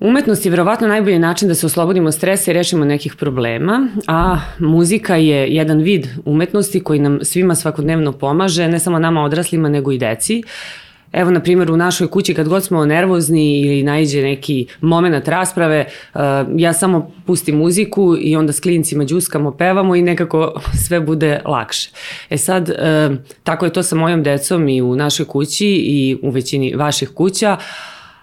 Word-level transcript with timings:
Umetnost 0.00 0.44
je 0.44 0.50
verovatno 0.50 0.88
najbolji 0.88 1.18
način 1.18 1.48
da 1.48 1.54
se 1.54 1.66
oslobodimo 1.66 2.12
stresa 2.12 2.50
i 2.50 2.54
rešimo 2.54 2.84
nekih 2.84 3.14
problema, 3.16 3.88
a 4.06 4.38
muzika 4.58 5.16
je 5.16 5.48
jedan 5.48 5.78
vid 5.78 6.06
umetnosti 6.24 6.80
koji 6.80 7.00
nam 7.00 7.18
svima 7.22 7.54
svakodnevno 7.54 8.12
pomaže, 8.12 8.68
ne 8.68 8.78
samo 8.78 8.98
nama 8.98 9.22
odraslima, 9.22 9.68
nego 9.68 9.92
i 9.92 9.98
deci. 9.98 10.42
Evo, 11.12 11.30
na 11.30 11.40
primjer, 11.40 11.70
u 11.70 11.76
našoj 11.76 12.08
kući 12.08 12.34
kad 12.34 12.48
god 12.48 12.64
smo 12.64 12.84
nervozni 12.84 13.60
ili 13.60 13.82
najđe 13.82 14.22
neki 14.22 14.66
moment 14.80 15.28
rasprave, 15.28 15.86
uh, 16.14 16.20
ja 16.56 16.72
samo 16.72 17.12
pustim 17.26 17.56
muziku 17.56 18.16
i 18.20 18.36
onda 18.36 18.52
s 18.52 18.60
klincima 18.60 19.04
džuskamo, 19.04 19.56
pevamo 19.56 19.96
i 19.96 20.02
nekako 20.02 20.60
sve 20.86 21.00
bude 21.00 21.40
lakše. 21.44 21.90
E 22.30 22.38
sad, 22.38 22.68
uh, 22.68 23.16
tako 23.42 23.64
je 23.64 23.72
to 23.72 23.82
sa 23.82 23.96
mojom 23.96 24.22
decom 24.22 24.68
i 24.68 24.82
u 24.82 24.96
našoj 24.96 25.26
kući 25.26 25.66
i 25.66 26.18
u 26.22 26.30
većini 26.30 26.74
vaših 26.74 27.08
kuća, 27.08 27.56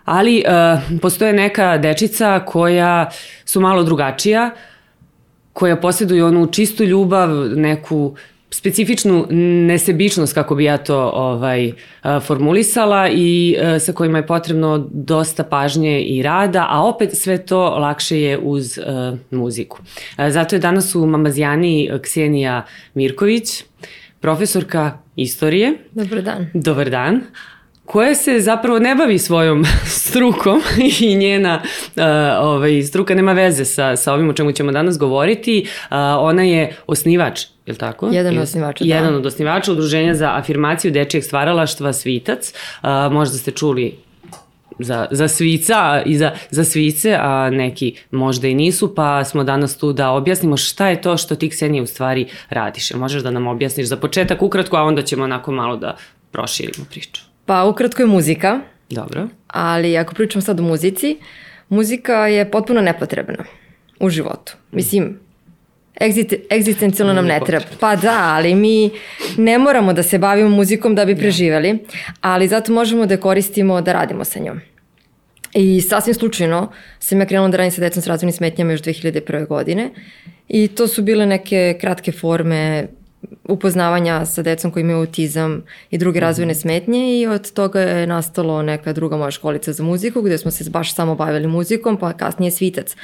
ali 0.06 0.44
uh, 0.48 1.00
postoje 1.02 1.34
neka 1.34 1.78
dečica 1.78 2.44
koja 2.46 3.10
su 3.46 3.62
malo 3.62 3.84
drugačija, 3.84 4.52
koja 5.54 5.76
posjeduju 5.76 6.26
onu 6.26 6.48
čistu 6.52 6.84
ljubav, 6.84 7.30
neku 7.56 8.16
specifičnu 8.52 9.28
nesebičnost, 9.68 10.34
kako 10.34 10.56
bi 10.56 10.64
ja 10.64 10.78
to 10.78 11.12
ovaj, 11.14 11.72
formulisala 12.26 13.10
i 13.10 13.56
sa 13.80 13.94
kojima 13.94 14.18
je 14.18 14.28
potrebno 14.28 14.88
dosta 14.92 15.44
pažnje 15.44 16.02
i 16.02 16.24
rada, 16.24 16.68
a 16.70 16.84
opet 16.84 17.18
sve 17.18 17.46
to 17.46 17.70
lakše 17.70 18.22
je 18.22 18.38
uz 18.38 18.78
uh, 18.78 19.20
muziku. 19.32 19.80
Zato 20.30 20.56
je 20.56 20.60
danas 20.60 20.96
u 20.96 21.06
Mamazijani 21.06 21.90
Ksenija 22.04 22.66
Mirković, 22.94 23.64
profesorka 24.20 24.98
istorije. 25.16 25.74
Dobar 25.92 26.22
dan. 26.22 26.48
Dobar 26.54 26.90
dan 26.90 27.22
koja 27.90 28.16
se 28.16 28.40
zapravo 28.40 28.80
ne 28.80 28.96
bavi 28.96 29.18
svojom 29.18 29.66
strukom 30.06 30.62
i 31.02 31.16
njena 31.16 31.62
uh, 31.64 32.04
ovaj, 32.42 32.84
struka 32.84 33.16
nema 33.16 33.34
veze 33.34 33.66
sa, 33.66 33.96
sa 33.96 34.14
ovim 34.14 34.30
o 34.30 34.34
čemu 34.34 34.52
ćemo 34.52 34.72
danas 34.72 34.98
govoriti. 34.98 35.66
Uh, 35.66 35.98
ona 36.20 36.44
je 36.44 36.76
osnivač 36.88 37.42
je 37.66 37.72
li 37.72 37.78
tako? 37.78 38.10
Jedan 38.12 38.38
od 38.38 38.44
osnivača, 38.44 38.84
da. 38.84 38.96
Jedan 38.96 39.16
od 39.16 39.26
osnivača 39.26 39.72
Udruženja 39.72 40.16
za 40.16 40.32
afirmaciju 40.36 40.92
dečijeg 40.92 41.24
stvaralaštva 41.24 41.94
Svitac. 41.94 42.54
Uh, 42.84 42.90
možda 43.12 43.38
ste 43.38 43.52
čuli 43.52 43.96
za, 44.80 45.08
za 45.12 45.28
svica 45.28 46.02
i 46.06 46.18
za, 46.18 46.32
za 46.50 46.64
svice, 46.64 47.18
a 47.20 47.50
neki 47.50 47.96
možda 48.12 48.48
i 48.48 48.54
nisu, 48.54 48.96
pa 48.96 49.24
smo 49.24 49.44
danas 49.44 49.78
tu 49.78 49.94
da 49.94 50.10
objasnimo 50.10 50.58
šta 50.58 50.88
je 50.88 51.02
to 51.02 51.18
što 51.18 51.36
ti 51.36 51.50
Ksenija 51.50 51.84
u 51.84 51.88
stvari 51.88 52.26
radiš. 52.50 52.94
Možeš 52.94 53.24
da 53.24 53.32
nam 53.32 53.48
objasniš 53.48 53.88
za 53.88 53.98
početak 53.98 54.42
ukratko, 54.42 54.78
a 54.78 54.84
onda 54.84 55.02
ćemo 55.02 55.24
onako 55.24 55.52
malo 55.52 55.78
da 55.78 55.98
proširimo 56.32 56.86
priču. 56.90 57.29
Pa 57.50 57.66
ukratko 57.66 58.02
je 58.02 58.08
muzika. 58.08 58.60
Dobro. 58.90 59.28
Ali 59.48 59.98
ako 59.98 60.14
pričam 60.14 60.42
sad 60.42 60.60
o 60.60 60.64
muzici, 60.64 61.18
muzika 61.70 62.28
je 62.28 62.52
potpuno 62.52 62.82
nepotrebna 62.82 63.44
u 64.00 64.10
životu. 64.10 64.54
Mislim, 64.72 65.20
egzistencijalno 66.52 67.14
nam 67.14 67.26
ne 67.26 67.40
treba. 67.46 67.66
Pa 67.80 67.96
da, 67.96 68.18
ali 68.36 68.56
mi 68.56 68.92
ne 69.38 69.58
moramo 69.58 69.94
da 69.94 70.04
se 70.04 70.18
bavimo 70.18 70.50
muzikom 70.50 70.96
da 70.96 71.06
bi 71.06 71.14
da. 71.14 71.20
preživeli, 71.20 71.80
ali 72.22 72.48
zato 72.48 72.74
možemo 72.74 73.06
da 73.06 73.18
koristimo 73.18 73.82
da 73.82 73.94
radimo 73.94 74.24
sa 74.24 74.40
njom. 74.40 74.60
I 75.54 75.82
sasvim 75.82 76.14
slučajno 76.14 76.72
sam 77.00 77.20
ja 77.20 77.26
krenula 77.26 77.50
da 77.50 77.58
radim 77.58 77.72
sa 77.72 77.82
decom 77.82 78.02
s 78.02 78.08
razvojnim 78.08 78.34
smetnjama 78.34 78.72
još 78.72 78.82
2001. 78.82 79.48
godine 79.48 79.90
i 80.48 80.68
to 80.68 80.88
su 80.88 81.02
bile 81.02 81.26
neke 81.26 81.78
kratke 81.82 82.12
forme 82.12 82.88
upoznavanja 83.44 84.26
sa 84.26 84.42
decom 84.42 84.72
koji 84.72 84.82
imaju 84.82 85.00
autizam 85.00 85.64
i 85.92 85.98
druge 85.98 86.20
razvojne 86.20 86.54
mhm. 86.54 86.60
smetnje 86.60 87.20
i 87.20 87.28
od 87.28 87.52
toga 87.52 87.82
je 87.82 88.08
nastalo 88.08 88.62
neka 88.62 88.94
druga 88.94 89.18
moja 89.18 89.32
školica 89.32 89.74
za 89.74 89.84
muziku 89.84 90.22
gde 90.22 90.38
smo 90.38 90.52
se 90.52 90.70
baš 90.70 90.96
samo 90.96 91.16
bavili 91.16 91.48
muzikom 91.48 91.98
pa 91.98 92.14
kasnije 92.14 92.52
svitac. 92.52 92.96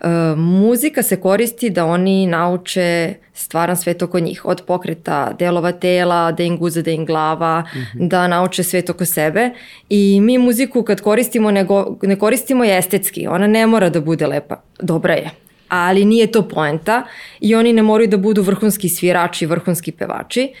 E, 0.00 0.08
muzika 0.36 1.02
se 1.02 1.20
koristi 1.20 1.70
da 1.70 1.84
oni 1.84 2.26
nauče 2.26 3.14
stvaran 3.32 3.76
svet 3.76 4.02
oko 4.02 4.20
njih, 4.20 4.44
od 4.44 4.62
pokreta 4.66 5.32
delova 5.38 5.72
tela, 5.72 6.32
da 6.32 6.42
im 6.42 6.58
guza, 6.58 6.82
da 6.82 6.90
im 6.90 7.06
glava, 7.06 7.60
mm 7.60 7.78
-hmm. 7.78 8.08
da 8.08 8.28
nauče 8.28 8.62
svet 8.62 8.90
oko 8.90 9.04
sebe 9.04 9.50
i 9.88 10.20
mi 10.20 10.38
muziku 10.38 10.82
kad 10.82 11.00
koristimo 11.00 11.50
ne, 11.50 11.64
go, 11.64 11.98
ne 12.02 12.18
koristimo 12.18 12.64
je 12.64 12.78
estetski, 12.78 13.26
ona 13.26 13.46
ne 13.46 13.66
mora 13.66 13.90
da 13.90 14.00
bude 14.00 14.26
lepa, 14.26 14.62
dobra 14.80 15.14
je, 15.14 15.30
ali 15.74 16.04
nije 16.04 16.32
to 16.32 16.48
poenta 16.48 17.02
i 17.40 17.54
oni 17.54 17.72
ne 17.72 17.82
moraju 17.82 18.08
da 18.08 18.16
budu 18.16 18.42
vrhunski 18.42 18.88
svirači, 18.88 19.46
vrhunski 19.46 19.92
pevači. 19.92 20.52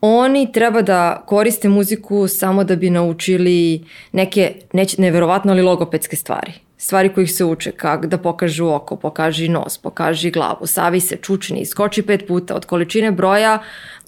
Oni 0.00 0.52
treba 0.52 0.82
da 0.82 1.22
koriste 1.26 1.68
muziku 1.68 2.28
samo 2.28 2.64
da 2.64 2.76
bi 2.76 2.90
naučili 2.90 3.84
neke, 4.12 4.54
neće, 4.72 5.00
neverovatno 5.00 5.52
ali 5.52 5.62
logopedske 5.62 6.16
stvari. 6.16 6.52
Stvari 6.76 7.08
kojih 7.14 7.32
se 7.32 7.44
uče, 7.44 7.72
kako 7.72 8.06
da 8.06 8.18
pokažu 8.18 8.68
oko, 8.68 8.96
pokaži 8.96 9.48
nos, 9.48 9.78
pokaži 9.78 10.30
glavu, 10.30 10.66
savi 10.66 11.00
se, 11.00 11.16
čučni, 11.16 11.66
skoči 11.66 12.02
pet 12.02 12.26
puta 12.28 12.54
od 12.54 12.64
količine 12.64 13.10
broja 13.10 13.58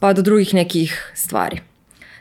pa 0.00 0.12
do 0.12 0.22
drugih 0.22 0.54
nekih 0.54 1.12
stvari. 1.14 1.60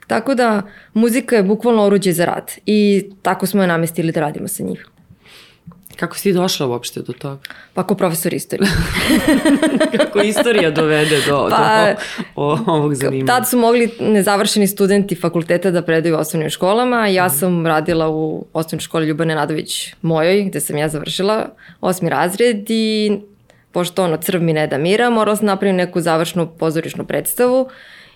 Tako 0.07 0.35
da 0.35 0.62
muzika 0.94 1.35
je 1.35 1.44
bukvalno 1.44 1.84
oruđe 1.84 2.12
za 2.12 2.25
rad 2.25 2.51
i 2.66 3.09
tako 3.22 3.46
smo 3.46 3.62
je 3.62 3.68
namestili 3.68 4.12
da 4.12 4.19
radimo 4.19 4.47
sa 4.47 4.63
njih. 4.63 4.91
Kako 5.96 6.18
si 6.18 6.34
došla 6.34 6.68
uopšte 6.68 7.02
do 7.02 7.13
toga? 7.13 7.38
Pa 7.74 7.88
kao 7.88 7.97
profesor 7.97 8.34
istorije. 8.34 8.69
Kako 9.97 10.22
istorija 10.22 10.72
dovede 10.72 11.22
do, 11.28 11.47
pa, 11.50 11.85
do 11.85 12.02
o, 12.35 12.57
ovog 12.68 12.96
zanimanja? 12.96 13.25
Tad 13.25 13.50
su 13.50 13.57
mogli 13.57 13.91
nezavršeni 14.00 14.68
studenti 14.68 15.16
fakulteta 15.16 15.72
da 15.72 15.81
predaju 15.81 16.18
osnovnim 16.18 16.50
školama. 16.50 17.07
Ja 17.07 17.25
mhm. 17.25 17.35
sam 17.35 17.68
radila 17.68 18.09
u 18.09 18.46
osnovnoj 18.53 18.81
školi 18.81 19.07
Ljubane 19.07 19.35
Nadović 19.35 19.94
mojoj, 20.01 20.44
gde 20.44 20.59
sam 20.59 20.78
ja 20.78 20.90
završila 20.90 21.50
osmi 21.81 22.09
razred 22.09 22.66
i 22.69 23.12
pošto 23.72 24.03
ono 24.03 24.18
crv 24.18 24.41
mi 24.41 24.53
ne 24.53 24.68
da 24.68 24.78
mira, 24.78 25.09
morala 25.09 25.35
sam 25.35 25.46
napraviti 25.46 25.78
neku 25.78 26.01
završnu 26.01 26.47
pozorišnu 26.59 27.06
predstavu 27.06 27.69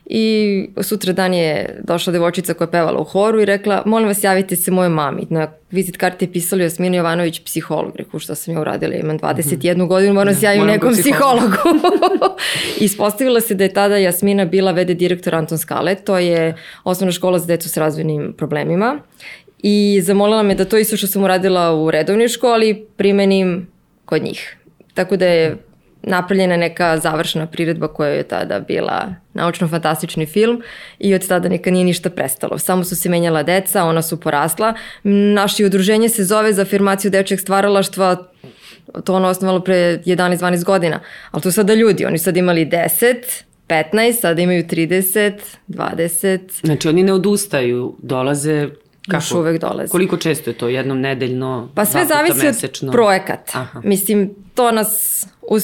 I 0.06 0.70
sutra 0.82 1.14
dan 1.14 1.34
je 1.34 1.80
došla 1.84 2.14
devojčica 2.14 2.54
koja 2.54 2.66
je 2.66 2.72
pevala 2.72 3.00
u 3.00 3.04
horu 3.04 3.42
i 3.42 3.46
rekla, 3.46 3.84
molim 3.86 4.08
vas 4.08 4.24
javite 4.24 4.56
se 4.56 4.72
moje 4.72 4.90
mami. 4.90 5.28
Na 5.30 5.48
vizit 5.72 5.98
karti 5.98 6.26
je 6.26 6.32
pisali 6.32 6.64
Jasmina 6.64 6.98
Jovanović, 6.98 7.40
psiholog. 7.40 7.96
Reku, 7.96 8.20
šta 8.20 8.36
sam 8.36 8.54
ja 8.54 8.62
uradila, 8.62 8.96
imam 8.96 9.20
21 9.20 9.76
mm 9.76 9.82
-hmm. 9.82 9.88
godinu, 9.88 10.14
moram 10.14 10.34
da 10.34 10.40
se 10.40 10.46
javim 10.46 10.66
nekom 10.66 10.94
psihologu. 10.94 11.58
Ispostavila 12.80 13.42
se 13.42 13.56
da 13.56 13.64
je 13.64 13.74
tada 13.74 13.98
Jasmina 13.98 14.46
bila 14.46 14.72
vede 14.72 14.94
direktor 14.94 15.36
Anton 15.36 15.58
Skale, 15.58 15.96
to 15.96 16.18
je 16.18 16.56
osnovna 16.84 17.12
škola 17.12 17.40
za 17.40 17.46
decu 17.46 17.70
s 17.70 17.78
razvojnim 17.78 18.34
problemima. 18.38 19.00
I 19.60 20.02
zamolila 20.04 20.44
me 20.44 20.56
da 20.56 20.66
to 20.66 20.78
isto 20.78 20.98
što 20.98 21.08
sam 21.08 21.24
uradila 21.24 21.76
u 21.76 21.92
redovnoj 21.92 22.28
školi 22.28 22.86
primenim 22.98 23.68
kod 24.06 24.24
njih. 24.24 24.58
Tako 24.94 25.18
da 25.18 25.26
je 25.26 25.58
napravljena 26.06 26.58
neka 26.58 26.98
završena 26.98 27.48
priredba 27.48 27.88
koja 27.88 28.10
je 28.10 28.24
tada 28.24 28.60
bila 28.60 29.16
naučno-fantastični 29.34 30.26
film 30.26 30.62
i 31.00 31.16
od 31.16 31.28
tada 31.28 31.50
nikad 31.50 31.74
nije 31.74 31.86
ništa 31.86 32.10
prestalo. 32.10 32.58
Samo 32.58 32.84
su 32.84 32.96
se 32.96 33.10
menjala 33.10 33.44
deca, 33.44 33.84
ona 33.84 34.02
su 34.02 34.20
porasla. 34.20 34.74
Naše 35.04 35.66
udruženje 35.66 36.10
se 36.10 36.24
zove 36.24 36.54
za 36.54 36.62
afirmaciju 36.62 37.12
dečeg 37.12 37.40
stvaralaštva 37.40 38.18
to 39.04 39.14
ono 39.14 39.28
osnovalo 39.28 39.60
pre 39.60 40.02
11-12 40.06 40.64
godina, 40.64 41.00
ali 41.32 41.44
to 41.44 41.52
sada 41.52 41.74
ljudi, 41.74 42.06
oni 42.06 42.18
sad 42.18 42.38
imali 42.38 42.66
10, 42.66 43.16
15, 43.68 44.20
sada 44.20 44.42
imaju 44.42 44.64
30, 44.64 45.34
20. 45.68 46.40
Znači 46.64 46.88
oni 46.88 47.04
ne 47.04 47.14
odustaju, 47.14 47.96
dolaze 48.02 48.70
Kako? 49.06 49.16
Još 49.16 49.32
uvek 49.32 49.62
dolaze. 49.62 49.92
Koliko 49.92 50.18
često 50.18 50.50
je 50.50 50.54
to? 50.54 50.68
Jednom 50.68 51.02
nedeljno? 51.02 51.70
Pa 51.76 51.86
sve 51.86 52.06
zavisi 52.06 52.46
mesečno? 52.46 52.88
od 52.88 52.94
projekata. 52.94 53.60
Aha. 53.60 53.82
Mislim, 53.84 54.36
to 54.56 54.72
nas 54.72 55.26
u, 55.42 55.58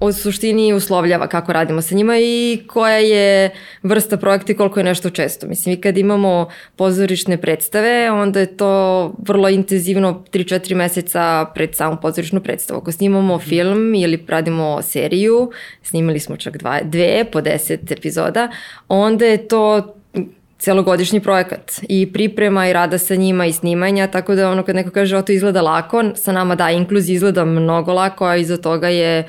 u 0.00 0.12
suštini 0.12 0.72
uslovljava 0.72 1.26
kako 1.26 1.52
radimo 1.52 1.82
sa 1.82 1.94
njima 1.94 2.18
i 2.18 2.60
koja 2.66 2.96
je 2.96 3.50
vrsta 3.82 4.16
projekta 4.16 4.52
i 4.52 4.54
koliko 4.54 4.80
je 4.80 4.84
nešto 4.84 5.10
često. 5.10 5.46
Mislim, 5.46 5.74
i 5.74 5.80
kad 5.80 5.98
imamo 5.98 6.48
pozorišne 6.76 7.36
predstave, 7.36 8.10
onda 8.10 8.40
je 8.40 8.56
to 8.56 9.12
vrlo 9.18 9.48
intenzivno 9.48 10.24
3-4 10.32 10.74
meseca 10.74 11.46
pred 11.54 11.76
samu 11.76 11.96
pozorišnu 12.02 12.40
predstavu. 12.40 12.80
Ako 12.80 12.92
snimamo 12.92 13.36
mhm. 13.36 13.48
film 13.48 13.94
ili 13.94 14.24
radimo 14.28 14.82
seriju, 14.82 15.50
snimali 15.82 16.20
smo 16.20 16.36
čak 16.36 16.56
dva, 16.56 16.80
dve 16.82 17.24
po 17.32 17.40
10 17.40 17.92
epizoda, 17.92 18.48
onda 18.88 19.24
je 19.24 19.48
to 19.48 19.94
celogodišnji 20.58 21.20
projekat 21.20 21.80
i 21.88 22.12
priprema 22.12 22.68
i 22.68 22.72
rada 22.72 22.98
sa 22.98 23.14
njima 23.14 23.46
i 23.46 23.52
snimanja, 23.52 24.06
tako 24.06 24.34
da 24.34 24.50
ono 24.50 24.62
kad 24.62 24.76
neko 24.76 24.90
kaže 24.90 25.16
o 25.16 25.22
to 25.22 25.32
izgleda 25.32 25.62
lako, 25.62 26.04
sa 26.14 26.32
nama 26.32 26.54
da, 26.54 26.70
inkluzija 26.70 27.14
izgleda 27.14 27.44
mnogo 27.44 27.92
lako, 27.92 28.26
a 28.26 28.36
iza 28.36 28.56
toga 28.56 28.88
je 28.88 29.24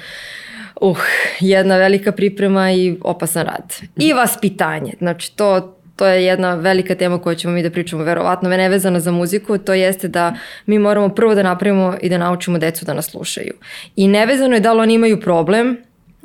uh, 0.81 0.97
jedna 1.39 1.77
velika 1.77 2.11
priprema 2.11 2.71
i 2.71 2.97
opasan 3.01 3.45
rad. 3.45 3.75
I 3.97 4.13
vaspitanje, 4.13 4.93
znači 4.99 5.35
to, 5.35 5.75
to 5.95 6.07
je 6.07 6.25
jedna 6.25 6.55
velika 6.55 6.95
tema 6.95 7.21
koju 7.21 7.35
ćemo 7.35 7.53
mi 7.53 7.63
da 7.63 7.69
pričamo 7.69 8.03
verovatno, 8.03 8.49
ne 8.49 8.69
vezana 8.69 8.99
za 8.99 9.11
muziku, 9.11 9.57
to 9.57 9.73
jeste 9.73 10.07
da 10.07 10.35
mi 10.65 10.79
moramo 10.79 11.09
prvo 11.09 11.35
da 11.35 11.43
napravimo 11.43 11.97
i 12.01 12.09
da 12.09 12.17
naučimo 12.17 12.57
decu 12.57 12.85
da 12.85 12.93
nas 12.93 13.05
slušaju. 13.05 13.53
I 13.95 14.07
nevezano 14.07 14.53
je 14.53 14.59
da 14.59 14.73
li 14.73 14.81
oni 14.81 14.93
imaju 14.93 15.19
problem 15.19 15.77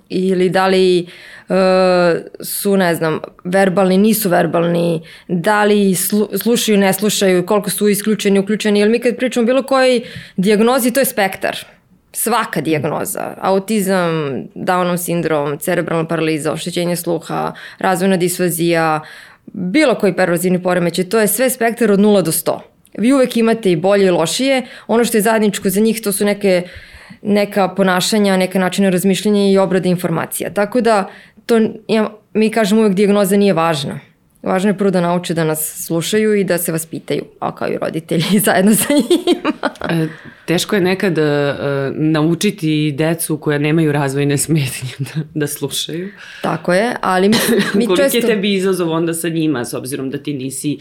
ili 0.09 0.49
da 0.51 0.67
li 0.67 1.07
uh, 1.49 1.57
su, 2.41 2.77
ne 2.77 2.95
znam, 2.95 3.21
verbalni, 3.45 3.99
nisu 3.99 4.29
verbalni, 4.29 5.03
da 5.29 5.65
li 5.65 5.95
slu, 5.95 6.29
slušaju, 6.43 6.79
ne 6.79 6.93
slušaju, 6.93 7.47
koliko 7.47 7.71
su 7.71 7.89
isključeni, 7.89 8.39
uključeni, 8.39 8.81
jer 8.81 8.89
mi 8.89 8.99
kad 8.99 9.17
pričamo 9.17 9.47
bilo 9.47 9.63
koji 9.63 10.05
diagnozi, 10.37 10.91
to 10.91 11.01
je 11.01 11.05
spektar. 11.05 11.57
Svaka 12.13 12.61
diagnoza, 12.61 13.35
autizam, 13.41 14.45
Downov 14.55 14.97
sindrom, 14.97 15.59
cerebralna 15.59 16.09
paraliza, 16.09 16.53
oštećenje 16.53 16.97
sluha, 16.97 17.53
razvojna 17.79 18.17
disfazija, 18.17 19.01
bilo 19.47 19.95
koji 19.95 20.17
pervazivni 20.17 20.63
poremećaj, 20.63 21.05
to 21.05 21.21
je 21.21 21.27
sve 21.27 21.51
spektar 21.51 21.91
od 21.93 22.01
0 22.01 22.23
do 22.23 22.33
100. 22.33 22.59
Vi 22.99 23.13
uvek 23.13 23.37
imate 23.37 23.71
i 23.71 23.77
bolje 23.77 24.07
i 24.07 24.11
lošije. 24.11 24.63
Ono 24.87 25.05
što 25.05 25.17
je 25.17 25.23
zajedničko 25.23 25.71
za 25.71 25.81
njih 25.81 26.03
to 26.03 26.13
su 26.13 26.25
neke 26.25 26.63
neka 27.25 27.69
ponašanja, 27.69 28.37
neka 28.37 28.59
načina 28.59 28.91
razmišljanja 28.91 29.51
i 29.51 29.59
obrade 29.59 29.89
informacija. 29.89 30.51
Tako 30.51 30.81
da 30.81 31.11
to, 31.47 31.61
ja, 31.89 32.11
mi 32.35 32.51
kažemo 32.51 32.81
uvek 32.81 32.95
diagnoza 32.95 33.37
nije 33.37 33.53
važna. 33.53 34.01
Važno 34.43 34.71
je 34.71 34.79
prvo 34.79 34.91
da 34.91 35.01
nauče 35.01 35.35
da 35.35 35.45
nas 35.45 35.85
slušaju 35.87 36.35
i 36.35 36.45
da 36.45 36.59
se 36.59 36.73
vas 36.73 36.87
pitaju, 36.87 37.23
a 37.41 37.55
kao 37.55 37.69
i 37.69 37.79
roditelji 37.79 38.39
zajedno 38.47 38.75
sa 38.75 38.93
njima. 38.93 39.53
E, 39.91 40.09
teško 40.47 40.77
je 40.77 40.81
nekad 40.81 41.19
uh, 41.19 41.25
naučiti 41.93 42.93
decu 42.93 43.37
koja 43.37 43.59
nemaju 43.59 43.93
razvojne 43.93 44.39
smetnje 44.39 44.91
da, 45.15 45.21
da 45.35 45.47
slušaju. 45.47 46.09
Tako 46.43 46.75
je, 46.75 46.97
ali 47.01 47.29
mi, 47.29 47.37
mi 47.87 47.97
često... 47.97 48.17
je 48.17 48.27
tebi 48.27 48.55
izazov 48.55 48.91
onda 48.91 49.15
sa 49.15 49.29
njima, 49.29 49.65
s 49.65 49.75
obzirom 49.75 50.11
da 50.11 50.19
ti 50.19 50.35
nisi 50.35 50.79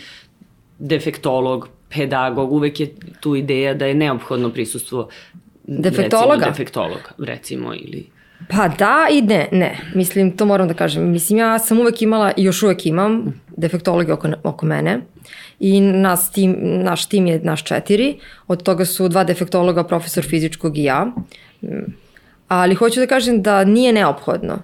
defektolog, 0.80 1.70
pedagog, 1.90 2.52
uvek 2.52 2.80
je 2.80 2.96
tu 3.20 3.36
ideja 3.36 3.74
da 3.74 3.86
je 3.86 3.94
neophodno 3.94 4.50
prisustvo 4.50 5.10
Defektologa? 5.64 6.34
Recimo, 6.34 6.52
defektologa, 6.52 7.10
recimo, 7.18 7.74
ili... 7.74 8.10
Pa 8.50 8.68
da 8.68 9.08
i 9.12 9.22
ne, 9.22 9.48
ne. 9.52 9.78
Mislim, 9.96 10.38
to 10.38 10.46
moram 10.46 10.68
da 10.68 10.74
kažem. 10.74 11.12
Mislim, 11.12 11.40
ja 11.40 11.60
sam 11.60 11.80
uvek 11.80 12.02
imala 12.02 12.32
i 12.38 12.44
još 12.44 12.64
uvek 12.64 12.86
imam 12.86 13.42
defektologe 13.58 14.14
oko, 14.14 14.30
oko 14.44 14.66
mene 14.66 15.02
i 15.60 15.82
nas 15.82 16.32
tim, 16.32 16.56
naš 16.60 17.06
tim 17.06 17.28
je 17.28 17.40
naš 17.40 17.64
četiri. 17.64 18.20
Od 18.48 18.64
toga 18.64 18.86
su 18.86 19.08
dva 19.08 19.24
defektologa, 19.24 19.84
profesor 19.84 20.24
fizičkog 20.24 20.78
i 20.78 20.84
ja. 20.84 21.08
Ali 22.48 22.76
hoću 22.76 23.00
da 23.00 23.08
kažem 23.08 23.42
da 23.42 23.64
nije 23.64 23.94
neophodno. 23.94 24.58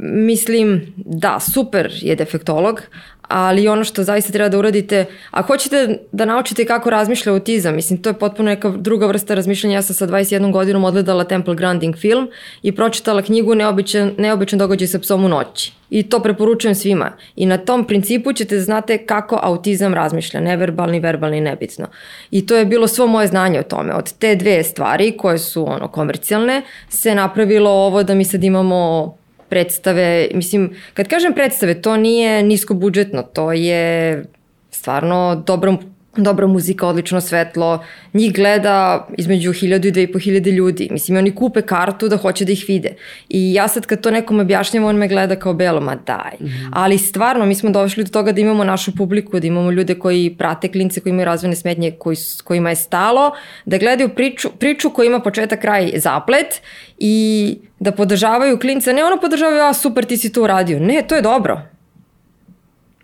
Mislim, 0.00 0.94
da, 0.96 1.40
super 1.40 1.92
je 2.00 2.16
defektolog, 2.16 2.82
ali 3.30 3.68
ono 3.68 3.84
što 3.84 4.04
zaista 4.04 4.32
treba 4.32 4.48
da 4.48 4.58
uradite, 4.58 5.04
a 5.30 5.42
hoćete 5.42 5.98
da 6.12 6.24
naučite 6.24 6.64
kako 6.64 6.90
razmišlja 6.90 7.32
autizam, 7.32 7.74
mislim, 7.74 8.02
to 8.02 8.10
je 8.10 8.18
potpuno 8.18 8.48
neka 8.48 8.68
druga 8.68 9.06
vrsta 9.06 9.34
razmišljanja. 9.34 9.74
Ja 9.74 9.82
sam 9.82 9.94
sa 9.94 10.06
21 10.06 10.52
godinom 10.52 10.84
odgledala 10.84 11.24
Temple 11.24 11.54
Grandin 11.54 11.92
film 11.92 12.28
i 12.62 12.72
pročitala 12.72 13.22
knjigu 13.22 13.54
Neobičan, 13.54 14.12
Neobičan 14.18 14.58
događaj 14.58 14.88
sa 14.88 14.98
psom 14.98 15.24
u 15.24 15.28
noći. 15.28 15.72
I 15.90 16.02
to 16.02 16.20
preporučujem 16.20 16.74
svima. 16.74 17.12
I 17.36 17.46
na 17.46 17.58
tom 17.58 17.84
principu 17.84 18.32
ćete 18.32 18.54
da 18.56 18.62
znate 18.62 18.98
kako 18.98 19.38
autizam 19.42 19.94
razmišlja, 19.94 20.40
neverbalni, 20.40 21.00
verbalni, 21.00 21.40
nebitno. 21.40 21.86
I 22.30 22.46
to 22.46 22.56
je 22.56 22.64
bilo 22.64 22.88
svo 22.88 23.06
moje 23.06 23.26
znanje 23.26 23.60
o 23.60 23.62
tome. 23.62 23.94
Od 23.94 24.12
te 24.12 24.34
dve 24.34 24.62
stvari 24.64 25.16
koje 25.16 25.38
su 25.38 25.70
ono 25.70 25.88
komercijalne 25.88 26.62
se 26.88 27.14
napravilo 27.14 27.70
ovo 27.70 28.02
da 28.02 28.14
mi 28.14 28.24
sad 28.24 28.44
imamo 28.44 29.19
predstave, 29.50 30.28
mislim, 30.34 30.70
kad 30.94 31.08
kažem 31.08 31.34
predstave, 31.34 31.82
to 31.82 31.96
nije 31.96 32.42
nisko 32.42 32.74
budžetno, 32.74 33.22
to 33.22 33.52
je 33.52 34.24
stvarno 34.70 35.42
dobro 35.46 35.76
dobra 36.16 36.46
muzika, 36.46 36.86
odlično 36.86 37.20
svetlo, 37.20 37.84
njih 38.14 38.34
gleda 38.34 39.06
između 39.18 39.50
1000 39.50 39.88
i 39.88 39.92
2500 40.06 40.52
ljudi. 40.52 40.88
Mislim, 40.90 41.18
oni 41.18 41.34
kupe 41.34 41.62
kartu 41.62 42.08
da 42.08 42.16
hoće 42.16 42.44
da 42.44 42.52
ih 42.52 42.64
vide. 42.68 42.94
I 43.28 43.54
ja 43.54 43.68
sad 43.68 43.86
kad 43.86 44.00
to 44.00 44.10
nekom 44.10 44.40
objašnjam, 44.40 44.84
on 44.84 44.96
me 44.96 45.08
gleda 45.08 45.36
kao 45.36 45.54
belo, 45.54 45.80
ma 45.80 45.94
daj. 45.94 46.32
Mm 46.40 46.46
-hmm. 46.46 46.68
Ali 46.72 46.98
stvarno, 46.98 47.46
mi 47.46 47.54
smo 47.54 47.70
došli 47.70 48.04
do 48.04 48.10
toga 48.10 48.32
da 48.32 48.40
imamo 48.40 48.64
našu 48.64 48.96
publiku, 48.96 49.40
da 49.40 49.46
imamo 49.46 49.70
ljude 49.70 49.94
koji 49.94 50.34
prate 50.38 50.68
klince, 50.68 51.00
koji 51.00 51.10
imaju 51.10 51.24
razvojne 51.24 51.56
smetnje, 51.56 51.90
koji, 51.90 52.16
kojima 52.44 52.70
je 52.70 52.76
stalo, 52.76 53.32
da 53.64 53.78
gledaju 53.78 54.08
priču, 54.08 54.48
priču 54.58 54.90
koja 54.90 55.06
ima 55.06 55.20
početak, 55.20 55.60
kraj, 55.60 55.92
zaplet 55.94 56.62
i 56.98 57.58
da 57.78 57.92
podržavaju 57.92 58.58
klinca. 58.58 58.92
Ne 58.92 59.04
ono 59.04 59.20
podržavaju, 59.20 59.62
a 59.62 59.74
super, 59.74 60.04
ti 60.04 60.16
si 60.16 60.32
to 60.32 60.42
uradio. 60.42 60.80
Ne, 60.80 61.02
to 61.08 61.14
je 61.14 61.22
dobro. 61.22 61.60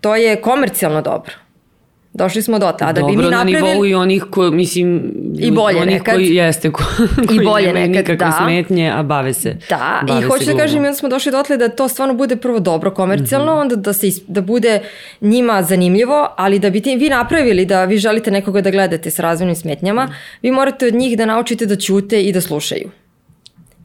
To 0.01 0.15
je 0.15 0.41
komercijalno 0.41 1.01
dobro. 1.01 1.46
Došli 2.17 2.41
smo 2.41 2.59
do 2.59 2.71
tada. 2.71 3.01
Dobro, 3.01 3.15
bi 3.15 3.17
mi 3.17 3.29
napravili... 3.29 3.61
na 3.61 3.67
nivou 3.67 3.85
i 3.85 3.93
onih 3.93 4.23
koji, 4.29 4.51
mislim, 4.51 5.13
I 5.39 5.51
bolje 5.51 5.81
onih 5.81 5.93
nekad. 5.93 6.15
koji 6.15 6.35
jeste, 6.35 6.71
ko, 6.71 6.83
koji 7.27 7.37
I 7.37 7.45
bolje 7.45 7.67
nemaju 7.67 7.87
nekad, 7.87 7.89
nikakve 7.89 8.15
da. 8.15 8.39
smetnje, 8.43 8.91
a 8.95 9.03
bave 9.03 9.33
se. 9.33 9.57
Da, 9.69 10.01
bave 10.07 10.19
i 10.19 10.23
hoću 10.23 10.45
da 10.45 10.57
kažem, 10.57 10.77
onda 10.77 10.93
smo 10.93 11.09
došli 11.09 11.31
dotle 11.31 11.57
da 11.57 11.69
to 11.69 11.87
stvarno 11.87 12.13
bude 12.13 12.35
prvo 12.35 12.59
dobro 12.59 12.91
komercijalno, 12.91 13.53
mm 13.53 13.57
-hmm. 13.57 13.61
onda 13.61 13.75
da, 13.75 13.93
se, 13.93 14.07
da 14.27 14.41
bude 14.41 14.79
njima 15.21 15.63
zanimljivo, 15.63 16.29
ali 16.37 16.59
da 16.59 16.69
bi 16.69 16.81
ti, 16.81 16.95
vi 16.95 17.09
napravili 17.09 17.65
da 17.65 17.85
vi 17.85 17.97
želite 17.97 18.31
nekoga 18.31 18.61
da 18.61 18.71
gledate 18.71 19.11
sa 19.11 19.21
razvojnim 19.21 19.55
smetnjama, 19.55 20.05
mm 20.05 20.09
-hmm. 20.09 20.39
vi 20.41 20.51
morate 20.51 20.87
od 20.87 20.93
njih 20.93 21.17
da 21.17 21.25
naučite 21.25 21.65
da 21.65 21.75
ćute 21.75 22.23
i 22.23 22.31
da 22.31 22.41
slušaju. 22.41 22.89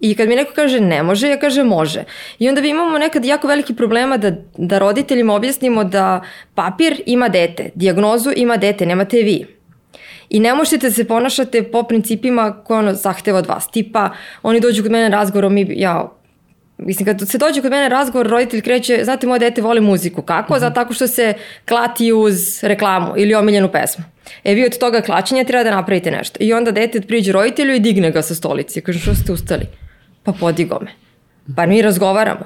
I 0.03 0.15
kad 0.15 0.29
mi 0.29 0.37
neko 0.37 0.53
kaže 0.55 0.81
ne 0.81 1.03
može, 1.03 1.29
ja 1.29 1.39
kažem 1.39 1.67
može. 1.67 2.05
I 2.39 2.49
onda 2.49 2.61
vi 2.61 2.69
imamo 2.69 2.99
nekad 2.99 3.25
jako 3.25 3.49
veliki 3.49 3.75
problema 3.75 4.17
da, 4.17 4.33
da 4.57 4.79
roditeljima 4.79 5.35
objasnimo 5.35 5.85
da 5.85 6.21
papir 6.55 7.03
ima 7.07 7.29
dete, 7.29 7.71
diagnozu 7.75 8.33
ima 8.37 8.57
dete, 8.57 8.87
nemate 8.87 9.17
vi. 9.17 9.47
I 10.31 10.41
ne 10.41 10.55
možete 10.55 10.89
da 10.89 10.91
se 10.91 11.05
ponašate 11.05 11.63
po 11.63 11.83
principima 11.83 12.63
koje 12.65 12.79
ono 12.79 12.95
zahteva 12.95 13.39
od 13.39 13.47
vas. 13.47 13.71
Tipa, 13.71 14.11
oni 14.43 14.61
dođu 14.61 14.83
kod 14.83 14.93
mene 14.93 15.09
razgovorom 15.09 15.59
i 15.59 15.67
ja, 15.77 16.13
Mislim, 16.79 17.07
kad 17.07 17.29
se 17.29 17.39
dođe 17.39 17.61
kod 17.63 17.71
mene 17.71 17.89
razgovor, 17.89 18.27
roditelj 18.27 18.61
kreće, 18.61 19.01
znate, 19.05 19.27
moje 19.27 19.39
dete 19.39 19.63
voli 19.63 19.81
muziku. 19.81 20.23
Kako? 20.23 20.53
Mm 20.53 20.57
-hmm. 20.57 20.61
Zato 20.61 20.75
tako 20.75 20.95
što 20.95 21.07
se 21.07 21.35
klati 21.69 22.13
uz 22.13 22.65
reklamu 22.65 23.13
ili 23.17 23.35
omiljenu 23.35 23.69
pesmu. 23.73 24.05
E, 24.45 24.55
vi 24.55 24.65
od 24.67 24.79
toga 24.79 25.01
klačenja 25.01 25.45
treba 25.45 25.65
da 25.65 25.71
napravite 25.71 26.11
nešto. 26.11 26.37
I 26.41 26.53
onda 26.53 26.71
dete 26.71 27.01
priđe 27.01 27.33
roditelju 27.33 27.75
i 27.75 27.81
digne 27.81 28.11
ga 28.11 28.23
sa 28.23 28.35
stolici. 28.35 28.81
Kaže, 28.81 28.99
što 28.99 29.15
ste 29.15 29.33
ustali? 29.33 29.67
Pa 30.23 30.33
podigo 30.33 30.79
me. 30.81 30.91
Pa 31.57 31.67
mi 31.67 31.83
razgovaramo. 31.83 32.45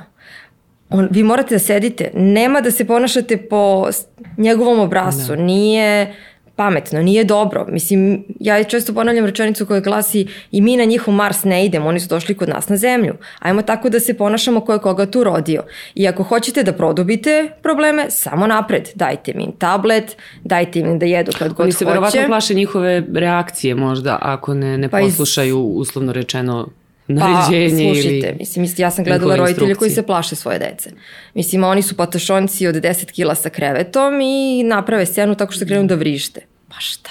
On, 0.90 1.08
vi 1.10 1.22
morate 1.22 1.54
da 1.54 1.58
sedite. 1.58 2.10
Nema 2.14 2.60
da 2.60 2.70
se 2.70 2.84
ponašate 2.84 3.36
po 3.36 3.88
njegovom 4.36 4.80
obrasu. 4.80 5.36
No. 5.36 5.42
Nije 5.42 6.14
pametno, 6.56 7.02
nije 7.02 7.24
dobro. 7.24 7.66
Mislim, 7.68 8.24
ja 8.40 8.64
često 8.64 8.94
ponavljam 8.94 9.26
rečenicu 9.26 9.66
koja 9.66 9.80
glasi 9.80 10.26
i 10.50 10.60
mi 10.60 10.76
na 10.76 10.84
njihov 10.84 11.14
Mars 11.14 11.44
ne 11.44 11.66
idemo, 11.66 11.88
oni 11.88 12.00
su 12.00 12.08
došli 12.08 12.34
kod 12.34 12.48
nas 12.48 12.68
na 12.68 12.76
Zemlju. 12.76 13.14
Ajmo 13.38 13.62
tako 13.62 13.88
da 13.88 14.00
se 14.00 14.14
ponašamo 14.14 14.60
ko 14.60 14.72
je 14.72 14.78
koga 14.78 15.06
tu 15.06 15.24
rodio. 15.24 15.64
I 15.94 16.08
ako 16.08 16.22
hoćete 16.22 16.62
da 16.62 16.72
produbite 16.72 17.48
probleme, 17.62 18.06
samo 18.10 18.46
napred. 18.46 18.88
Dajte 18.94 19.32
mi 19.34 19.44
im 19.44 19.52
tablet, 19.58 20.16
dajte 20.44 20.78
im 20.78 20.98
da 20.98 21.06
jedu 21.06 21.32
kad 21.38 21.48
god 21.48 21.56
hoće. 21.56 21.62
Oni 21.62 21.72
se 21.72 21.84
verovatno 21.84 22.20
plaše 22.26 22.54
njihove 22.54 23.02
reakcije 23.14 23.74
možda, 23.74 24.18
ako 24.22 24.54
ne, 24.54 24.78
ne 24.78 24.88
pa 24.88 24.98
poslušaju 24.98 25.70
iz... 25.70 25.80
uslovno 25.80 26.12
rečeno 26.12 26.68
naređenje 27.08 27.88
pa, 27.88 27.94
slušajte, 27.94 28.28
ili... 28.28 28.36
mislim, 28.38 28.66
ja 28.78 28.90
sam 28.90 29.04
gledala 29.04 29.36
roditelje 29.36 29.74
koji 29.74 29.90
se 29.90 30.02
plaše 30.02 30.36
svoje 30.36 30.58
dece. 30.58 30.90
Mislim, 31.34 31.64
oni 31.64 31.82
su 31.82 31.96
patašonci 31.96 32.66
od 32.66 32.74
10 32.74 33.12
kila 33.12 33.34
sa 33.34 33.48
krevetom 33.50 34.20
i 34.20 34.62
naprave 34.62 35.06
scenu 35.06 35.34
tako 35.34 35.52
što 35.52 35.66
krenu 35.66 35.86
da 35.86 35.94
vrište. 35.94 36.40
Pa 36.68 36.76
šta? 36.78 37.10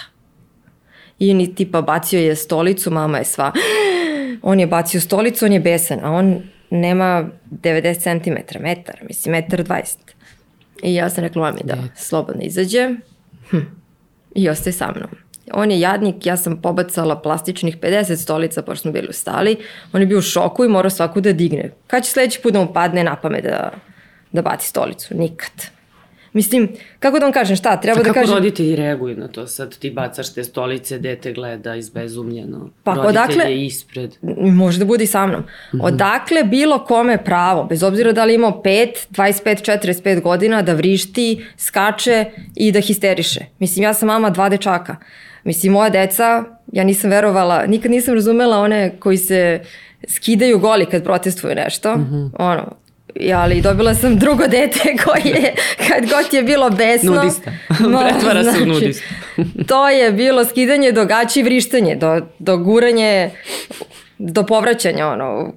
I 1.20 1.34
ni 1.34 1.56
tipa 1.56 1.82
bacio 1.82 2.20
je 2.20 2.36
stolicu, 2.36 2.92
mama 2.92 3.18
je 3.18 3.26
sva. 3.26 3.52
On 4.42 4.60
je 4.60 4.68
bacio 4.68 5.02
stolicu, 5.02 5.46
on 5.46 5.54
je 5.54 5.60
besan, 5.60 6.00
a 6.04 6.12
on 6.12 6.42
nema 6.70 7.30
90 7.52 8.24
cm, 8.24 8.64
metar, 8.64 8.96
mislim, 9.08 9.32
metar 9.32 9.64
20. 9.64 9.96
I 10.84 10.94
ja 10.94 11.10
sam 11.10 11.24
rekla 11.24 11.42
mami 11.42 11.62
da 11.64 11.78
slobodno 11.96 12.42
izađe 12.44 12.90
hm. 13.50 13.58
i 14.36 14.50
ostaje 14.50 14.74
sa 14.74 14.94
mnom. 14.96 15.10
On 15.54 15.72
je 15.72 15.80
jadnik, 15.80 16.26
ja 16.26 16.38
sam 16.38 16.62
pobacala 16.62 17.22
plastičnih 17.22 17.78
50 17.78 18.16
stolica 18.16 18.62
pošto 18.62 18.82
smo 18.82 18.92
bili 18.92 19.08
u 19.10 19.14
stali. 19.14 19.58
On 19.94 20.02
je 20.02 20.08
bio 20.08 20.18
u 20.18 20.22
šoku 20.22 20.66
i 20.66 20.70
morao 20.70 20.90
svaku 20.90 21.22
da 21.22 21.34
digne. 21.34 21.72
Kad 21.88 22.04
će 22.04 22.12
sledeći 22.12 22.42
put 22.42 22.54
da 22.54 22.60
mu 22.60 22.74
padne 22.74 23.04
na 23.04 23.16
pamet 23.16 23.44
da, 23.44 23.72
da 24.32 24.42
baci 24.42 24.68
stolicu? 24.68 25.16
Nikad. 25.18 25.76
Mislim, 26.36 26.70
kako 27.00 27.20
da 27.20 27.26
vam 27.26 27.34
kažem, 27.34 27.56
šta, 27.56 27.82
treba 27.82 28.00
A 28.00 28.04
da 28.04 28.14
kažem... 28.14 28.24
kako 28.24 28.36
roditelji 28.36 28.76
reaguju 28.76 29.18
na 29.18 29.28
to? 29.28 29.48
Sad 29.48 29.78
ti 29.78 29.92
bacaš 29.92 30.34
te 30.34 30.44
stolice, 30.44 31.00
dete 31.00 31.34
gleda 31.34 31.76
izbezumljeno. 31.76 32.70
Pa 32.84 32.94
Roditelj 32.94 33.10
odakle... 33.10 33.44
je 33.44 33.66
ispred. 33.66 34.16
Može 34.40 34.80
da 34.80 34.86
bude 34.86 35.04
i 35.04 35.08
sa 35.08 35.28
mnom. 35.28 35.42
Mm 35.42 35.78
-hmm. 35.78 35.86
Odakle 35.86 36.44
bilo 36.44 36.86
kome 36.86 37.24
pravo, 37.24 37.64
bez 37.64 37.84
obzira 37.84 38.12
da 38.12 38.26
li 38.26 38.34
imao 38.34 38.62
5, 38.66 38.88
25, 39.12 39.80
45 40.04 40.22
godina, 40.22 40.62
da 40.62 40.74
vrišti, 40.74 41.46
skače 41.58 42.26
i 42.56 42.72
da 42.72 42.80
histeriše. 42.80 43.46
Mislim, 43.60 43.84
ja 43.84 43.94
sam 43.94 44.08
mama 44.08 44.30
dva 44.30 44.50
dečaka. 44.50 44.96
Mislim, 45.46 45.74
moja 45.74 45.90
deca, 45.90 46.44
ja 46.72 46.84
nisam 46.84 47.10
verovala, 47.10 47.66
nikad 47.66 47.92
nisam 47.92 48.14
razumela 48.14 48.60
one 48.60 49.00
koji 49.00 49.18
se 49.18 49.60
skidaju 50.08 50.60
goli 50.60 50.86
kad 50.86 51.04
protestuju 51.04 51.56
nešto. 51.56 51.96
Mm 51.96 52.08
-hmm. 52.12 52.30
Ono, 52.40 52.76
ja, 53.16 53.40
ali 53.42 53.62
dobila 53.62 53.94
sam 53.94 54.16
drugo 54.16 54.48
dete 54.48 54.80
koje, 55.06 55.54
kad 55.88 56.10
god 56.10 56.34
je 56.34 56.44
bilo 56.44 56.70
besno... 56.70 57.16
Nudista. 57.16 57.52
Pretvara 58.10 58.44
znači, 58.44 58.58
se 58.58 58.64
u 58.64 58.68
nudista. 58.68 59.06
to 59.70 59.90
je 59.90 60.12
bilo 60.12 60.46
skidanje 60.46 60.92
do 60.92 61.06
gaći 61.06 61.40
i 61.40 61.44
vrištanje, 61.44 61.96
do, 61.96 62.22
do 62.40 62.58
guranje, 62.58 63.30
do 64.18 64.44
povraćanja, 64.44 65.08
ono, 65.08 65.54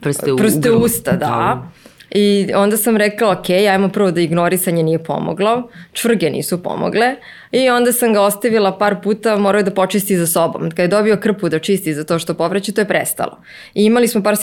prste 0.00 0.32
u, 0.32 0.36
prste 0.36 0.68
grlu. 0.68 0.84
usta, 0.84 1.12
da. 1.12 1.18
da. 1.18 1.70
I 2.10 2.50
onda 2.54 2.76
sam 2.76 2.96
rekla, 2.96 3.30
ok, 3.30 3.50
ajmo 3.50 3.88
prvo 3.88 4.10
da 4.10 4.20
ignorisanje 4.20 4.82
nije 4.82 5.04
pomoglo, 5.04 5.70
čvrge 5.92 6.30
nisu 6.30 6.62
pomogle 6.62 7.14
i 7.62 7.70
onda 7.70 7.92
sam 7.92 8.12
ga 8.12 8.20
ostavila 8.20 8.78
par 8.78 8.96
puta, 9.02 9.36
morao 9.36 9.58
je 9.58 9.62
da 9.62 9.70
počisti 9.70 10.16
za 10.16 10.26
sobom. 10.26 10.70
Kad 10.70 10.78
je 10.78 10.88
dobio 10.88 11.16
krpu 11.16 11.48
da 11.48 11.58
čisti 11.58 11.94
za 11.94 12.04
to 12.04 12.18
što 12.18 12.34
povreće, 12.34 12.72
to 12.72 12.80
je 12.80 12.88
prestalo. 12.88 13.38
I 13.74 13.84
imali 13.84 14.08
smo 14.08 14.22
par 14.22 14.36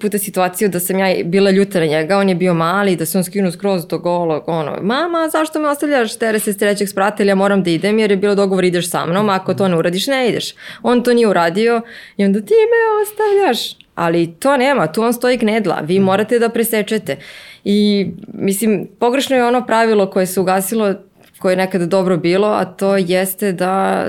puta 0.00 0.18
situaciju 0.18 0.68
da 0.68 0.80
sam 0.80 0.98
ja 0.98 1.24
bila 1.24 1.50
ljuta 1.50 1.80
na 1.80 1.86
njega, 1.86 2.18
on 2.18 2.28
je 2.28 2.34
bio 2.34 2.54
mali, 2.54 2.96
da 2.96 3.06
se 3.06 3.18
on 3.18 3.24
skinu 3.24 3.52
skroz 3.52 3.86
do 3.86 3.98
golog, 3.98 4.42
ono, 4.46 4.78
mama, 4.82 5.28
zašto 5.32 5.60
me 5.60 5.68
ostavljaš 5.68 6.16
tere 6.18 6.38
se 6.38 6.52
s 6.52 6.58
trećeg 6.58 6.88
sprata 6.88 7.22
ili 7.22 7.30
ja 7.30 7.34
moram 7.34 7.62
da 7.62 7.70
idem 7.70 7.98
jer 7.98 8.10
je 8.10 8.16
bilo 8.16 8.34
dogovor 8.34 8.64
ideš 8.64 8.90
sa 8.90 9.06
mnom, 9.06 9.28
ako 9.28 9.54
to 9.54 9.68
ne 9.68 9.76
uradiš, 9.76 10.06
ne 10.06 10.28
ideš. 10.28 10.54
On 10.82 11.02
to 11.02 11.14
nije 11.14 11.28
uradio 11.28 11.82
i 12.16 12.24
onda 12.24 12.40
ti 12.40 12.54
me 12.54 13.02
ostavljaš 13.02 13.80
ali 13.94 14.34
to 14.38 14.56
nema, 14.56 14.92
tu 14.92 15.02
on 15.02 15.12
stoji 15.12 15.36
gnedla, 15.36 15.80
vi 15.82 15.98
morate 15.98 16.38
da 16.38 16.48
presečete. 16.48 17.16
I 17.64 18.06
mislim, 18.34 18.88
pogrešno 18.98 19.36
je 19.36 19.44
ono 19.44 19.66
pravilo 19.66 20.10
koje 20.10 20.26
se 20.26 20.40
ugasilo, 20.40 20.94
koje 21.40 21.52
je 21.52 21.56
nekada 21.56 21.86
dobro 21.86 22.16
bilo, 22.16 22.48
a 22.48 22.64
to 22.64 22.96
jeste 22.96 23.52
da 23.52 24.08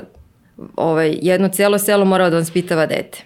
ovaj, 0.76 1.18
jedno 1.22 1.48
cijelo 1.48 1.78
selo 1.78 2.06
mora 2.06 2.30
da 2.30 2.36
vam 2.36 2.46
spitava 2.46 2.86
dete. 2.86 3.24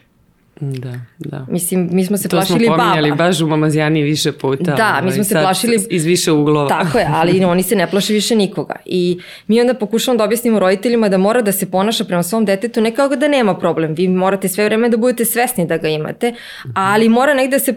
Da, 0.59 0.93
da. 1.19 1.45
Mislim, 1.49 1.89
mi 1.91 2.05
smo 2.05 2.17
se 2.17 2.29
to 2.29 2.37
plašili 2.37 2.59
baba. 2.59 2.75
To 2.75 2.75
smo 2.75 2.83
pominjali 2.83 3.09
baba. 3.09 3.23
baš 3.23 3.41
u 3.41 3.47
Mamazijani 3.47 4.03
više 4.03 4.31
puta. 4.31 4.75
Da, 4.75 4.93
mi 5.01 5.07
ovaj, 5.07 5.11
smo 5.11 5.23
se 5.23 5.33
plašili... 5.33 5.87
Iz 5.89 6.05
više 6.05 6.31
uglova. 6.31 6.69
Tako 6.69 6.97
je, 6.97 7.07
ali 7.13 7.45
oni 7.45 7.63
se 7.63 7.75
ne 7.75 7.87
plaše 7.87 8.13
više 8.13 8.35
nikoga. 8.35 8.75
I 8.85 9.19
mi 9.47 9.61
onda 9.61 9.73
pokušamo 9.73 10.17
da 10.17 10.23
objasnimo 10.23 10.59
roditeljima 10.59 11.09
da 11.09 11.17
mora 11.17 11.41
da 11.41 11.51
se 11.51 11.71
ponaša 11.71 12.03
prema 12.03 12.23
svom 12.23 12.45
detetu 12.45 12.81
ne 12.81 12.95
kao 12.95 13.07
da 13.07 13.27
nema 13.27 13.55
problem. 13.55 13.93
Vi 13.93 14.07
morate 14.07 14.47
sve 14.47 14.65
vreme 14.65 14.89
da 14.89 14.97
budete 14.97 15.25
svesni 15.25 15.67
da 15.67 15.77
ga 15.77 15.87
imate, 15.87 16.33
ali 16.73 17.09
mora 17.09 17.33
negde 17.33 17.57
da 17.57 17.59
se 17.59 17.75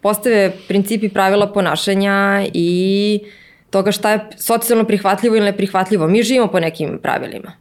postave 0.00 0.52
principi 0.68 1.08
pravila 1.08 1.52
ponašanja 1.52 2.46
i 2.54 3.20
toga 3.72 3.92
šta 3.92 4.10
je 4.10 4.20
socijalno 4.36 4.84
prihvatljivo 4.84 5.36
ili 5.36 5.44
neprihvatljivo. 5.44 6.06
Mi 6.06 6.22
živimo 6.22 6.46
po 6.46 6.60
nekim 6.60 6.98
pravilima. 7.02 7.52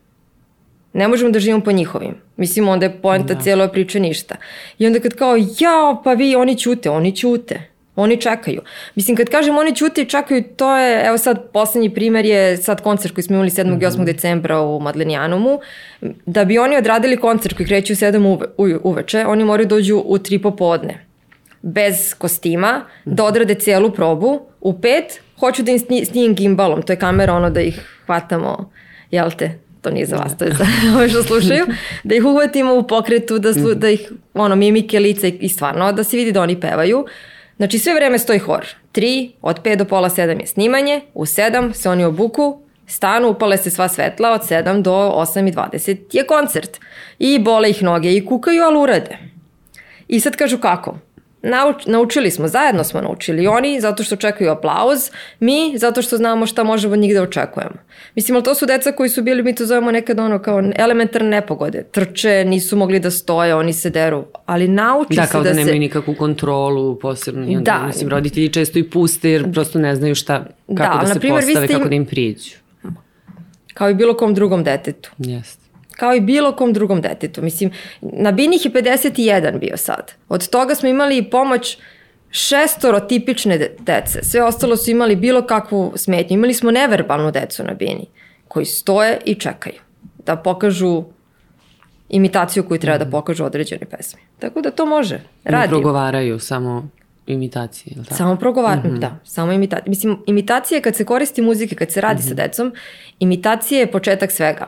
Ne 0.93 1.07
možemo 1.07 1.31
da 1.31 1.39
živimo 1.39 1.63
po 1.63 1.71
njihovim. 1.71 2.15
Mislim, 2.37 2.67
onda 2.67 2.85
je 2.85 3.01
poenta 3.01 3.33
da. 3.33 3.41
cijelo 3.41 3.67
priče 3.67 3.99
ništa. 3.99 4.35
I 4.77 4.87
onda 4.87 4.99
kad 4.99 5.13
kao, 5.13 5.35
ja, 5.37 6.01
pa 6.03 6.13
vi, 6.13 6.35
oni 6.35 6.57
ćute, 6.57 6.89
oni 6.89 7.15
ćute. 7.15 7.71
Oni 7.95 8.17
čekaju. 8.17 8.61
Mislim, 8.95 9.17
kad 9.17 9.29
kažem 9.29 9.57
oni 9.57 9.75
ćute 9.75 10.01
i 10.01 10.05
čekaju, 10.05 10.43
to 10.43 10.77
je, 10.77 11.05
evo 11.05 11.17
sad, 11.17 11.51
poslednji 11.51 11.89
primer 11.93 12.25
je 12.25 12.57
sad 12.57 12.81
koncert 12.81 13.13
koji 13.13 13.23
smo 13.23 13.35
imali 13.35 13.49
7. 13.49 13.65
Mm 13.65 13.69
-hmm. 13.69 13.83
i 13.83 13.85
8. 13.85 14.05
decembra 14.05 14.61
u 14.61 14.79
Madlenijanumu. 14.79 15.59
Da 16.25 16.45
bi 16.45 16.57
oni 16.57 16.77
odradili 16.77 17.17
koncert 17.17 17.55
koji 17.57 17.67
kreće 17.67 17.93
u 17.93 17.95
7 17.95 18.25
uve, 18.57 18.75
u, 18.75 18.89
uveče, 18.89 19.25
oni 19.25 19.43
moraju 19.43 19.67
dođu 19.67 19.97
u 20.05 20.17
3 20.17 20.41
popodne. 20.41 21.05
Bez 21.61 22.13
kostima, 22.17 22.71
mm 22.71 23.09
-hmm. 23.09 23.15
da 23.15 23.23
odrade 23.23 23.55
celu 23.55 23.91
probu. 23.91 24.41
U 24.61 24.73
5 24.73 25.01
hoću 25.41 25.63
da 25.63 25.71
im 25.71 26.05
snijem 26.05 26.35
gimbalom, 26.35 26.81
to 26.81 26.93
je 26.93 26.99
kamera 26.99 27.33
ono 27.33 27.49
da 27.49 27.61
ih 27.61 27.81
hvatamo, 28.05 28.71
jel 29.11 29.31
te, 29.37 29.51
to 29.81 29.89
nije 29.89 30.05
za 30.05 30.15
vas, 30.15 30.37
to 30.37 30.45
je 30.45 30.53
za 30.53 30.65
ove 30.95 31.09
što 31.09 31.23
slušaju, 31.23 31.65
da 32.03 32.15
ih 32.15 32.25
uhvatimo 32.25 32.75
u 32.75 32.87
pokretu, 32.87 33.39
da, 33.39 33.53
slu, 33.53 33.73
da 33.75 33.89
ih, 33.89 34.11
ono, 34.33 34.55
mimike, 34.55 34.99
lice 34.99 35.29
i 35.29 35.49
stvarno, 35.49 35.91
da 35.91 36.03
se 36.03 36.17
vidi 36.17 36.31
da 36.31 36.41
oni 36.41 36.59
pevaju. 36.59 37.05
Znači 37.57 37.79
sve 37.79 37.93
vreme 37.93 38.19
stoji 38.19 38.39
hor. 38.39 38.67
Tri, 38.91 39.31
od 39.41 39.61
5 39.63 39.75
do 39.75 39.85
pola 39.85 40.09
7 40.09 40.39
je 40.41 40.47
snimanje, 40.47 41.01
u 41.13 41.25
7 41.25 41.73
se 41.73 41.89
oni 41.89 42.03
obuku, 42.05 42.61
stanu, 42.87 43.29
upale 43.29 43.57
se 43.57 43.69
sva 43.69 43.87
svetla, 43.87 44.31
od 44.31 44.41
7 44.41 44.81
do 44.81 44.91
8 44.91 45.49
i 45.49 45.51
20 45.51 45.97
je 46.11 46.27
koncert. 46.27 46.79
I 47.19 47.39
bole 47.39 47.69
ih 47.69 47.83
noge 47.83 48.13
i 48.13 48.25
kukaju, 48.25 48.63
ali 48.63 48.77
urade. 48.77 49.17
I 50.07 50.19
sad 50.19 50.35
kažu 50.35 50.57
kako? 50.57 50.97
Nauč, 51.43 51.85
naučili 51.85 52.31
smo, 52.31 52.47
zajedno 52.47 52.83
smo 52.83 53.01
naučili. 53.01 53.47
Oni 53.47 53.81
zato 53.81 54.03
što 54.03 54.15
čekaju 54.15 54.51
aplauz, 54.51 55.09
mi 55.39 55.73
zato 55.77 56.01
što 56.01 56.17
znamo 56.17 56.45
šta 56.45 56.63
možemo 56.63 56.93
od 56.93 56.99
njih 56.99 57.13
da 57.13 57.21
očekujemo. 57.21 57.75
Mislim, 58.15 58.35
ali 58.35 58.43
to 58.43 58.55
su 58.55 58.65
deca 58.65 58.91
koji 58.91 59.09
su 59.09 59.23
bili, 59.23 59.43
mi 59.43 59.55
to 59.55 59.65
zovemo 59.65 59.91
nekad 59.91 60.19
ono 60.19 60.39
kao 60.39 60.63
elementarne 60.75 61.29
nepogode. 61.29 61.83
Trče, 61.83 62.45
nisu 62.45 62.77
mogli 62.77 62.99
da 62.99 63.11
stoje, 63.11 63.55
oni 63.55 63.73
se 63.73 63.89
deru. 63.89 64.25
Ali 64.45 64.67
nauči 64.67 65.15
da, 65.15 65.25
se 65.25 65.37
da, 65.37 65.43
da, 65.43 65.49
se... 65.49 65.53
Da, 65.53 65.59
nemaju 65.59 65.79
nikakvu 65.79 66.15
kontrolu 66.15 66.99
posebno. 66.99 67.45
I 67.47 67.57
onda, 67.57 67.71
da. 67.71 67.87
Mislim, 67.87 68.09
roditelji 68.09 68.49
često 68.49 68.79
i 68.79 68.89
puste 68.89 69.29
jer 69.29 69.51
prosto 69.51 69.79
ne 69.79 69.95
znaju 69.95 70.15
šta, 70.15 70.45
kako 70.77 70.97
da, 70.97 71.01
da 71.01 71.13
se 71.13 71.19
primjer, 71.19 71.43
postave, 71.43 71.67
kako 71.67 71.89
da 71.89 71.95
im 71.95 72.05
priđu. 72.05 72.55
Kao 73.73 73.89
i 73.89 73.93
bilo 73.93 74.17
kom 74.17 74.33
drugom 74.33 74.63
detetu. 74.63 75.11
Jeste 75.17 75.60
kao 76.01 76.15
i 76.15 76.19
bilo 76.19 76.55
kom 76.55 76.73
drugom 76.73 77.01
detetu. 77.01 77.41
Mislim, 77.41 77.71
na 78.01 78.31
binih 78.31 78.65
je 78.65 78.71
51 78.71 79.59
bio 79.59 79.77
sad. 79.77 80.11
Od 80.29 80.49
toga 80.49 80.75
smo 80.75 80.89
imali 80.89 81.29
pomoć 81.29 81.77
šestoro 82.31 82.99
tipične 82.99 83.69
dece. 83.79 84.23
Sve 84.23 84.43
ostalo 84.43 84.77
su 84.77 84.91
imali 84.91 85.15
bilo 85.15 85.41
kakvu 85.41 85.93
smetnju. 85.95 86.33
Imali 86.33 86.53
smo 86.53 86.71
neverbalnu 86.71 87.31
decu 87.31 87.63
na 87.63 87.73
bini, 87.73 88.07
koji 88.47 88.65
stoje 88.65 89.19
i 89.25 89.35
čekaju 89.35 89.79
da 90.25 90.35
pokažu 90.35 91.03
imitaciju 92.09 92.63
koju 92.67 92.79
treba 92.79 92.97
da 92.97 93.05
mhm. 93.05 93.11
pokažu 93.11 93.45
određene 93.45 93.85
pesme. 93.85 94.19
Tako 94.39 94.61
da 94.61 94.71
to 94.71 94.85
može. 94.85 95.19
Radi. 95.43 95.67
Ne 95.67 95.69
progovaraju, 95.69 96.39
samo 96.39 96.89
imitacije, 97.27 97.93
ili 97.95 98.05
tako? 98.05 98.15
Samo 98.15 98.35
progovaranje, 98.35 98.89
mm 98.89 98.95
-hmm. 98.95 98.99
da, 98.99 99.19
samo 99.23 99.51
imitacije. 99.51 99.89
Mislim, 99.89 100.17
imitacije 100.27 100.81
kad 100.81 100.95
se 100.95 101.05
koristi 101.05 101.41
muzike, 101.41 101.75
kad 101.75 101.91
se 101.91 102.01
radi 102.01 102.19
mm 102.19 102.23
-hmm. 102.23 102.27
sa 102.27 102.33
mhm. 102.33 102.41
decom, 102.41 102.73
imitacije 103.19 103.79
je 103.79 103.91
početak 103.91 104.31
svega. 104.31 104.67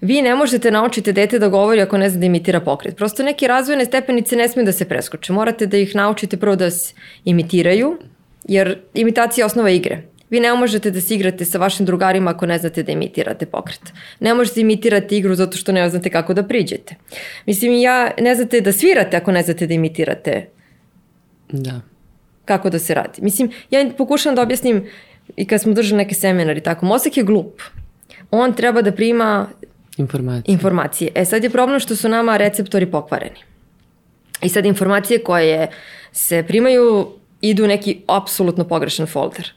Vi 0.00 0.22
ne 0.22 0.34
možete 0.34 0.70
naučiti 0.70 1.12
dete 1.12 1.38
da 1.38 1.48
govori 1.48 1.80
ako 1.80 1.98
ne 1.98 2.10
zna 2.10 2.20
da 2.20 2.26
imitira 2.26 2.60
pokret. 2.60 2.96
Prosto 2.96 3.22
neke 3.22 3.48
razvojne 3.48 3.84
stepenice 3.84 4.36
ne 4.36 4.48
smiju 4.48 4.66
da 4.66 4.72
se 4.72 4.88
preskoče. 4.88 5.32
Morate 5.32 5.66
da 5.66 5.76
ih 5.76 5.94
naučite 5.94 6.36
prvo 6.36 6.56
da 6.56 6.70
se 6.70 6.94
imitiraju, 7.24 7.98
jer 8.44 8.78
imitacija 8.94 9.42
je 9.42 9.46
osnova 9.46 9.70
igre. 9.70 10.02
Vi 10.30 10.40
ne 10.40 10.54
možete 10.54 10.90
da 10.90 11.00
se 11.00 11.14
igrate 11.14 11.44
sa 11.44 11.58
vašim 11.58 11.86
drugarima 11.86 12.30
ako 12.30 12.46
ne 12.46 12.58
znate 12.58 12.82
da 12.82 12.92
imitirate 12.92 13.46
pokret. 13.46 13.92
Ne 14.20 14.34
možete 14.34 14.60
imitirati 14.60 15.16
igru 15.16 15.34
zato 15.34 15.56
što 15.56 15.72
ne 15.72 15.88
znate 15.90 16.10
kako 16.10 16.34
da 16.34 16.42
priđete. 16.42 16.94
Mislim, 17.46 17.80
ja 17.80 18.10
ne 18.18 18.34
znate 18.34 18.60
da 18.60 18.72
svirate 18.72 19.16
ako 19.16 19.32
ne 19.32 19.42
znate 19.42 19.66
da 19.66 19.74
imitirate 19.74 20.46
Da 21.52 21.80
kako 22.44 22.70
da 22.70 22.78
se 22.78 22.94
radi. 22.94 23.22
Mislim, 23.22 23.50
ja 23.70 23.90
pokušam 23.98 24.34
da 24.34 24.42
objasnim 24.42 24.84
i 25.36 25.46
kad 25.46 25.60
smo 25.60 25.72
držali 25.72 25.98
neke 25.98 26.14
seminari, 26.14 26.60
tako, 26.60 26.86
mozak 26.86 27.16
je 27.16 27.24
glup. 27.24 27.62
On 28.30 28.52
treba 28.52 28.82
da 28.82 28.92
prima 28.92 29.46
informacije. 29.96 30.52
informacije. 30.52 31.10
E 31.14 31.24
sad 31.24 31.44
je 31.44 31.50
problem 31.50 31.80
što 31.80 31.96
su 31.96 32.08
nama 32.08 32.36
receptori 32.36 32.90
pokvareni. 32.90 33.38
I 34.42 34.48
sad 34.48 34.66
informacije 34.66 35.22
koje 35.22 35.68
se 36.12 36.44
primaju 36.48 37.08
idu 37.40 37.64
u 37.64 37.66
neki 37.66 38.00
apsolutno 38.06 38.64
pogrešan 38.64 39.06
folder. 39.06 39.52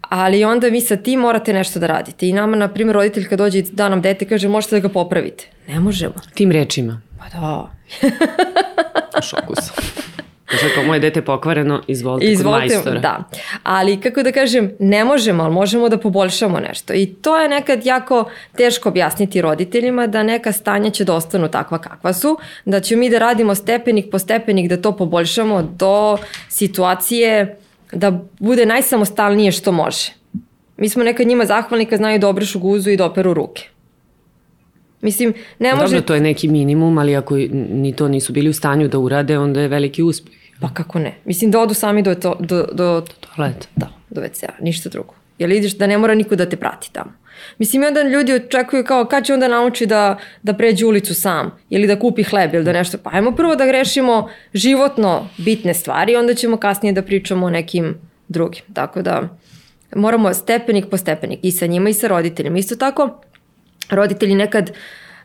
Ali 0.00 0.44
onda 0.44 0.68
vi 0.68 0.80
sa 0.80 0.96
tim 0.96 1.20
morate 1.20 1.52
nešto 1.52 1.80
da 1.80 1.86
radite. 1.86 2.28
I 2.28 2.32
nama, 2.32 2.56
na 2.56 2.68
primjer, 2.68 2.94
roditelj 2.94 3.28
kad 3.28 3.38
dođe 3.38 3.62
da 3.72 3.88
nam 3.88 4.02
dete 4.02 4.24
kaže 4.24 4.48
možete 4.48 4.76
da 4.76 4.80
ga 4.80 4.88
popravite. 4.88 5.48
Ne 5.68 5.80
možemo. 5.80 6.14
Tim 6.34 6.50
rečima. 6.52 7.00
Pa 7.18 7.38
da. 7.38 7.70
Šoku 9.28 9.54
sam. 9.54 9.74
Znači, 10.50 10.74
kao 10.74 10.84
moje 10.84 11.00
dete 11.00 11.22
pokvareno, 11.22 11.82
izvolite, 11.86 12.32
izvolite 12.32 12.74
kod 12.74 12.84
majstora. 12.84 13.00
Da, 13.00 13.24
ali 13.62 14.00
kako 14.00 14.22
da 14.22 14.32
kažem, 14.32 14.72
ne 14.78 15.04
možemo, 15.04 15.42
ali 15.42 15.54
možemo 15.54 15.88
da 15.88 15.98
poboljšamo 15.98 16.60
nešto. 16.60 16.94
I 16.94 17.06
to 17.06 17.38
je 17.38 17.48
nekad 17.48 17.86
jako 17.86 18.30
teško 18.56 18.88
objasniti 18.88 19.42
roditeljima 19.42 20.06
da 20.06 20.22
neka 20.22 20.52
stanja 20.52 20.90
će 20.90 21.04
da 21.04 21.14
ostanu 21.14 21.48
takva 21.48 21.78
kakva 21.78 22.12
su, 22.12 22.38
da 22.64 22.80
ćemo 22.80 23.00
mi 23.00 23.10
da 23.10 23.18
radimo 23.18 23.54
stepenik 23.54 24.10
po 24.10 24.18
stepenik 24.18 24.68
da 24.68 24.82
to 24.82 24.96
poboljšamo 24.96 25.62
do 25.62 26.18
situacije 26.48 27.56
da 27.92 28.20
bude 28.38 28.66
najsamostalnije 28.66 29.52
što 29.52 29.72
može. 29.72 30.12
Mi 30.76 30.88
smo 30.88 31.04
nekad 31.04 31.26
njima 31.26 31.44
zahvalni 31.44 31.86
kad 31.86 31.98
znaju 31.98 32.18
da 32.18 32.28
obrišu 32.28 32.58
guzu 32.58 32.90
i 32.90 32.96
da 32.96 33.04
operu 33.04 33.34
ruke. 33.34 33.68
Mislim, 35.00 35.34
ne 35.58 35.74
može... 35.74 35.86
Dobro, 35.86 36.00
to 36.00 36.14
je 36.14 36.20
neki 36.20 36.48
minimum, 36.48 36.98
ali 36.98 37.16
ako 37.16 37.36
ni 37.70 37.92
to 37.96 38.08
nisu 38.08 38.32
bili 38.32 38.48
u 38.48 38.52
stanju 38.52 38.88
da 38.88 38.98
urade, 38.98 39.38
onda 39.38 39.60
je 39.60 39.68
veliki 39.68 40.02
uspeh. 40.02 40.39
Pa 40.60 40.68
kako 40.74 40.98
ne? 40.98 41.14
Mislim 41.24 41.50
da 41.50 41.60
odu 41.60 41.74
sami 41.74 42.02
do, 42.02 42.14
to, 42.14 42.36
do, 42.40 42.66
do, 42.72 43.04
toaleta. 43.20 43.66
Da, 43.76 43.88
do 44.10 44.20
WC-a, 44.20 44.52
ništa 44.60 44.88
drugo. 44.88 45.14
Jer 45.38 45.50
vidiš 45.50 45.76
da 45.76 45.86
ne 45.86 45.98
mora 45.98 46.14
niko 46.14 46.36
da 46.36 46.48
te 46.48 46.56
prati 46.56 46.92
tamo. 46.92 47.12
Mislim, 47.58 47.82
i 47.82 47.86
onda 47.86 48.02
ljudi 48.02 48.32
očekuju 48.32 48.84
kao 48.84 49.04
kad 49.04 49.24
će 49.24 49.34
onda 49.34 49.48
nauči 49.48 49.86
da, 49.86 50.18
da 50.42 50.54
pređe 50.54 50.86
ulicu 50.86 51.14
sam 51.14 51.58
ili 51.70 51.86
da 51.86 51.98
kupi 51.98 52.22
hleb 52.22 52.54
ili 52.54 52.64
da 52.64 52.72
nešto. 52.72 52.98
Pa 52.98 53.10
ajmo 53.12 53.32
prvo 53.32 53.56
da 53.56 53.66
grešimo 53.66 54.28
životno 54.54 55.28
bitne 55.38 55.74
stvari, 55.74 56.16
onda 56.16 56.34
ćemo 56.34 56.56
kasnije 56.56 56.92
da 56.92 57.02
pričamo 57.02 57.46
o 57.46 57.50
nekim 57.50 57.94
drugim. 58.28 58.62
Tako 58.74 59.02
da 59.02 59.28
moramo 59.94 60.34
stepenik 60.34 60.86
po 60.90 60.96
stepenik 60.96 61.40
i 61.42 61.50
sa 61.50 61.66
njima 61.66 61.88
i 61.90 61.94
sa 61.94 62.08
roditeljima. 62.08 62.58
Isto 62.58 62.76
tako, 62.76 63.20
roditelji 63.90 64.34
nekad 64.34 64.70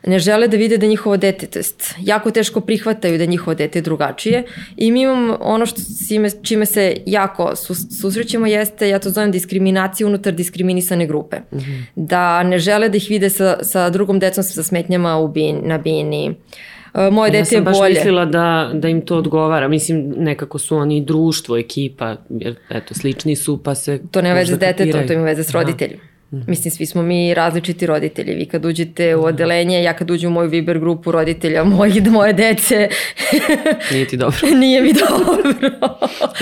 ne 0.06 0.18
žele 0.18 0.48
da 0.48 0.56
vide 0.56 0.78
da 0.78 0.86
njihovo 0.86 1.16
dete, 1.16 1.46
to 1.46 1.58
jest 1.58 1.94
jako 2.00 2.30
teško 2.30 2.60
prihvataju 2.60 3.18
da 3.18 3.24
njihovo 3.24 3.54
dete 3.54 3.78
je 3.78 3.82
drugačije 3.82 4.44
i 4.76 4.90
mi 4.90 5.02
imamo 5.02 5.38
ono 5.40 5.66
što 5.66 5.80
čime, 6.08 6.30
čime 6.42 6.66
se 6.66 6.96
jako 7.06 7.52
susrećemo 8.00 8.46
jeste, 8.46 8.88
ja 8.88 8.98
to 8.98 9.10
zovem 9.10 9.30
diskriminacija 9.30 10.06
unutar 10.06 10.32
diskriminisane 10.32 11.06
grupe. 11.06 11.36
Mm 11.36 11.58
-hmm. 11.58 11.82
Da 11.94 12.42
ne 12.42 12.58
žele 12.58 12.88
da 12.88 12.96
ih 12.96 13.06
vide 13.08 13.30
sa, 13.30 13.58
sa 13.62 13.90
drugom 13.90 14.18
decom 14.18 14.44
sa 14.44 14.62
smetnjama 14.62 15.18
u 15.18 15.28
bin, 15.28 15.60
na 15.62 15.78
bini, 15.78 16.34
uh, 16.94 17.12
moje 17.12 17.30
dete 17.30 17.54
je 17.54 17.60
bolje. 17.60 17.70
Ja 17.70 17.74
sam 17.74 17.82
baš 17.82 17.96
mislila 17.96 18.24
da, 18.24 18.70
da 18.74 18.88
im 18.88 19.00
to 19.00 19.16
odgovara. 19.16 19.68
Mislim, 19.68 20.14
nekako 20.16 20.58
su 20.58 20.76
oni 20.76 21.04
društvo, 21.04 21.56
ekipa, 21.56 22.16
jer 22.30 22.54
eto, 22.70 22.94
slični 22.94 23.36
su, 23.36 23.62
pa 23.62 23.74
se... 23.74 24.00
To 24.10 24.22
ne 24.22 24.34
veze 24.34 24.54
s 24.54 24.58
detetom, 24.58 25.06
to 25.06 25.12
ima 25.12 25.24
veze 25.24 25.42
s 25.42 25.50
roditeljima. 25.50 26.02
-hmm. 26.02 26.15
Mislim, 26.30 26.70
svi 26.70 26.86
smo 26.86 27.02
mi 27.02 27.34
različiti 27.34 27.86
roditelji. 27.86 28.34
Vi 28.34 28.46
kad 28.46 28.64
uđete 28.64 29.16
u 29.16 29.24
odelenje, 29.24 29.82
ja 29.82 29.94
kad 29.94 30.10
uđem 30.10 30.30
u 30.30 30.34
moju 30.34 30.48
Viber 30.48 30.78
grupu 30.78 31.12
roditelja 31.12 31.64
moji, 31.64 32.00
moje 32.10 32.32
dece... 32.32 32.88
Nije 33.92 34.08
ti 34.08 34.16
dobro. 34.16 34.38
Nije 34.60 34.82
mi 34.82 34.92
dobro. 34.92 35.70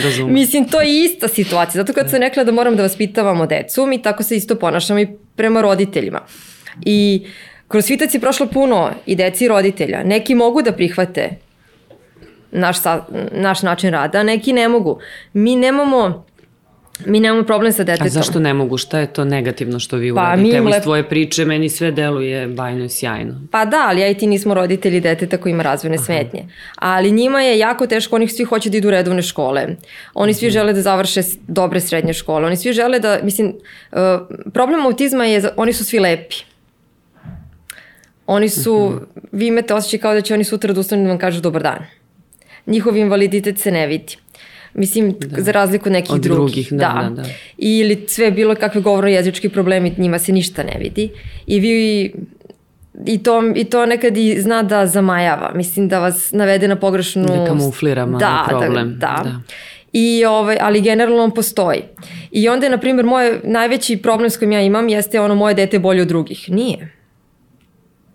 Razumem. 0.05 0.35
Mislim, 0.35 0.69
to 0.69 0.81
je 0.81 1.05
ista 1.05 1.29
situacija. 1.29 1.83
Zato 1.83 1.93
kad 1.93 2.11
sam 2.11 2.21
rekla 2.21 2.45
da 2.45 2.53
moram 2.53 2.77
da 2.77 2.83
vaspitavamo 2.83 3.47
decu, 3.47 3.87
mi 3.87 4.03
tako 4.03 4.23
se 4.23 4.37
isto 4.37 4.55
ponašamo 4.55 5.01
i 5.01 5.09
prema 5.37 5.61
roditeljima. 5.61 6.21
I 6.85 7.27
kroz 7.69 7.85
svitac 7.85 8.15
je 8.15 8.21
prošlo 8.21 8.47
puno 8.47 8.91
i 9.07 9.17
deci 9.17 9.45
i 9.45 9.49
roditelja. 9.49 10.05
Neki 10.05 10.35
mogu 10.35 10.63
da 10.63 10.73
prihvate 10.73 11.31
naš, 12.51 12.83
sa, 12.83 13.05
naš 13.33 13.63
način 13.63 13.91
rada, 13.91 14.23
neki 14.23 14.53
ne 14.53 14.69
mogu. 14.69 14.99
Mi 15.33 15.57
nemamo 15.57 16.27
Mi 17.07 17.21
nemamo 17.21 17.43
problem 17.43 17.73
sa 17.73 17.85
detetom. 17.85 18.07
A 18.07 18.11
zašto 18.11 18.39
ne 18.41 18.55
mogu? 18.55 18.79
Šta 18.79 18.99
je 18.99 19.07
to 19.07 19.25
negativno 19.25 19.79
što 19.79 19.97
vi 19.97 20.15
pa, 20.15 20.21
uradite? 20.21 20.57
Evo 20.57 20.69
lep... 20.69 20.79
iz 20.79 20.83
tvoje 20.83 21.09
priče 21.09 21.45
meni 21.45 21.69
sve 21.69 21.91
deluje 21.91 22.47
bajno 22.47 22.85
i 22.85 22.89
sjajno. 22.89 23.41
Pa 23.51 23.65
da, 23.65 23.85
ali 23.89 24.01
ja 24.01 24.09
i 24.09 24.15
ti 24.15 24.27
nismo 24.27 24.55
roditelji 24.55 25.01
deteta 25.01 25.37
koji 25.37 25.51
ima 25.51 25.63
razvojne 25.63 25.97
Aha. 25.97 26.05
smetnje. 26.05 26.45
Ali 26.77 27.11
njima 27.11 27.43
je 27.43 27.59
jako 27.59 27.87
teško, 27.87 28.17
oni 28.17 28.29
svi 28.29 28.45
hoće 28.45 28.71
da 28.71 28.77
idu 28.77 28.89
u 28.89 28.91
redovne 28.91 29.23
škole. 29.23 29.67
Oni 30.15 30.35
svi 30.35 30.47
mhm. 30.47 30.53
žele 30.53 30.73
da 30.73 30.83
završe 30.83 31.23
dobre 31.49 31.81
srednje 31.81 32.13
škole. 32.13 32.47
Oni 32.47 32.57
svi 32.57 32.73
žele 32.73 32.99
da, 32.99 33.19
mislim, 33.23 33.55
uh, 33.93 33.99
problem 34.53 34.87
autizma 34.87 35.25
je, 35.25 35.43
oni 35.57 35.73
su 35.73 35.85
svi 35.85 35.99
lepi. 35.99 36.37
Oni 38.27 38.49
su, 38.49 38.75
uh 38.75 38.95
mhm. 38.95 39.05
vi 39.33 39.47
imate 39.47 39.75
osjećaj 39.75 40.01
kao 40.01 40.15
da 40.15 40.21
će 40.21 40.35
oni 40.35 40.45
sutra 40.45 40.73
da 40.73 40.81
ustanu 40.81 41.03
da 41.03 41.09
vam 41.09 41.19
kažu 41.19 41.41
dobar 41.41 41.63
dan. 41.63 41.79
Njihov 42.67 42.97
invaliditet 42.97 43.59
se 43.59 43.71
ne 43.71 43.87
vidi. 43.87 44.24
Mislim, 44.75 45.15
da. 45.19 45.43
za 45.43 45.53
razliku 45.53 45.91
nekih 45.91 46.15
od 46.15 46.21
drugih. 46.21 46.39
drugih 46.39 46.73
da, 46.73 46.77
da. 46.77 47.11
da, 47.11 47.23
da. 47.23 47.29
Ili 47.59 48.05
sve 48.09 48.31
bilo 48.31 48.55
kakve 48.55 48.81
govoro 48.81 49.09
jezički 49.09 49.49
problemi, 49.49 49.95
njima 49.99 50.19
se 50.19 50.33
ništa 50.33 50.63
ne 50.63 50.79
vidi. 50.79 51.11
I 51.47 51.61
vi 51.61 52.13
i 53.07 53.23
to, 53.23 53.43
i 53.55 53.65
to 53.65 53.87
nekad 53.87 54.17
i 54.17 54.41
zna 54.41 54.63
da 54.63 54.87
zamajava. 54.87 55.53
Mislim 55.55 55.89
da 55.89 55.99
vas 55.99 56.33
navede 56.33 56.69
na 56.69 56.77
pogrešnu... 56.77 57.25
Da 57.25 57.47
kamuflira 57.47 58.07
malo 58.07 58.19
da, 58.19 58.47
problem. 58.49 58.95
Da, 58.99 59.21
da. 59.25 59.31
da. 59.31 59.41
I, 59.93 60.25
ovaj, 60.25 60.57
ali 60.61 60.81
generalno 60.81 61.23
on 61.23 61.31
postoji. 61.31 61.83
I 62.31 62.49
onda 62.49 62.67
je, 62.67 62.71
na 62.71 62.79
primjer, 62.79 63.07
moj 63.07 63.41
najveći 63.45 63.97
problem 63.97 64.31
s 64.31 64.37
kojim 64.37 64.53
ja 64.53 64.61
imam 64.61 64.89
jeste 64.89 65.21
ono 65.21 65.35
moje 65.35 65.55
dete 65.55 65.79
bolje 65.79 66.03
od 66.03 66.09
drugih. 66.09 66.51
Nije. 66.51 66.94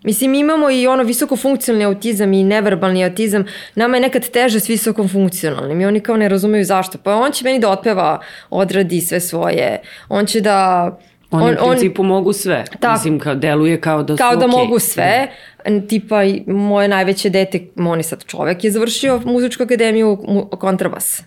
Mislim, 0.04 0.34
imamo 0.34 0.70
i 0.70 0.86
ono 0.86 1.02
visoko 1.02 1.36
funkcionalni 1.36 1.84
autizam 1.84 2.32
i 2.32 2.44
neverbalni 2.44 3.04
autizam. 3.04 3.44
Nama 3.74 3.96
je 3.96 4.00
nekad 4.00 4.28
teže 4.28 4.60
s 4.60 4.68
visokom 4.68 5.08
funkcionalnim 5.08 5.80
i 5.80 5.86
oni 5.86 6.00
kao 6.00 6.16
ne 6.16 6.28
razumeju 6.28 6.64
zašto. 6.64 6.98
Pa 6.98 7.14
on 7.14 7.32
će 7.32 7.44
meni 7.44 7.58
da 7.58 7.70
otpeva, 7.70 8.20
odradi 8.50 9.00
sve 9.00 9.20
svoje. 9.20 9.80
On 10.08 10.26
će 10.26 10.40
da... 10.40 10.98
Oni 11.30 11.44
on, 11.44 11.52
u 11.52 11.68
principu 11.70 12.02
on, 12.02 12.08
mogu 12.08 12.32
sve. 12.32 12.64
Tak, 12.80 12.92
Mislim, 12.92 13.18
kao, 13.18 13.34
deluje 13.34 13.80
kao 13.80 14.02
da 14.02 14.16
kao 14.16 14.32
su 14.32 14.38
da 14.38 14.46
okay. 14.46 14.50
mogu 14.50 14.78
sve. 14.78 15.28
Da. 15.66 15.86
Tipa, 15.88 16.16
moje 16.46 16.88
najveće 16.88 17.30
dete, 17.30 17.60
on 17.76 17.98
je 17.98 18.02
sad 18.02 18.24
čovek, 18.24 18.64
je 18.64 18.70
završio 18.70 19.20
muzičku 19.24 19.62
akademiju 19.62 20.18
kontrabas. 20.50 21.22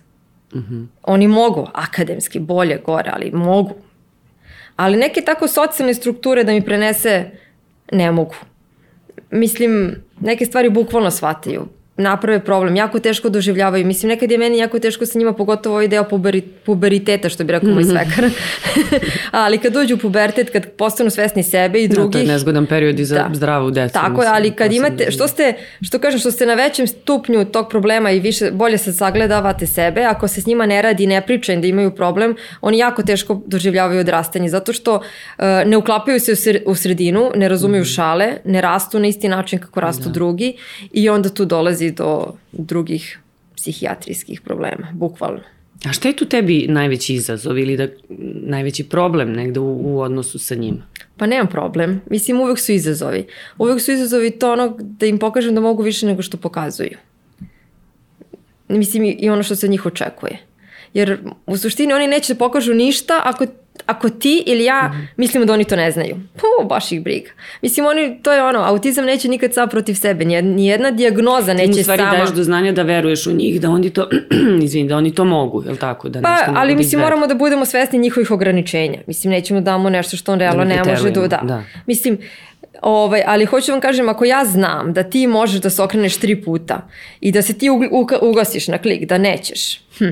Uh 0.52 0.60
mhm. 0.60 0.74
-huh. 0.74 0.86
Oni 1.02 1.28
mogu, 1.28 1.68
akademski, 1.72 2.38
bolje, 2.38 2.80
gore, 2.86 3.10
ali 3.14 3.30
mogu. 3.30 3.74
Ali 4.76 4.96
neke 4.96 5.20
tako 5.20 5.48
socijalne 5.48 5.94
strukture 5.94 6.44
da 6.44 6.52
mi 6.52 6.64
prenese, 6.64 7.30
ne 7.92 8.12
mogu 8.12 8.34
mislim, 9.34 9.94
neke 10.20 10.46
stvari 10.46 10.70
bukvalno 10.70 11.10
shvataju 11.10 11.66
naprave 11.96 12.44
problem, 12.44 12.76
jako 12.76 12.98
teško 12.98 13.28
doživljavaju. 13.28 13.86
Mislim, 13.86 14.08
nekad 14.08 14.30
je 14.30 14.38
meni 14.38 14.58
jako 14.58 14.78
teško 14.78 15.06
sa 15.06 15.18
njima, 15.18 15.32
pogotovo 15.32 15.74
ovaj 15.74 15.88
deo 15.88 16.04
puberi, 16.04 16.40
puberiteta, 16.40 17.28
što 17.28 17.44
bi 17.44 17.52
rekao 17.52 17.70
moj 17.70 17.82
mhm. 17.82 17.90
svekar. 17.90 18.30
ali 19.44 19.58
kad 19.58 19.72
dođu 19.72 19.94
u 19.94 19.98
pubertet, 19.98 20.50
kad 20.50 20.70
postanu 20.70 21.10
svesni 21.10 21.42
sebe 21.42 21.82
i 21.82 21.88
drugih... 21.88 22.10
Da, 22.10 22.12
to 22.12 22.18
je 22.18 22.26
nezgodan 22.26 22.66
period 22.66 23.00
i 23.00 23.04
za 23.04 23.14
da. 23.14 23.30
zdravu 23.32 23.70
decu. 23.70 23.92
Tako 23.92 24.22
je, 24.22 24.28
ali 24.28 24.50
kad 24.50 24.72
imate, 24.72 25.10
što 25.10 25.28
ste, 25.28 25.54
što 25.82 25.98
kažem, 25.98 26.20
što 26.20 26.30
ste 26.30 26.46
na 26.46 26.54
većem 26.54 26.86
stupnju 26.86 27.44
tog 27.44 27.68
problema 27.68 28.10
i 28.10 28.20
više, 28.20 28.50
bolje 28.50 28.78
se 28.78 28.92
sagledavate 28.92 29.66
sebe, 29.66 30.02
ako 30.04 30.28
se 30.28 30.40
s 30.40 30.46
njima 30.46 30.66
ne 30.66 30.82
radi, 30.82 31.06
ne 31.06 31.20
priča 31.26 31.56
da 31.56 31.66
imaju 31.66 31.90
problem, 31.90 32.36
oni 32.60 32.78
jako 32.78 33.02
teško 33.02 33.42
doživljavaju 33.46 34.00
odrastanje, 34.00 34.48
zato 34.48 34.72
što 34.72 34.94
uh, 34.94 35.44
ne 35.66 35.76
uklapaju 35.76 36.20
se 36.20 36.62
u 36.66 36.74
sredinu, 36.74 37.30
ne 37.34 37.48
razumeju 37.48 37.82
mm. 37.82 37.86
šale, 37.86 38.32
ne 38.44 38.60
rastu 38.60 38.98
na 38.98 39.06
isti 39.06 39.28
način 39.28 39.58
kako 39.58 39.80
rastu 39.80 40.04
da. 40.04 40.10
drugi 40.10 40.56
i 40.92 41.08
onda 41.08 41.28
tu 41.28 41.44
dolazi 41.44 41.83
dolazi 41.90 41.90
do 41.90 42.34
drugih 42.52 43.18
psihijatrijskih 43.56 44.40
problema, 44.40 44.92
bukvalno. 44.92 45.40
A 45.84 45.92
šta 45.92 46.08
je 46.08 46.16
tu 46.16 46.24
tebi 46.24 46.66
najveći 46.68 47.14
izazov 47.14 47.58
ili 47.58 47.76
da, 47.76 47.88
najveći 48.46 48.84
problem 48.84 49.32
negde 49.32 49.60
u, 49.60 49.80
u 49.84 50.00
odnosu 50.00 50.38
sa 50.38 50.54
njima? 50.54 50.86
Pa 51.16 51.26
nemam 51.26 51.46
problem. 51.46 52.00
Mislim, 52.10 52.40
uvek 52.40 52.58
su 52.58 52.72
izazovi. 52.72 53.26
Uvek 53.58 53.80
su 53.80 53.92
izazovi 53.92 54.30
to 54.30 54.52
ono 54.52 54.76
da 54.78 55.06
im 55.06 55.18
pokažem 55.18 55.54
da 55.54 55.60
mogu 55.60 55.82
više 55.82 56.06
nego 56.06 56.22
što 56.22 56.36
pokazuju. 56.36 56.98
Mislim, 58.68 59.16
i 59.18 59.30
ono 59.30 59.42
što 59.42 59.56
se 59.56 59.68
njih 59.68 59.86
očekuje. 59.86 60.38
Jer 60.94 61.18
u 61.46 61.56
suštini 61.56 61.92
oni 61.92 62.06
neće 62.06 62.34
da 62.34 62.38
pokažu 62.38 62.74
ništa 62.74 63.20
ako 63.24 63.46
ako 63.86 64.08
ti 64.08 64.42
ili 64.46 64.64
ja 64.64 64.82
mm 64.82 64.96
-hmm. 64.96 65.06
mislimo 65.16 65.44
da 65.46 65.52
oni 65.52 65.64
to 65.64 65.76
ne 65.76 65.90
znaju. 65.90 66.16
Po, 66.34 66.64
baš 66.64 66.92
ih 66.92 67.02
briga. 67.02 67.30
Mislim, 67.62 67.86
oni, 67.86 68.18
to 68.22 68.32
je 68.32 68.44
ono, 68.44 68.58
autizam 68.58 69.04
neće 69.04 69.28
nikad 69.28 69.54
sam 69.54 69.68
protiv 69.68 69.94
sebe, 69.94 70.24
nijedna 70.24 70.90
dijagnoza 70.90 71.54
neće 71.54 71.66
sama... 71.66 71.74
Ti 71.74 71.80
u 71.80 71.82
stvari 71.82 72.02
sama... 72.02 72.16
daješ 72.16 72.30
do 72.30 72.42
znanja 72.42 72.72
da 72.72 72.82
veruješ 72.82 73.26
u 73.26 73.32
njih, 73.32 73.60
da 73.60 73.70
oni 73.70 73.90
to, 73.90 74.08
izvini, 74.64 74.88
da 74.88 74.96
oni 74.96 75.14
to 75.14 75.24
mogu, 75.24 75.62
je 75.64 75.70
li 75.70 75.78
tako? 75.78 76.08
Da 76.08 76.20
pa, 76.20 76.38
ali 76.54 76.72
da 76.72 76.78
mislim, 76.78 77.00
moramo 77.00 77.26
da 77.26 77.34
budemo 77.34 77.64
svesni 77.64 77.98
njihovih 77.98 78.30
ograničenja. 78.30 78.98
Mislim, 79.06 79.30
nećemo 79.30 79.60
da 79.60 79.64
damo 79.64 79.90
nešto 79.90 80.16
što 80.16 80.32
on 80.32 80.38
realno 80.38 80.64
da 80.64 80.64
ne 80.64 80.84
može 80.84 81.10
da, 81.10 81.20
da. 81.20 81.40
da. 81.42 81.62
Mislim, 81.86 82.18
Ovaj, 82.82 83.22
ali 83.26 83.44
hoću 83.44 83.72
vam 83.72 83.80
kažem, 83.80 84.08
ako 84.08 84.24
ja 84.24 84.44
znam 84.44 84.92
da 84.92 85.02
ti 85.02 85.26
možeš 85.26 85.60
da 85.60 85.70
se 85.70 85.82
okreneš 85.82 86.16
tri 86.16 86.42
puta 86.42 86.88
i 87.20 87.32
da 87.32 87.42
se 87.42 87.58
ti 87.58 87.68
ugasiš 88.22 88.68
na 88.68 88.78
klik, 88.78 89.08
da 89.08 89.18
nećeš, 89.18 89.80
hm, 89.98 90.08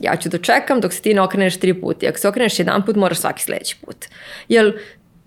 ja 0.00 0.16
ću 0.16 0.28
da 0.28 0.38
čekam 0.38 0.80
dok 0.80 0.92
se 0.92 1.02
ti 1.02 1.14
ne 1.14 1.20
okreneš 1.20 1.56
tri 1.56 1.80
puta. 1.80 2.06
I 2.06 2.08
ako 2.08 2.18
se 2.18 2.28
okreneš 2.28 2.58
jedan 2.58 2.84
put, 2.84 2.96
moraš 2.96 3.18
svaki 3.18 3.42
sledeći 3.42 3.76
put. 3.86 3.96
Jer 4.48 4.78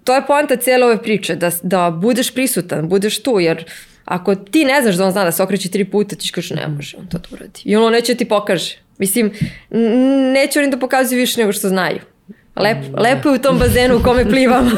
to 0.04 0.16
je 0.16 0.26
poanta 0.28 0.56
cijela 0.56 0.86
ove 0.86 1.04
priče, 1.04 1.36
da, 1.36 1.52
da 1.64 1.92
budeš 1.92 2.34
prisutan, 2.34 2.90
budeš 2.90 3.24
tu, 3.24 3.40
jer 3.40 3.66
ako 4.06 4.36
ti 4.36 4.66
ne 4.66 4.82
znaš 4.82 4.96
da 4.96 5.06
on 5.06 5.12
zna 5.12 5.24
da 5.24 5.32
se 5.32 5.44
okreće 5.44 5.70
tri 5.70 5.86
puta, 5.86 6.16
ti 6.16 6.32
kažeš 6.32 6.50
ne 6.50 6.68
može 6.68 6.98
on 6.98 7.08
to 7.08 7.18
da 7.18 7.28
uradi. 7.32 7.62
I 7.64 7.76
ono 7.76 7.90
neće 7.90 8.16
ti 8.16 8.26
pokaže. 8.26 8.78
Mislim, 8.98 9.32
neće 10.34 10.60
oni 10.60 10.72
da 10.72 10.78
pokazuju 10.78 11.20
više 11.20 11.40
nego 11.40 11.52
što 11.52 11.70
znaju. 11.70 12.00
Lep, 12.56 12.78
da. 12.78 13.02
lepo 13.02 13.30
je 13.30 13.36
u 13.36 13.42
tom 13.42 13.60
bazenu 13.60 13.98
u 13.98 14.04
kome 14.04 14.30
plivamo. 14.30 14.72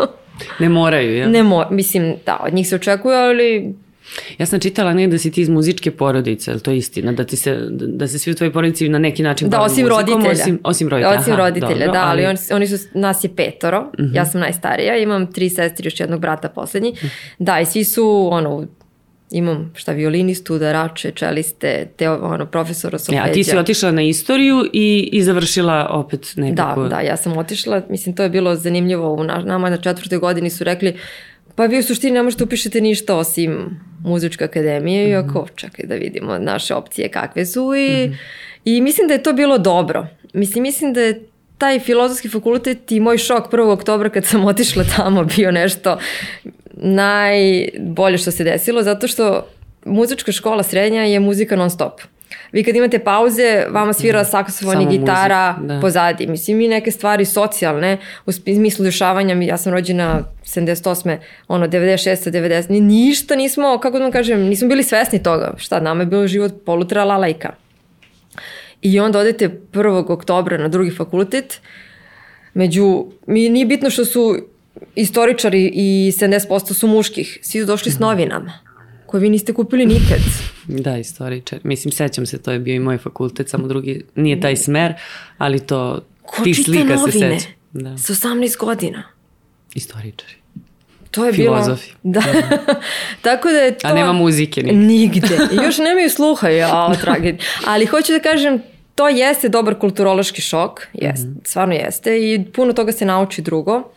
ne 0.60 0.68
moraju, 0.68 1.16
ja? 1.16 1.28
Ne 1.28 1.42
mo 1.42 1.66
mislim, 1.70 2.14
da, 2.26 2.40
od 2.46 2.54
njih 2.54 2.68
se 2.68 2.74
očekuje, 2.74 3.18
ali 3.18 3.74
Ja 4.38 4.46
sam 4.46 4.60
čitala 4.60 4.92
ne 4.92 5.08
da 5.08 5.18
si 5.18 5.30
ti 5.30 5.40
iz 5.40 5.48
muzičke 5.48 5.90
porodice, 5.90 6.50
ali 6.50 6.60
to 6.60 6.70
je 6.70 6.76
istina, 6.76 7.12
da, 7.12 7.24
ti 7.24 7.36
se, 7.36 7.66
da 7.70 8.08
se 8.08 8.18
svi 8.18 8.32
u 8.32 8.34
tvojoj 8.34 8.52
porodici 8.52 8.88
na 8.88 8.98
neki 8.98 9.22
način 9.22 9.48
Da, 9.48 9.60
osim 9.60 9.84
muzikom, 9.84 9.98
roditelja. 9.98 10.42
Osim, 10.42 10.58
osim 10.64 10.88
roditelja. 10.88 11.20
Osim 11.20 11.32
Aha, 11.32 11.42
roditelja, 11.42 11.86
dobro, 11.86 11.92
da, 11.92 12.04
ali, 12.04 12.24
ali 12.24 12.26
oni, 12.26 12.38
oni 12.52 12.66
su, 12.66 12.88
nas 12.94 13.24
je 13.24 13.36
petoro, 13.36 13.78
uh 13.78 14.04
mhm. 14.04 14.12
-huh. 14.12 14.16
ja 14.16 14.26
sam 14.26 14.40
najstarija, 14.40 14.96
imam 14.96 15.32
tri 15.32 15.48
sestri, 15.48 15.86
još 15.86 16.00
jednog 16.00 16.20
brata 16.20 16.48
poslednji. 16.48 16.90
Uh 16.90 16.96
mhm. 16.96 17.06
-huh. 17.06 17.12
Da, 17.38 17.60
i 17.60 17.66
svi 17.66 17.84
su, 17.84 18.28
ono, 18.32 18.66
imam 19.32 19.72
šta 19.74 19.92
violinistu, 19.92 20.54
udarače, 20.54 21.10
čeliste, 21.10 21.88
te 21.96 22.10
ono 22.10 22.46
profesora 22.46 22.98
solfeđa. 22.98 23.26
Ja, 23.26 23.32
ti 23.32 23.44
si 23.44 23.56
otišla 23.56 23.90
na 23.90 24.02
istoriju 24.02 24.64
i, 24.72 25.08
i 25.12 25.22
završila 25.22 25.88
opet 25.90 26.32
nekako. 26.36 26.82
Da, 26.82 26.88
da, 26.88 27.00
ja 27.00 27.16
sam 27.16 27.36
otišla, 27.36 27.82
mislim 27.88 28.16
to 28.16 28.22
je 28.22 28.28
bilo 28.28 28.56
zanimljivo, 28.56 29.12
u 29.12 29.24
nama 29.24 29.70
na 29.70 29.76
četvrtoj 29.76 30.18
godini 30.18 30.50
su 30.50 30.64
rekli 30.64 30.96
Pa 31.54 31.66
vi 31.66 31.78
u 31.78 31.82
suštini 31.82 32.12
ne 32.12 32.22
možete 32.22 32.44
upišete 32.44 32.80
ništa 32.80 33.16
osim 33.16 33.80
muzičke 34.04 34.44
akademije, 34.44 35.04
mm 35.04 35.08
-hmm. 35.08 35.12
iako 35.12 35.46
čekaj 35.54 35.86
da 35.86 35.94
vidimo 35.94 36.38
naše 36.38 36.74
opcije 36.74 37.08
kakve 37.08 37.46
su 37.46 37.74
i, 37.74 38.06
mm 38.06 38.10
-hmm. 38.10 38.16
i 38.64 38.80
mislim 38.80 39.08
da 39.08 39.14
je 39.14 39.22
to 39.22 39.32
bilo 39.32 39.58
dobro. 39.58 40.06
Mislim, 40.32 40.62
mislim 40.62 40.92
da 40.92 41.00
je 41.00 41.22
taj 41.58 41.80
filozofski 41.80 42.28
fakultet 42.28 42.92
i 42.92 43.00
moj 43.00 43.18
šok 43.18 43.52
1. 43.52 43.72
oktobra 43.72 44.08
kad 44.08 44.24
sam 44.24 44.44
otišla 44.44 44.84
tamo 44.96 45.24
bio 45.24 45.52
nešto 45.52 45.98
najbolje 46.74 48.18
što 48.18 48.30
se 48.30 48.44
desilo, 48.44 48.82
zato 48.82 49.08
što 49.08 49.46
muzička 49.84 50.32
škola 50.32 50.62
srednja 50.62 51.02
je 51.02 51.20
muzika 51.20 51.56
non 51.56 51.70
stop. 51.70 52.00
Vi 52.52 52.64
kad 52.64 52.76
imate 52.76 52.98
pauze, 52.98 53.66
vama 53.70 53.92
svira 53.92 54.22
mhm. 54.22 54.30
saksofon 54.30 54.80
i 54.80 54.98
gitara 54.98 55.52
muzik, 55.52 55.68
da. 55.68 55.80
pozadi. 55.80 56.26
Mislim, 56.26 56.56
mi 56.58 56.68
neke 56.68 56.90
stvari 56.90 57.24
socijalne, 57.24 57.98
u 58.26 58.32
smislu 58.32 58.84
dešavanja, 58.84 59.34
ja 59.34 59.56
sam 59.56 59.72
rođena 59.72 60.22
78. 60.44 61.18
ono, 61.48 61.66
96. 61.66 62.30
90. 62.30 62.80
Ništa 62.80 63.36
nismo, 63.36 63.78
kako 63.78 63.98
da 63.98 64.04
vam 64.04 64.12
kažem, 64.12 64.40
nismo 64.40 64.68
bili 64.68 64.82
svesni 64.82 65.22
toga. 65.22 65.54
Šta, 65.58 65.80
nama 65.80 66.02
je 66.02 66.06
bilo 66.06 66.26
život 66.26 66.52
polutra 66.66 67.04
lalajka. 67.04 67.54
I 68.82 69.00
onda 69.00 69.18
odete 69.18 69.50
1. 69.72 70.12
oktobra 70.12 70.58
na 70.58 70.68
drugi 70.68 70.90
fakultet, 70.90 71.60
među, 72.54 73.06
mi 73.26 73.48
nije 73.48 73.66
bitno 73.66 73.90
što 73.90 74.04
su 74.04 74.36
istoričari 74.94 75.70
i 75.74 76.12
70% 76.20 76.72
su 76.72 76.86
muških, 76.86 77.38
svi 77.42 77.60
su 77.60 77.66
došli 77.66 77.92
s 77.92 77.94
mhm. 77.94 78.02
novinama 78.02 78.71
koje 79.12 79.20
vi 79.20 79.28
niste 79.28 79.52
kupili 79.52 79.86
nikad. 79.86 80.18
Da, 80.66 80.98
istoričar. 80.98 81.58
Mislim, 81.62 81.92
sećam 81.92 82.26
se, 82.26 82.38
to 82.38 82.52
je 82.52 82.58
bio 82.58 82.74
i 82.74 82.80
moj 82.80 82.98
fakultet, 82.98 83.48
samo 83.48 83.66
drugi, 83.66 84.04
nije 84.14 84.40
taj 84.40 84.56
smer, 84.56 84.94
ali 85.38 85.60
to, 85.60 86.00
Ko 86.22 86.44
ti 86.44 86.54
slika 86.54 86.88
se 86.88 86.94
novine 86.96 87.40
seća. 87.40 87.52
Da. 87.72 87.98
sa 87.98 88.12
18 88.12 88.56
godina? 88.58 89.02
Istoričari. 89.74 90.32
To 91.10 91.24
je 91.24 91.32
Filozofi. 91.32 91.90
bilo... 92.02 92.12
Da. 92.14 92.22
Tako 93.22 93.48
da 93.48 93.58
je 93.58 93.78
to... 93.78 93.88
A 93.88 93.92
nema 93.92 94.12
muzike 94.12 94.62
ni. 94.62 94.72
Nigde. 94.72 95.28
I 95.52 95.56
još 95.66 95.78
nemaju 95.78 96.10
sluha, 96.10 96.48
ja, 96.48 96.94
tragedija. 96.94 97.36
Ali 97.66 97.86
hoću 97.86 98.12
da 98.12 98.18
kažem, 98.20 98.62
to 98.94 99.08
jeste 99.08 99.48
dobar 99.48 99.74
kulturološki 99.74 100.42
šok, 100.42 100.86
jest, 100.92 101.24
Mhm. 101.24 101.32
stvarno 101.44 101.74
jeste 101.74 102.18
i 102.24 102.44
puno 102.46 102.72
toga 102.72 102.92
se 102.92 103.04
nauči 103.04 103.42
drugo. 103.42 103.92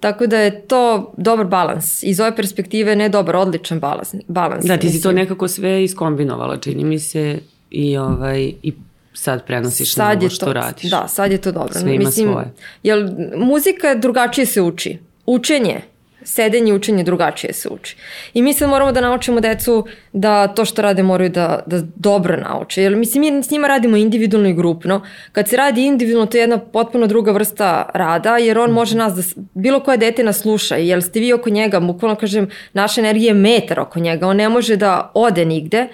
Tako 0.00 0.26
da 0.26 0.38
je 0.38 0.60
to 0.60 1.12
dobar 1.16 1.46
balans. 1.46 2.02
Iz 2.02 2.20
ove 2.20 2.36
perspektive 2.36 2.96
ne 2.96 3.08
dobar, 3.08 3.36
odličan 3.36 3.80
balans. 3.80 4.14
balans 4.28 4.64
Da, 4.64 4.76
ti 4.76 4.88
si 4.88 5.02
to 5.02 5.08
mislim. 5.08 5.14
nekako 5.14 5.48
sve 5.48 5.84
iskombinovala, 5.84 6.56
čini 6.56 6.84
mi 6.84 6.98
se, 6.98 7.38
i, 7.70 7.96
ovaj, 7.96 8.52
i 8.62 8.72
sad 9.12 9.46
prenosiš 9.46 9.96
na 9.96 10.04
sad 10.04 10.16
ovo 10.16 10.26
je 10.26 10.30
što 10.30 10.46
to, 10.46 10.52
radiš. 10.52 10.90
Da, 10.90 11.08
sad 11.08 11.32
je 11.32 11.38
to 11.38 11.52
dobro. 11.52 11.74
Sve 11.74 11.94
ima 11.94 12.10
svoje. 12.10 12.52
Jel, 12.82 13.08
muzika 13.36 13.94
drugačije 13.94 14.46
se 14.46 14.62
uči. 14.62 14.98
Učenje, 15.26 15.80
sedenje 16.26 16.72
i 16.72 16.74
učenje 16.74 17.04
drugačije 17.04 17.52
se 17.52 17.68
uči. 17.68 17.96
I 18.34 18.42
mi 18.42 18.52
sad 18.52 18.68
moramo 18.68 18.92
da 18.92 19.00
naučimo 19.00 19.40
decu 19.40 19.86
da 20.12 20.48
to 20.48 20.64
što 20.64 20.82
rade 20.82 21.02
moraju 21.02 21.30
da, 21.30 21.62
da 21.66 21.80
dobro 21.96 22.36
nauče. 22.36 22.82
Jer 22.82 22.96
mislim, 22.96 23.34
mi 23.34 23.42
s 23.42 23.50
njima 23.50 23.68
radimo 23.68 23.96
individualno 23.96 24.48
i 24.48 24.54
grupno. 24.54 25.02
Kad 25.32 25.48
se 25.48 25.56
radi 25.56 25.86
individualno, 25.86 26.26
to 26.26 26.36
je 26.36 26.40
jedna 26.40 26.58
potpuno 26.58 27.06
druga 27.06 27.32
vrsta 27.32 27.90
rada, 27.94 28.36
jer 28.36 28.58
on 28.58 28.70
može 28.70 28.96
nas 28.96 29.14
da, 29.14 29.42
bilo 29.54 29.80
koje 29.80 29.96
dete 29.96 30.24
nas 30.24 30.38
sluša, 30.40 30.76
jer 30.76 31.02
ste 31.02 31.20
vi 31.20 31.32
oko 31.32 31.50
njega, 31.50 31.80
bukvalno 31.80 32.16
kažem, 32.16 32.48
naša 32.72 33.00
energija 33.00 33.28
je 33.28 33.34
metar 33.34 33.80
oko 33.80 34.00
njega, 34.00 34.26
on 34.26 34.36
ne 34.36 34.48
može 34.48 34.76
da 34.76 35.10
ode 35.14 35.44
nigde. 35.44 35.88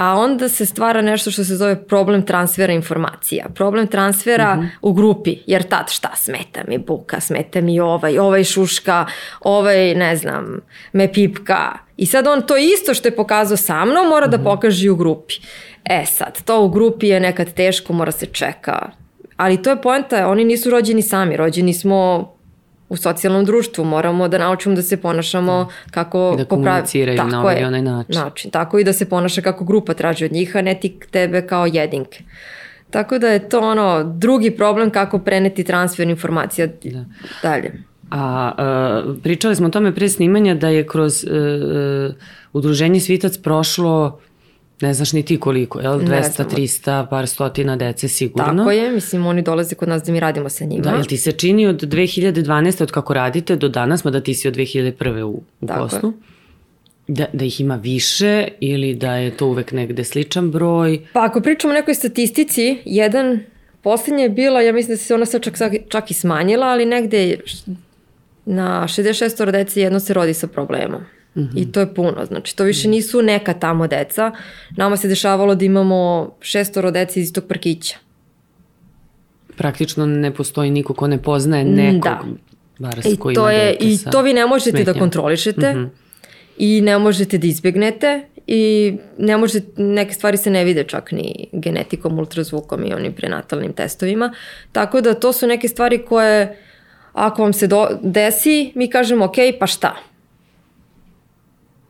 A 0.00 0.16
onda 0.16 0.48
se 0.48 0.66
stvara 0.66 1.02
nešto 1.02 1.30
što 1.30 1.44
se 1.44 1.56
zove 1.56 1.86
problem 1.86 2.26
transfera 2.26 2.72
informacija. 2.72 3.46
Problem 3.54 3.86
transfera 3.86 4.64
u 4.82 4.92
grupi, 4.92 5.36
jer 5.46 5.62
tad 5.62 5.90
šta 5.90 6.10
smeta 6.16 6.60
mi 6.68 6.78
buka, 6.78 7.20
smeta 7.20 7.60
mi 7.60 7.80
ovaj, 7.80 8.18
ovaj 8.18 8.44
šuška, 8.44 9.06
ovaj 9.40 9.94
ne 9.94 10.16
znam, 10.16 10.60
me 10.92 11.12
pipka. 11.12 11.78
I 11.96 12.06
sad 12.06 12.26
on 12.26 12.42
to 12.42 12.56
isto 12.56 12.94
što 12.94 13.08
je 13.08 13.16
pokazao 13.16 13.56
sa 13.56 13.84
mnom 13.84 14.08
mora 14.08 14.26
da 14.26 14.38
pokaže 14.38 14.86
i 14.86 14.90
u 14.90 14.96
grupi. 14.96 15.34
E 15.84 16.04
sad, 16.06 16.42
to 16.42 16.62
u 16.62 16.68
grupi 16.68 17.08
je 17.08 17.20
nekad 17.20 17.52
teško, 17.52 17.92
mora 17.92 18.12
se 18.12 18.26
čeka. 18.26 18.90
Ali 19.36 19.62
to 19.62 19.70
je 19.70 19.82
poenta, 19.82 20.28
oni 20.28 20.44
nisu 20.44 20.70
rođeni 20.70 21.02
sami, 21.02 21.36
rođeni 21.36 21.74
smo 21.74 22.32
u 22.90 22.96
socijalnom 22.96 23.44
društvu, 23.44 23.84
moramo 23.84 24.28
da 24.28 24.38
naučimo 24.38 24.74
da 24.74 24.82
se 24.82 24.96
ponašamo 24.96 25.56
kako 25.90 26.32
I 26.34 26.38
da 26.38 26.44
po 26.44 26.56
pravi- 26.56 26.64
komuniciraju 26.64 27.22
na 27.24 27.40
ovaj 27.40 27.64
onaj 27.64 27.82
način. 27.82 28.14
način. 28.16 28.50
Tako 28.50 28.78
i 28.78 28.84
da 28.84 28.92
se 28.92 29.08
ponaša 29.08 29.40
kako 29.42 29.64
grupa 29.64 29.94
traži 29.94 30.24
od 30.24 30.32
njih, 30.32 30.56
a 30.56 30.62
ne 30.62 30.74
ti 30.74 30.98
tebe 31.10 31.42
kao 31.42 31.66
jedinke. 31.66 32.24
Tako 32.90 33.18
da 33.18 33.28
je 33.28 33.48
to 33.48 33.60
ono 33.60 34.04
drugi 34.06 34.50
problem 34.50 34.90
kako 34.90 35.18
preneti 35.18 35.64
transfer 35.64 36.08
informacija 36.08 36.66
Da. 36.84 37.04
dalje. 37.42 37.72
A 38.10 38.52
e, 39.08 39.22
pričali 39.22 39.56
smo 39.56 39.66
o 39.66 39.70
tome 39.70 39.94
pre 39.94 40.08
snimanja 40.08 40.54
da 40.54 40.68
je 40.68 40.86
kroz 40.86 41.24
e, 41.24 41.28
e, 41.28 42.12
udruženje 42.52 43.00
Svitac 43.00 43.38
prošlo 43.38 44.20
ne 44.80 44.94
znaš 44.94 45.12
ni 45.12 45.22
ti 45.22 45.40
koliko, 45.40 45.80
jel? 45.80 45.98
Ne 45.98 46.04
200, 46.04 46.34
znamo. 46.34 46.50
300, 46.50 47.08
par 47.10 47.26
stotina 47.26 47.76
dece 47.76 48.08
sigurno. 48.08 48.64
Tako 48.64 48.70
je, 48.70 48.90
mislim 48.90 49.26
oni 49.26 49.42
dolaze 49.42 49.74
kod 49.74 49.88
nas 49.88 50.02
da 50.02 50.12
mi 50.12 50.20
radimo 50.20 50.48
sa 50.48 50.64
njima. 50.64 50.82
Da, 50.82 50.90
jel 50.90 51.04
ti 51.04 51.16
se 51.16 51.32
čini 51.32 51.66
od 51.66 51.82
2012. 51.82 52.82
od 52.82 52.90
kako 52.90 53.14
radite 53.14 53.56
do 53.56 53.68
danas, 53.68 54.04
mada 54.04 54.20
ti 54.20 54.34
si 54.34 54.48
od 54.48 54.54
2001. 54.54 55.22
u, 55.22 55.42
u 55.60 55.66
Tako 55.66 55.96
je. 55.96 56.12
da, 57.08 57.26
da 57.32 57.44
ih 57.44 57.60
ima 57.60 57.76
više 57.76 58.48
ili 58.60 58.94
da 58.94 59.14
je 59.14 59.36
to 59.36 59.46
uvek 59.46 59.72
negde 59.72 60.04
sličan 60.04 60.50
broj? 60.50 61.00
Pa 61.12 61.24
ako 61.24 61.40
pričamo 61.40 61.72
o 61.72 61.74
nekoj 61.74 61.94
statistici, 61.94 62.78
jedan, 62.84 63.40
posljednja 63.82 64.22
je 64.22 64.28
bila, 64.28 64.60
ja 64.60 64.72
mislim 64.72 64.96
da 64.96 65.02
se 65.02 65.14
ona 65.14 65.26
sad 65.26 65.42
čak, 65.42 65.54
čak 65.88 66.10
i 66.10 66.14
smanjila, 66.14 66.66
ali 66.66 66.86
negde 66.86 67.36
na 68.44 68.84
66 68.88 69.50
dece 69.50 69.80
jedno 69.80 70.00
se 70.00 70.14
rodi 70.14 70.34
sa 70.34 70.46
problemom. 70.46 71.00
I 71.34 71.72
to 71.72 71.80
je 71.80 71.94
puno, 71.94 72.24
znači 72.26 72.56
to 72.56 72.64
više 72.64 72.88
nisu 72.88 73.22
neka 73.22 73.54
tamo 73.54 73.86
deca. 73.86 74.32
Nama 74.76 74.96
se 74.96 75.08
dešavalo 75.08 75.54
da 75.54 75.64
imamo 75.64 76.30
šestoro 76.40 76.90
dece 76.90 77.20
iz 77.20 77.26
istog 77.26 77.44
parkića. 77.48 77.96
Praktično 79.56 80.06
ne 80.06 80.34
postoji 80.34 80.70
niko 80.70 80.94
ko 80.94 81.06
ne 81.06 81.22
poznaje 81.22 81.64
nekog 81.64 82.02
da. 82.02 82.20
bar 82.78 83.00
I 83.04 83.16
koji 83.16 83.34
to, 83.34 83.50
je, 83.50 83.76
I 83.80 83.96
sa 83.96 84.10
to 84.10 84.22
vi 84.22 84.32
ne 84.32 84.46
možete 84.46 84.70
da 84.70 84.84
smetnjama. 84.84 84.98
kontrolišete 84.98 85.74
i 86.58 86.80
ne 86.80 86.98
možete 86.98 87.38
da 87.38 87.46
izbjegnete 87.46 88.26
i 88.46 88.96
ne 89.18 89.36
možete, 89.36 89.82
neke 89.82 90.14
stvari 90.14 90.36
se 90.36 90.50
ne 90.50 90.64
vide 90.64 90.84
čak 90.84 91.12
ni 91.12 91.48
genetikom, 91.52 92.18
ultrazvukom 92.18 92.84
i 92.84 92.94
onim 92.94 93.12
prenatalnim 93.12 93.72
testovima. 93.72 94.32
Tako 94.72 95.00
da 95.00 95.14
to 95.14 95.32
su 95.32 95.46
neke 95.46 95.68
stvari 95.68 96.04
koje 96.04 96.56
ako 97.12 97.42
vam 97.42 97.52
se 97.52 97.66
do, 97.66 97.88
desi, 98.02 98.72
mi 98.74 98.90
kažemo 98.90 99.24
ok, 99.24 99.36
pa 99.60 99.66
šta? 99.66 99.96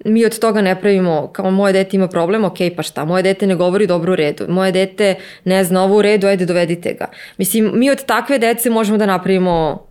Mi 0.04 0.24
od 0.24 0.38
toga 0.38 0.62
ne 0.62 0.80
pravimo, 0.80 1.28
kao 1.28 1.50
moje 1.50 1.72
dete 1.72 1.96
ima 1.96 2.08
problem, 2.08 2.44
ok, 2.44 2.56
pa 2.76 2.82
šta, 2.82 3.04
moje 3.04 3.22
dete 3.22 3.46
ne 3.46 3.54
govori 3.54 3.86
dobro 3.86 4.12
u 4.12 4.16
redu, 4.16 4.44
moje 4.48 4.72
dete 4.72 5.14
ne 5.44 5.64
zna 5.64 5.84
ovo 5.84 5.96
u 5.96 6.02
redu, 6.02 6.26
ajde 6.26 6.46
dovedite 6.46 6.92
ga. 6.92 7.06
Mislim, 7.38 7.70
mi 7.74 7.90
od 7.90 8.04
takve 8.04 8.38
dece 8.38 8.70
možemo 8.70 8.98
da 8.98 9.06
napravimo 9.06 9.86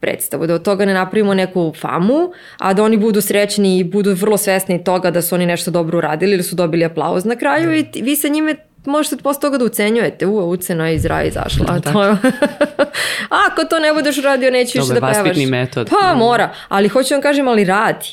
predstavu, 0.00 0.46
da 0.46 0.54
od 0.54 0.62
toga 0.62 0.84
ne 0.84 0.94
napravimo 0.94 1.34
neku 1.34 1.72
famu, 1.74 2.18
a 2.58 2.74
da 2.74 2.82
oni 2.82 2.96
budu 2.96 3.20
srećni 3.20 3.78
i 3.78 3.84
budu 3.84 4.12
vrlo 4.12 4.36
svesni 4.36 4.84
toga 4.84 5.10
da 5.10 5.22
su 5.22 5.34
oni 5.34 5.46
nešto 5.46 5.70
dobro 5.70 5.98
uradili 5.98 6.32
ili 6.32 6.42
su 6.42 6.56
dobili 6.56 6.84
aplauz 6.84 7.24
na 7.24 7.36
kraju 7.36 7.74
i 7.74 7.84
ti- 7.84 8.02
vi 8.02 8.16
sa 8.16 8.28
njime 8.28 8.54
možete 8.84 9.16
posle 9.16 9.40
toga 9.40 9.58
da 9.58 9.64
ucenjujete. 9.64 10.26
U, 10.26 10.50
ucena 10.50 10.88
je 10.88 10.94
iz 10.94 11.04
raja 11.04 11.24
izašla. 11.24 11.66
A 11.68 11.80
to 11.84 12.04
je... 12.04 12.10
Ako 13.46 13.64
to 13.64 13.78
ne 13.78 13.92
budeš 13.92 14.18
uradio, 14.18 14.50
neću 14.50 14.78
Dobro, 14.78 14.84
više 14.84 14.94
da 14.94 15.06
pevaš. 15.06 15.16
vaspitni 15.16 15.46
metod. 15.46 15.90
Pa, 15.90 16.14
mora. 16.14 16.54
Ali 16.68 16.88
hoću 16.88 17.14
vam 17.14 17.22
kažem, 17.22 17.48
ali 17.48 17.64
radi. 17.64 18.06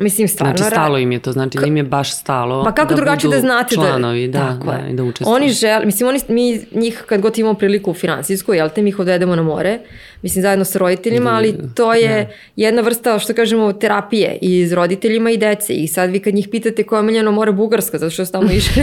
Mislim, 0.00 0.28
stvarno 0.28 0.56
Znači, 0.56 0.70
stalo 0.70 0.98
im 0.98 1.12
je 1.12 1.18
to, 1.18 1.32
znači 1.32 1.58
da 1.58 1.66
im 1.66 1.76
je 1.76 1.82
baš 1.82 2.16
stalo 2.16 2.64
Pa 2.64 2.72
kako 2.72 2.88
da 2.88 2.96
drugačije 2.96 3.30
da 3.30 3.40
znate 3.40 3.74
članovi, 3.74 4.28
da... 4.28 4.38
da, 4.38 4.46
Tako 4.46 4.66
da, 4.66 4.72
je. 4.72 4.90
i 4.90 4.94
da 4.94 5.04
učestvuju. 5.04 5.34
Oni 5.34 5.48
žele, 5.52 5.84
mislim, 5.84 6.08
oni, 6.08 6.20
mi 6.28 6.60
njih 6.72 7.04
kad 7.06 7.20
god 7.20 7.38
imamo 7.38 7.54
priliku 7.54 7.90
u 7.90 7.94
finansijsku, 7.94 8.54
jel 8.54 8.68
te, 8.68 8.82
mi 8.82 8.88
ih 8.88 8.98
odvedemo 8.98 9.36
na 9.36 9.42
more, 9.42 9.78
mislim, 10.22 10.42
zajedno 10.42 10.64
sa 10.64 10.78
roditeljima, 10.78 11.30
ali 11.30 11.54
to 11.74 11.94
je 11.94 12.36
jedna 12.56 12.82
vrsta, 12.82 13.18
što 13.18 13.34
kažemo, 13.34 13.72
terapije 13.72 14.38
i 14.42 14.66
s 14.66 14.72
roditeljima 14.72 15.30
i 15.30 15.36
dece. 15.36 15.72
I 15.74 15.88
sad 15.88 16.10
vi 16.10 16.20
kad 16.20 16.34
njih 16.34 16.48
pitate 16.50 16.82
koja 16.82 16.96
je 16.96 17.00
omiljeno 17.00 17.32
more 17.32 17.52
Bugarska, 17.52 17.98
zato 17.98 18.10
što 18.10 18.26
tamo 18.26 18.50
išli. 18.58 18.82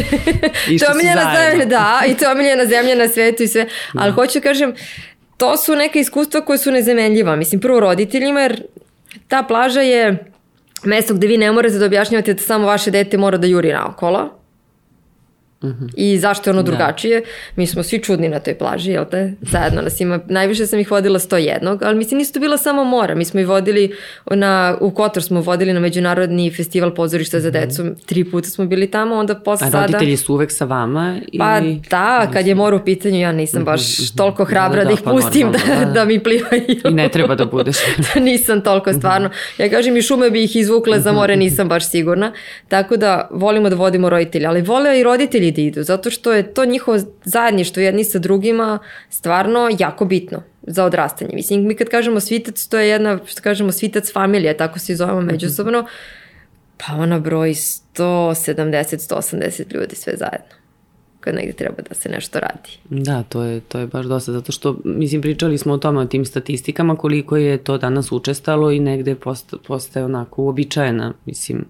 Išli 0.69 0.79
to 0.79 0.85
je 0.85 0.91
omiljena 0.91 1.33
zemlja, 1.49 1.65
da, 1.65 2.01
i 2.07 2.13
to 2.13 2.25
je 2.25 2.31
omiljena 2.31 2.65
zemlja 2.65 2.95
na 2.95 3.07
svetu 3.07 3.43
i 3.43 3.47
sve. 3.47 3.67
Ali 3.93 4.11
hoću 4.11 4.39
da 4.39 4.43
kažem, 4.43 4.73
to 5.37 5.57
su 5.57 5.75
neke 5.75 5.99
iskustva 5.99 6.41
koje 6.41 6.57
su 6.57 6.71
nezamenljiva. 6.71 7.35
Mislim, 7.35 7.61
prvo 7.61 7.79
roditeljima, 7.79 8.39
jer 8.39 8.63
ta 9.27 9.43
plaža 9.43 9.81
je 9.81 10.31
mesto 10.83 11.13
gde 11.13 11.27
vi 11.27 11.37
ne 11.37 11.51
morate 11.51 11.77
da 11.77 11.85
objašnjavate 11.85 12.33
da 12.33 12.41
samo 12.41 12.67
vaše 12.67 12.91
dete 12.91 13.17
mora 13.17 13.37
da 13.37 13.47
juri 13.47 13.73
naokolo. 13.73 14.36
I 15.95 16.17
zašto 16.17 16.49
je 16.49 16.53
ono 16.53 16.63
drugačije? 16.63 17.23
Mi 17.55 17.67
smo 17.67 17.83
svi 17.83 17.99
čudni 17.99 18.29
na 18.29 18.39
toj 18.39 18.57
plaži, 18.57 18.91
jel 18.91 19.05
te? 19.11 19.33
Zajedno 19.41 19.81
nas 19.81 19.99
ima, 19.99 20.19
najviše 20.27 20.67
sam 20.67 20.79
ih 20.79 20.91
vodila 20.91 21.19
101, 21.19 21.77
ali 21.81 21.97
mislim 21.97 22.17
nisu 22.17 22.33
to 22.33 22.39
bila 22.39 22.57
samo 22.57 22.83
mora. 22.83 23.15
Mi 23.15 23.25
smo 23.25 23.39
ih 23.39 23.47
vodili, 23.47 23.95
na, 24.31 24.77
u 24.81 24.91
Kotor 24.91 25.23
smo 25.23 25.41
vodili 25.41 25.73
na 25.73 25.79
Međunarodni 25.79 26.51
festival 26.51 26.93
pozorišta 26.93 27.39
za 27.39 27.51
decu. 27.51 27.83
Tri 28.05 28.23
puta 28.23 28.49
smo 28.49 28.65
bili 28.65 28.91
tamo, 28.91 29.15
onda 29.15 29.35
posle 29.35 29.67
A 29.67 29.71
sada... 29.71 29.85
roditelji 29.85 30.17
su 30.17 30.33
uvek 30.33 30.51
sa 30.51 30.65
vama? 30.65 31.17
Ili... 31.31 31.39
Pa 31.39 31.61
da, 31.89 32.31
kad 32.33 32.47
je 32.47 32.55
mora 32.55 32.75
u 32.75 32.85
pitanju, 32.85 33.19
ja 33.19 33.31
nisam 33.31 33.63
baš 33.63 34.11
toliko 34.15 34.45
hrabra 34.45 34.83
Da, 34.83 34.83
da, 34.83 34.87
da, 34.89 34.93
ih 34.93 34.99
pa 35.03 35.11
pustim 35.11 35.51
da, 35.51 35.57
normalno, 35.57 35.79
da, 35.79 35.85
da. 35.85 35.91
da 35.91 36.05
mi 36.05 36.23
plivaju. 36.23 36.81
I 36.89 36.93
ne 36.93 37.09
treba 37.09 37.35
da 37.35 37.45
budeš. 37.45 37.77
da 38.13 38.19
nisam 38.19 38.61
toliko 38.61 38.93
stvarno. 38.93 39.29
Ja 39.57 39.69
kažem 39.69 39.97
i 39.97 40.01
šume 40.01 40.29
bi 40.29 40.43
ih 40.43 40.55
izvukle 40.55 40.99
za 40.99 41.11
more, 41.11 41.35
nisam 41.35 41.69
baš 41.69 41.89
sigurna. 41.89 42.31
Tako 42.67 42.97
da 42.97 43.27
volimo 43.31 43.69
da 43.69 43.75
vodimo 43.75 44.09
roditelja, 44.09 44.49
ali 44.49 44.61
vole 44.61 44.99
i 44.99 45.03
roditelji 45.03 45.46
da 45.51 45.61
idu, 45.61 45.83
zato 45.83 46.09
što 46.09 46.33
je 46.33 46.53
to 46.53 46.65
njihovo 46.65 46.97
zajedništvo 47.23 47.81
jedni 47.81 48.03
sa 48.03 48.19
drugima 48.19 48.79
stvarno 49.09 49.69
jako 49.79 50.05
bitno 50.05 50.43
za 50.61 50.85
odrastanje. 50.85 51.31
Mislim, 51.33 51.67
mi 51.67 51.75
kad 51.75 51.89
kažemo 51.89 52.19
svitac, 52.19 52.67
to 52.67 52.79
je 52.79 52.89
jedna, 52.89 53.19
što 53.25 53.41
kažemo, 53.41 53.71
svitac 53.71 54.13
familija, 54.13 54.57
tako 54.57 54.79
se 54.79 54.95
zovemo 54.95 55.21
međusobno, 55.21 55.85
pa 56.77 56.93
ona 56.93 57.19
broji 57.19 57.53
170, 57.53 57.85
180 57.97 59.73
ljudi 59.73 59.95
sve 59.95 60.13
zajedno 60.17 60.56
kad 61.27 61.35
negdje 61.35 61.53
treba 61.53 61.75
da 61.89 61.95
se 61.95 62.09
nešto 62.09 62.39
radi. 62.39 62.69
Da, 63.03 63.23
to 63.23 63.43
je, 63.43 63.59
to 63.61 63.79
je 63.79 63.87
baš 63.87 64.05
dosta, 64.05 64.31
zato 64.31 64.51
što, 64.51 64.77
mislim, 64.85 65.21
pričali 65.21 65.57
smo 65.57 65.73
o 65.73 65.77
tome, 65.77 65.99
o 65.99 66.05
tim 66.05 66.25
statistikama, 66.25 66.95
koliko 66.95 67.37
je 67.37 67.57
to 67.57 67.77
danas 67.77 68.11
učestalo 68.11 68.71
i 68.71 68.79
negde 68.81 69.15
post, 69.15 69.53
postaje 69.67 70.05
onako 70.05 70.41
uobičajena, 70.43 71.13
mislim, 71.25 71.65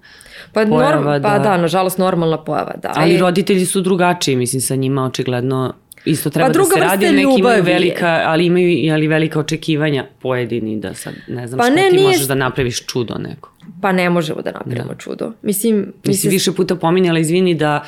Pa, 0.53 0.65
pojava 0.65 1.01
norm, 1.03 1.23
pa 1.23 1.39
da, 1.39 1.57
nažalost, 1.57 1.97
normalna 1.97 2.37
pojava, 2.39 2.73
da. 2.75 2.91
ali 2.95 3.13
I- 3.13 3.17
roditelji 3.17 3.65
su 3.65 3.81
drugačiji, 3.81 4.35
mislim, 4.35 4.61
sa 4.61 4.75
njima 4.75 5.05
očigledno 5.05 5.73
isto 6.05 6.29
treba 6.29 6.47
Pa 6.47 6.53
da 6.53 6.65
se 6.65 6.79
radi, 6.79 7.05
neki 7.07 7.39
imaju 7.39 7.55
je. 7.55 7.61
velika, 7.63 8.21
ali 8.25 8.45
imaju 8.45 8.93
ali 8.93 9.07
velika 9.07 9.39
očekivanja 9.39 10.05
pojedini 10.19 10.79
da 10.79 10.93
sad, 10.93 11.13
ne 11.27 11.47
znam 11.47 11.57
Pa 11.57 11.63
šta 11.63 11.75
ne, 11.75 11.89
ti 11.89 11.95
nije 11.95 12.07
možeš 12.07 12.21
da 12.21 12.35
napraviš 12.35 12.85
čudo 12.85 13.15
neko. 13.15 13.51
pa 13.81 13.91
ne 13.91 14.09
možemo 14.09 14.41
da 14.41 14.51
napravimo 14.51 14.87
da. 14.87 14.95
čudo. 14.95 15.31
Mislim, 15.41 15.93
mi 16.05 16.13
se 16.13 16.29
više 16.29 16.51
puta 16.51 16.75
pominjala, 16.75 17.19
izvini, 17.19 17.55
da 17.55 17.83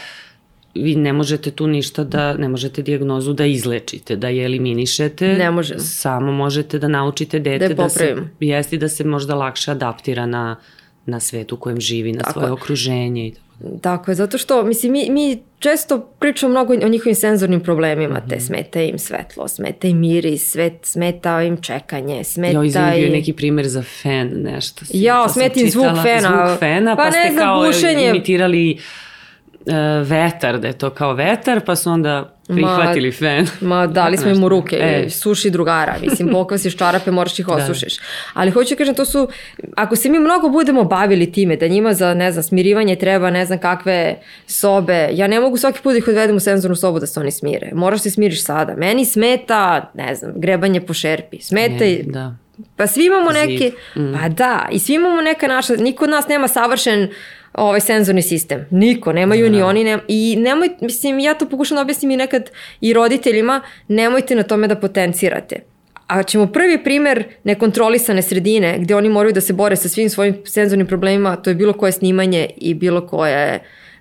vi 0.76 0.96
ne 0.96 1.14
možete 1.14 1.52
tu 1.52 1.68
ništa 1.68 2.04
da, 2.04 2.34
ne 2.34 2.50
možete 2.50 2.82
dijagnozu 2.82 3.34
da 3.34 3.46
izlečite, 3.46 4.16
da 4.16 4.28
je 4.28 4.46
eliminišete. 4.46 5.28
Ne 5.28 5.52
možemo. 5.52 5.80
Samo 5.80 6.32
možete 6.32 6.80
da 6.80 6.88
naučite 6.88 7.40
dete 7.40 7.68
da, 7.68 7.74
da 7.74 7.90
se, 7.90 8.16
jesti 8.40 8.78
da 8.78 8.90
se 8.90 9.04
možda 9.04 9.36
lakše 9.36 9.72
adaptira 9.72 10.26
na, 10.26 10.56
na 11.06 11.20
svet 11.20 11.52
u 11.52 11.58
kojem 11.58 11.80
živi, 11.80 12.12
na 12.12 12.22
tako 12.22 12.40
svoje 12.40 12.52
okruženje 12.52 13.28
i 13.28 13.32
tako. 13.32 13.46
Tako 13.82 14.12
je, 14.12 14.16
zato 14.16 14.38
što, 14.38 14.64
mislim, 14.64 14.92
mi, 14.92 15.08
mi 15.10 15.44
često 15.60 16.00
pričamo 16.20 16.52
mnogo 16.52 16.74
o 16.74 16.90
njihovim 16.90 17.16
senzornim 17.16 17.62
problemima, 17.62 18.14
mm 18.14 18.18
-hmm. 18.18 18.30
te 18.30 18.36
mhm. 18.36 18.46
smeta 18.46 18.82
im 18.82 19.00
svetlo, 19.00 19.48
smeta 19.48 19.88
im 19.88 20.00
miris, 20.00 20.52
svet, 20.52 20.74
smeta 20.84 21.42
im 21.42 21.62
čekanje, 21.62 22.24
smeta 22.24 22.60
ja, 22.60 22.66
izvijem, 22.66 22.96
bio 22.96 23.10
neki 23.10 23.34
primer 23.34 23.68
za 23.68 23.84
fen, 23.84 24.32
nešto. 24.44 24.86
Ja, 24.94 25.30
smeta 25.30 25.60
im 25.60 25.70
zvuk 25.70 25.92
fena. 26.04 26.48
Zvuk 26.48 26.60
fena, 26.60 26.96
pa, 26.96 27.04
pa 27.04 27.12
ste 27.12 27.34
znam, 27.34 27.46
kao 27.46 27.66
bušenje. 27.66 28.10
imitirali 28.10 28.74
uh, 28.74 29.09
vetar, 30.04 30.60
da 30.60 30.68
je 30.68 30.78
to 30.78 30.90
kao 30.90 31.14
vetar, 31.14 31.62
pa 31.66 31.76
su 31.76 31.90
onda 31.90 32.36
prihvatili 32.48 33.08
ma, 33.08 33.14
fen. 33.14 33.48
Ma 33.62 33.88
dali 33.88 34.18
smo 34.18 34.30
im 34.30 34.44
u 34.44 34.50
ruke, 34.50 34.78
e. 34.82 35.10
suši 35.10 35.50
drugara, 35.50 35.96
mislim, 36.02 36.30
pokvasiš 36.34 36.78
čarape, 36.78 37.12
moraš 37.12 37.40
ih 37.40 37.46
da. 37.46 37.54
osušiš. 37.54 37.98
Da. 37.98 38.04
Ali 38.34 38.52
hoću 38.52 38.70
da 38.70 38.76
kažem, 38.76 38.96
to 38.96 39.06
su, 39.06 39.28
ako 39.76 39.96
se 39.96 40.10
mi 40.10 40.20
mnogo 40.20 40.50
budemo 40.50 40.84
bavili 40.84 41.32
time, 41.32 41.56
da 41.56 41.68
njima 41.68 41.94
za, 41.94 42.14
ne 42.14 42.32
znam, 42.32 42.44
smirivanje 42.44 42.96
treba 42.96 43.30
ne 43.30 43.46
znam 43.46 43.60
kakve 43.60 44.16
sobe, 44.48 45.10
ja 45.14 45.28
ne 45.28 45.40
mogu 45.40 45.58
svaki 45.58 45.82
put 45.82 45.92
da 45.92 45.98
ih 45.98 46.08
odvedem 46.08 46.36
u 46.36 46.40
senzornu 46.40 46.76
sobu 46.76 47.00
da 47.00 47.06
se 47.06 47.20
oni 47.20 47.32
smire. 47.32 47.72
Moraš 47.74 48.02
se 48.02 48.12
smiriš 48.12 48.44
sada. 48.44 48.74
Meni 48.78 49.06
smeta, 49.06 49.92
ne 49.94 50.16
znam, 50.16 50.32
grebanje 50.36 50.82
po 50.82 50.94
šerpi. 50.94 51.42
Smeta 51.42 51.86
i... 51.86 52.04
Da. 52.04 52.36
Pa 52.76 52.88
svi 52.88 53.06
imamo 53.06 53.32
neke, 53.32 53.72
mm. 53.96 54.14
pa 54.14 54.30
da, 54.30 54.68
i 54.72 54.80
svi 54.80 54.94
imamo 54.94 55.22
neka 55.22 55.48
naša, 55.48 55.76
niko 55.76 56.04
od 56.04 56.10
nas 56.10 56.28
nema 56.28 56.48
savršen 56.48 57.10
ovaj 57.54 57.80
senzorni 57.80 58.22
sistem. 58.22 58.66
Niko, 58.70 59.14
nemaju 59.14 59.46
da. 59.46 59.52
ni 59.52 59.62
oni. 59.62 59.84
Ne, 59.84 59.98
I 60.08 60.36
nemoj, 60.40 60.70
mislim, 60.82 61.20
ja 61.20 61.34
to 61.34 61.50
pokušam 61.50 61.76
da 61.76 61.82
objasnim 61.82 62.12
i 62.12 62.18
nekad 62.18 62.50
i 62.82 62.94
roditeljima, 62.94 63.62
nemojte 63.88 64.36
na 64.36 64.44
tome 64.44 64.68
da 64.68 64.76
potencirate. 64.76 65.60
A 66.08 66.24
ćemo 66.24 66.48
prvi 66.48 66.84
primer 66.84 67.24
nekontrolisane 67.44 68.22
sredine 68.22 68.78
gde 68.80 68.96
oni 68.96 69.10
moraju 69.10 69.34
da 69.34 69.42
se 69.42 69.54
bore 69.54 69.76
sa 69.76 69.90
svim 69.90 70.10
svojim 70.10 70.36
senzornim 70.46 70.88
problemima, 70.88 71.36
to 71.36 71.50
je 71.50 71.56
bilo 71.56 71.74
koje 71.74 71.92
snimanje 71.92 72.50
i 72.58 72.74
bilo 72.74 73.08
koje 73.08 73.60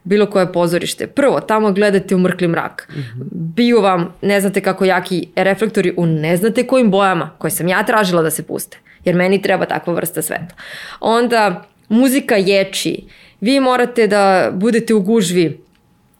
bilo 0.08 0.26
koje 0.26 0.52
pozorište. 0.52 1.06
Prvo, 1.06 1.40
tamo 1.40 1.72
gledate 1.72 2.14
u 2.14 2.18
mrkli 2.18 2.48
mrak. 2.48 2.88
Mm 2.90 3.00
-hmm. 3.00 3.24
Biju 3.30 3.80
vam, 3.80 4.14
ne 4.22 4.40
znate 4.40 4.61
kako 4.61 4.84
jaki 4.84 5.28
reflektori 5.37 5.94
u 5.96 6.06
ne 6.06 6.37
znate 6.37 6.66
kojim 6.66 6.90
bojama, 6.90 7.30
koje 7.38 7.50
sam 7.50 7.68
ja 7.68 7.82
tražila 7.82 8.22
da 8.22 8.30
se 8.30 8.42
puste. 8.42 8.78
Jer 9.04 9.14
meni 9.14 9.42
treba 9.42 9.66
takva 9.66 9.94
vrsta 9.94 10.22
sveta. 10.22 10.54
Onda, 11.00 11.64
muzika 11.88 12.37
ječi 12.37 13.04
vi 13.40 13.61
morate 13.61 14.07
da 14.07 14.51
budete 14.53 14.94
u 14.94 15.01
gužvi 15.01 15.68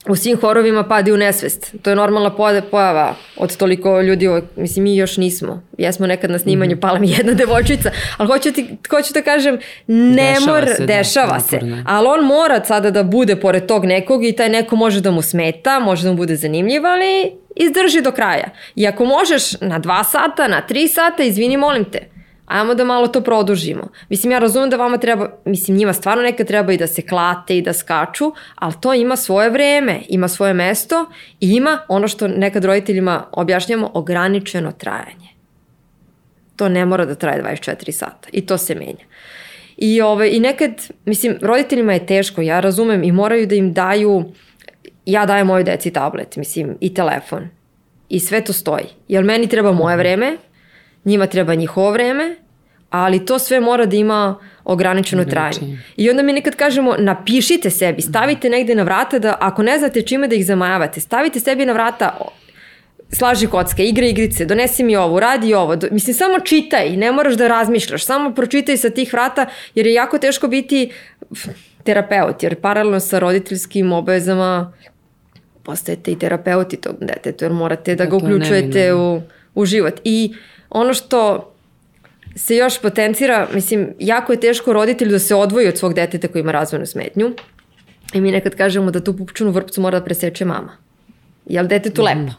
u 0.09 0.17
svim 0.17 0.41
horovima 0.41 0.85
padi 0.85 1.13
u 1.13 1.17
nesvest. 1.17 1.75
To 1.83 1.91
je 1.91 1.97
normalna 1.97 2.31
pojava 2.71 3.15
od 3.37 3.57
toliko 3.57 4.01
ljudi, 4.01 4.29
mislim 4.57 4.83
mi 4.83 4.97
još 4.97 5.17
nismo. 5.17 5.63
Jesmo 5.79 6.07
nekad 6.07 6.31
na 6.31 6.39
snimanju, 6.39 6.75
mm 6.75 6.79
-hmm. 6.79 6.81
pala 6.81 6.99
mi 6.99 7.11
jedna 7.11 7.33
devojčica, 7.45 7.91
ali 8.17 8.27
hoću, 8.29 8.53
ti, 8.53 8.77
hoću 8.91 9.15
da 9.15 9.23
kažem, 9.23 9.59
ne 9.87 10.35
dešava 10.35 10.53
mora, 10.53 10.67
se, 10.67 10.87
da, 10.87 10.87
dešava 10.87 11.33
da, 11.33 11.41
se. 11.41 11.61
Ali 11.87 12.09
on 12.09 12.27
mora 12.27 12.65
sada 12.65 12.91
da 12.91 13.03
bude 13.03 13.37
pored 13.37 13.67
tog 13.67 13.85
nekog 13.85 14.25
i 14.25 14.33
taj 14.33 14.49
neko 14.49 14.77
može 14.77 15.01
da 15.01 15.11
mu 15.11 15.23
smeta, 15.23 15.81
može 15.81 16.05
da 16.05 16.11
mu 16.11 16.17
bude 16.17 16.37
zanimljiv, 16.37 16.87
ali 16.87 17.33
izdrži 17.57 18.01
do 18.01 18.13
kraja. 18.13 18.51
I 18.75 18.87
ako 18.87 19.05
možeš 19.05 19.61
na 19.61 19.79
dva 19.79 20.05
sata, 20.05 20.49
na 20.49 20.61
tri 20.61 20.89
sata, 20.89 21.23
izvini, 21.23 21.57
molim 21.57 21.85
te, 21.85 22.18
ajmo 22.49 22.75
da 22.75 22.85
malo 22.85 23.09
to 23.09 23.21
produžimo. 23.21 23.89
Mislim, 24.09 24.33
ja 24.33 24.39
razumem 24.39 24.71
da 24.71 24.77
vama 24.77 24.99
treba, 24.99 25.31
mislim, 25.45 25.77
njima 25.77 25.93
stvarno 25.93 26.23
neka 26.23 26.45
treba 26.45 26.73
i 26.73 26.77
da 26.77 26.87
se 26.87 27.03
klate 27.03 27.59
i 27.59 27.63
da 27.63 27.73
skaču, 27.73 28.33
ali 28.55 28.75
to 28.81 28.95
ima 28.95 29.17
svoje 29.17 29.51
vreme, 29.51 30.01
ima 30.09 30.29
svoje 30.29 30.55
mesto 30.55 31.07
i 31.41 31.51
ima 31.55 31.79
ono 31.89 32.09
što 32.09 32.29
nekad 32.29 32.65
roditeljima 32.65 33.25
objašnjamo, 33.33 33.91
ograničeno 33.95 34.73
trajanje. 34.73 35.29
To 36.57 36.69
ne 36.69 36.87
mora 36.87 37.05
da 37.05 37.15
traje 37.15 37.43
24 37.43 37.91
sata 37.91 38.29
i 38.33 38.47
to 38.47 38.59
se 38.59 38.75
menja. 38.75 39.05
I, 39.77 40.01
ove, 40.01 40.31
I 40.31 40.41
nekad, 40.41 40.71
mislim, 41.05 41.37
roditeljima 41.41 41.93
je 41.93 42.07
teško, 42.07 42.41
ja 42.43 42.61
razumem 42.61 43.05
i 43.05 43.13
moraju 43.13 43.47
da 43.47 43.55
im 43.55 43.73
daju, 43.73 44.25
ja 45.07 45.27
dajem 45.27 45.47
mojoj 45.47 45.65
deci 45.65 45.91
tablet, 45.91 46.37
mislim, 46.37 46.77
i 46.81 46.95
telefon. 46.95 47.49
I 48.09 48.21
sve 48.21 48.45
to 48.45 48.53
stoji. 48.53 48.85
Jer 49.09 49.25
meni 49.25 49.49
treba 49.49 49.73
moje 49.73 49.97
vreme, 49.97 50.37
njima 51.09 51.27
treba 51.27 51.55
njihovo 51.55 51.91
vreme, 51.91 52.37
ali 52.91 53.25
to 53.27 53.39
sve 53.39 53.61
mora 53.61 53.87
da 53.87 53.97
ima 53.97 54.39
ograničeno 54.65 55.25
trajanje. 55.25 55.79
I 55.97 56.11
onda 56.11 56.23
mi 56.23 56.33
nekad 56.33 56.57
kažemo, 56.57 56.95
napišite 56.99 57.71
sebi, 57.71 58.03
stavite 58.03 58.49
negde 58.49 58.75
na 58.75 58.83
vrata 58.83 59.19
da 59.19 59.37
ako 59.41 59.63
ne 59.63 59.79
znate 59.79 60.03
čime 60.03 60.29
da 60.29 60.35
ih 60.35 60.47
zamajavate, 60.47 61.01
stavite 61.01 61.41
sebi 61.41 61.67
na 61.67 61.73
vrata 61.73 62.19
slaži 63.13 63.47
kocke, 63.47 63.85
igra 63.85 64.07
igrice, 64.07 64.45
donesi 64.45 64.85
mi 64.85 64.97
ovo, 64.97 65.21
radi 65.21 65.55
ovo. 65.55 65.77
Do, 65.77 65.89
mislim, 65.91 66.15
samo 66.15 66.41
čitaj, 66.41 66.97
ne 66.97 67.13
moraš 67.13 67.35
da 67.35 67.49
razmišljaš, 67.49 68.05
samo 68.05 68.35
pročitaj 68.35 68.77
sa 68.77 68.91
tih 68.91 69.13
vrata, 69.13 69.47
jer 69.75 69.87
je 69.87 69.93
jako 69.93 70.19
teško 70.19 70.49
biti 70.49 70.91
terapeut, 71.85 72.43
jer 72.43 72.61
paralelno 72.61 73.01
sa 73.01 73.19
roditeljskim 73.19 73.93
obavezama 73.93 74.73
postajete 75.63 76.13
i 76.13 76.19
terapeuti 76.19 76.77
tog 76.77 76.97
detetu, 77.01 77.45
jer 77.45 77.53
morate 77.53 77.95
da 77.95 78.05
ga 78.05 78.17
uključujete 78.17 78.95
u, 78.95 79.21
u 79.55 79.65
život. 79.65 80.01
I 80.05 80.35
Ono 80.71 80.95
što 80.95 81.53
se 82.37 82.57
još 82.57 82.81
potencira, 82.81 83.49
mislim, 83.55 83.95
jako 83.99 84.33
je 84.33 84.41
teško 84.41 84.73
roditelju 84.73 85.11
da 85.11 85.19
se 85.19 85.35
odvoji 85.35 85.69
od 85.69 85.79
svog 85.79 85.95
deteta 85.95 86.29
koji 86.29 86.41
ima 86.41 86.53
razvojnu 86.53 86.87
smetnju. 86.87 87.33
I 88.13 88.21
mi 88.21 88.33
nekad 88.33 88.55
kažemo 88.55 88.91
da 88.91 89.05
tu 89.05 89.17
pupčunu 89.17 89.51
vrpcu 89.51 89.81
mora 89.81 89.99
da 89.99 90.05
preseče 90.05 90.45
mama. 90.45 90.77
Jel 91.47 91.67
detetu 91.67 92.03
mm. 92.03 92.05
lepo? 92.05 92.33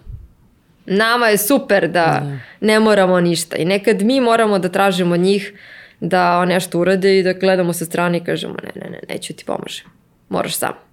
Nama 0.86 1.28
je 1.28 1.38
super 1.38 1.88
da, 1.88 1.90
da 1.92 2.38
ne 2.60 2.80
moramo 2.80 3.20
ništa. 3.20 3.58
I 3.58 3.66
nekad 3.66 4.02
mi 4.02 4.22
moramo 4.22 4.60
da 4.60 4.70
tražimo 4.70 5.14
od 5.14 5.20
njih 5.20 5.54
da 6.00 6.46
nešto 6.46 6.80
urade 6.80 7.20
i 7.20 7.24
da 7.24 7.34
gledamo 7.34 7.74
sa 7.74 7.86
strane 7.86 8.18
i 8.18 8.24
kažemo 8.24 8.56
ne, 8.64 8.82
ne, 8.82 8.90
ne, 8.90 9.00
neću 9.10 9.34
ti 9.34 9.46
pomožem. 9.46 9.86
Moraš 10.30 10.56
sam. 10.56 10.89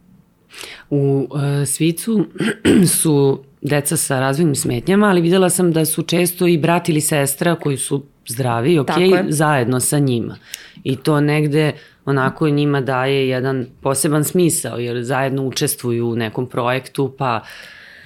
U 0.90 1.28
uh, 1.30 1.40
Svicu 1.66 2.26
su 3.02 3.42
deca 3.60 3.96
sa 3.96 4.20
razvojnim 4.20 4.54
smetnjama, 4.54 5.06
ali 5.06 5.20
videla 5.20 5.50
sam 5.50 5.72
da 5.72 5.84
su 5.84 6.02
često 6.02 6.46
i 6.46 6.58
brat 6.58 6.88
ili 6.88 7.00
sestra 7.00 7.54
koji 7.54 7.76
su 7.76 8.02
zdravi, 8.28 8.78
ok, 8.78 8.90
zajedno 9.28 9.80
sa 9.80 9.98
njima. 9.98 10.36
I 10.84 10.96
to 10.96 11.20
negde 11.20 11.72
onako 12.04 12.48
njima 12.48 12.80
daje 12.80 13.28
jedan 13.28 13.66
poseban 13.80 14.24
smisao, 14.24 14.78
jer 14.78 15.02
zajedno 15.02 15.42
učestvuju 15.42 16.08
u 16.08 16.16
nekom 16.16 16.46
projektu, 16.46 17.14
pa 17.18 17.40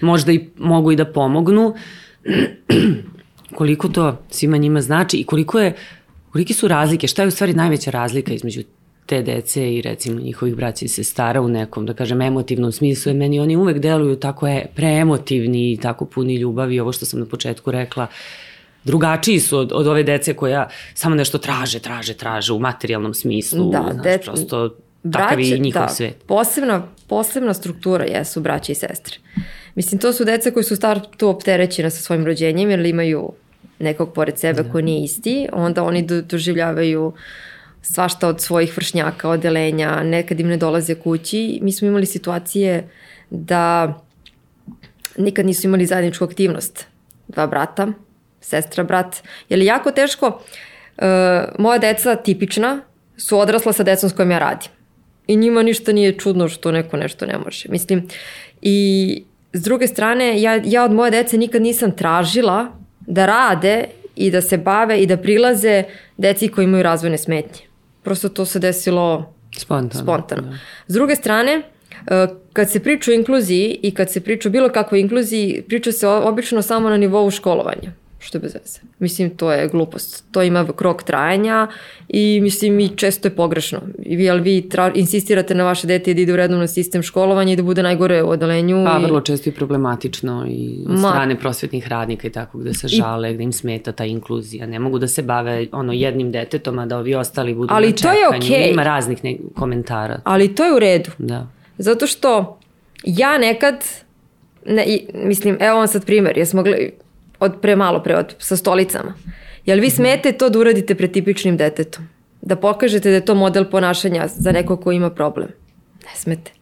možda 0.00 0.32
i 0.32 0.48
mogu 0.58 0.92
i 0.92 0.96
da 0.96 1.04
pomognu. 1.04 1.74
koliko 3.54 3.88
to 3.88 4.18
svima 4.30 4.56
njima 4.56 4.80
znači 4.80 5.16
i 5.16 5.24
koliko 5.24 5.60
je, 5.60 5.76
kolike 6.32 6.54
su 6.54 6.68
razlike, 6.68 7.06
šta 7.06 7.22
je 7.22 7.28
u 7.28 7.30
stvari 7.30 7.54
najveća 7.54 7.90
razlika 7.90 8.32
između 8.32 8.62
te 9.10 9.22
dece 9.22 9.74
i 9.74 9.82
recimo 9.82 10.20
njihovih 10.20 10.54
braća 10.56 10.84
i 10.84 10.88
sestara 10.88 11.40
u 11.40 11.48
nekom, 11.48 11.86
da 11.86 11.94
kažem, 11.94 12.20
emotivnom 12.22 12.72
smislu, 12.72 13.10
jer 13.10 13.16
meni 13.16 13.40
oni 13.40 13.56
uvek 13.56 13.78
deluju 13.78 14.16
tako 14.16 14.48
je, 14.48 14.66
preemotivni 14.74 15.72
i 15.72 15.76
tako 15.76 16.04
puni 16.04 16.36
ljubavi, 16.36 16.80
ovo 16.80 16.92
što 16.92 17.06
sam 17.06 17.20
na 17.20 17.26
početku 17.26 17.70
rekla, 17.70 18.06
drugačiji 18.84 19.40
su 19.40 19.58
od, 19.58 19.72
od 19.72 19.86
ove 19.86 20.02
dece 20.02 20.34
koja 20.34 20.68
samo 20.94 21.14
nešto 21.14 21.38
traže, 21.38 21.80
traže, 21.80 22.14
traže 22.14 22.52
u 22.52 22.58
materijalnom 22.58 23.14
smislu, 23.14 23.70
da, 23.70 23.88
znaš, 23.92 24.04
de, 24.04 24.18
prosto 24.24 24.76
braće, 25.02 25.28
takav 25.28 25.40
je 25.40 25.58
njihov 25.58 25.82
da, 25.82 25.88
svet. 25.88 26.22
Posebna, 26.26 26.82
posebna 27.08 27.54
struktura 27.54 28.04
jesu 28.04 28.40
braće 28.40 28.72
i 28.72 28.74
sestre. 28.74 29.18
Mislim, 29.74 30.00
to 30.00 30.12
su 30.12 30.24
deca 30.24 30.50
koji 30.50 30.64
su 30.64 30.76
startu 30.76 31.28
opterećena 31.28 31.90
sa 31.90 32.02
svojim 32.02 32.26
rođenjem, 32.26 32.70
jer 32.70 32.86
imaju 32.86 33.32
nekog 33.78 34.12
pored 34.14 34.38
sebe 34.38 34.62
da. 34.62 34.72
ko 34.72 34.80
nije 34.80 35.04
isti, 35.04 35.48
onda 35.52 35.82
oni 35.82 36.02
do, 36.02 36.22
doživljavaju 36.22 37.06
uh, 37.06 37.14
svašta 37.82 38.28
od 38.28 38.40
svojih 38.40 38.76
vršnjaka, 38.76 39.28
odelenja, 39.28 40.02
nekad 40.02 40.40
im 40.40 40.48
ne 40.48 40.56
dolaze 40.56 40.94
kući. 40.94 41.58
Mi 41.62 41.72
smo 41.72 41.88
imali 41.88 42.06
situacije 42.06 42.88
da 43.30 43.94
nikad 45.16 45.46
nisu 45.46 45.66
imali 45.66 45.86
zajedničku 45.86 46.24
aktivnost. 46.24 46.86
Dva 47.28 47.46
brata, 47.46 47.88
sestra, 48.40 48.84
brat. 48.84 49.16
Je 49.48 49.56
li 49.56 49.64
jako 49.64 49.90
teško? 49.90 50.26
Uh, 50.26 51.04
moja 51.58 51.78
deca, 51.78 52.14
tipična, 52.16 52.80
su 53.16 53.38
odrasla 53.38 53.72
sa 53.72 53.82
decom 53.82 54.10
s 54.10 54.12
kojim 54.12 54.30
ja 54.30 54.38
radim. 54.38 54.70
I 55.26 55.36
njima 55.36 55.62
ništa 55.62 55.92
nije 55.92 56.18
čudno 56.18 56.48
što 56.48 56.72
neko 56.72 56.96
nešto 56.96 57.26
ne 57.26 57.38
može. 57.38 57.68
Mislim, 57.68 58.08
i 58.62 59.24
s 59.52 59.62
druge 59.62 59.86
strane, 59.86 60.42
ja, 60.42 60.60
ja 60.64 60.84
od 60.84 60.92
moje 60.92 61.10
dece 61.10 61.38
nikad 61.38 61.62
nisam 61.62 61.96
tražila 61.96 62.66
da 63.00 63.26
rade 63.26 63.84
i 64.16 64.30
da 64.30 64.40
se 64.40 64.58
bave 64.58 64.98
i 64.98 65.06
da 65.06 65.16
prilaze 65.16 65.84
deci 66.16 66.48
koji 66.48 66.64
imaju 66.64 66.82
razvojne 66.82 67.18
smetnje. 67.18 67.69
Prosto 68.02 68.28
to 68.28 68.44
se 68.44 68.58
desilo 68.58 69.34
spontano. 69.56 70.02
spontano. 70.02 70.42
Da. 70.42 70.58
S 70.86 70.94
druge 70.94 71.16
strane, 71.16 71.52
e, 71.52 72.26
kad 72.52 72.70
se 72.70 72.80
priča 72.80 73.10
o 73.10 73.14
inkluziji 73.14 73.80
i 73.82 73.94
kad 73.94 74.10
se 74.10 74.20
priča 74.20 74.48
o 74.48 74.52
bilo 74.52 74.68
kakvoj 74.68 75.00
inkluziji, 75.00 75.64
priča 75.68 75.92
se 75.92 76.08
obično 76.08 76.62
samo 76.62 76.88
na 76.88 76.96
nivou 76.96 77.30
školovanja. 77.30 77.92
Što 78.22 78.38
je 78.38 78.42
bez 78.42 78.54
veze. 78.54 78.78
Mislim, 78.98 79.30
to 79.36 79.52
je 79.52 79.68
glupost. 79.68 80.24
To 80.30 80.42
ima 80.42 80.66
krok 80.76 81.02
trajanja 81.02 81.68
i 82.08 82.40
mislim 82.42 82.80
i 82.80 82.88
često 82.96 83.28
je 83.28 83.36
pogrešno. 83.36 83.80
I 84.02 84.16
vi, 84.16 84.30
ali 84.30 84.40
vi 84.40 84.68
tra, 84.68 84.92
insistirate 84.94 85.54
na 85.54 85.64
vaše 85.64 85.86
dete 85.86 86.14
da 86.14 86.20
ide 86.20 86.32
u 86.32 86.36
redovno 86.36 86.66
sistem 86.66 87.02
školovanja 87.02 87.52
i 87.52 87.56
da 87.56 87.62
bude 87.62 87.82
najgore 87.82 88.22
u 88.22 88.28
odalenju. 88.28 88.84
Pa, 88.84 88.98
i... 89.00 89.02
vrlo 89.02 89.20
često 89.20 89.50
i 89.50 89.52
problematično 89.52 90.46
i 90.48 90.84
od 90.88 91.00
Ma... 91.00 91.08
strane 91.08 91.38
prosvetnih 91.38 91.88
radnika 91.88 92.26
i 92.28 92.30
tako, 92.30 92.58
gde 92.58 92.74
se 92.74 92.88
žale, 92.88 93.30
I... 93.30 93.34
gde 93.34 93.44
im 93.44 93.52
smeta 93.52 93.92
ta 93.92 94.04
inkluzija. 94.04 94.66
Ne 94.66 94.78
mogu 94.78 94.98
da 94.98 95.08
se 95.08 95.22
bave 95.22 95.66
ono 95.72 95.92
jednim 95.92 96.32
detetom, 96.32 96.78
a 96.78 96.86
da 96.86 96.98
ovi 96.98 97.14
ostali 97.14 97.54
budu 97.54 97.74
ali 97.74 97.86
na 97.86 97.96
čekanju. 97.96 98.18
Ali 98.18 98.30
to 98.30 98.36
je 98.36 98.38
okej. 98.38 98.68
Okay. 98.68 98.72
Ima 98.72 98.82
raznih 98.82 99.24
ne, 99.24 99.36
komentara. 99.54 100.20
Ali 100.24 100.54
to 100.54 100.64
je 100.64 100.74
u 100.74 100.78
redu. 100.78 101.10
Da. 101.18 101.46
Zato 101.78 102.06
što 102.06 102.58
ja 103.04 103.38
nekad, 103.38 103.84
ne, 104.66 104.84
mislim, 105.14 105.56
evo 105.60 105.78
vam 105.78 105.88
sad 105.88 106.06
primer, 106.06 106.38
jesmo 106.38 106.62
gledali, 106.62 106.92
od 107.40 107.60
pre 107.62 107.76
malo 107.76 108.02
pre, 108.02 108.16
od, 108.16 108.34
sa 108.38 108.56
stolicama. 108.56 109.14
Jel 109.66 109.80
vi 109.80 109.90
smete 109.90 110.32
to 110.32 110.48
da 110.48 110.58
uradite 110.58 110.94
pred 110.94 111.12
tipičnim 111.12 111.56
detetom? 111.56 112.08
Da 112.42 112.56
pokažete 112.56 113.08
da 113.08 113.14
je 113.14 113.24
to 113.24 113.34
model 113.34 113.64
ponašanja 113.70 114.28
za 114.28 114.52
neko 114.52 114.76
ko 114.76 114.92
ima 114.92 115.10
problem? 115.10 115.48
Ne 116.04 116.16
smete. 116.16 116.52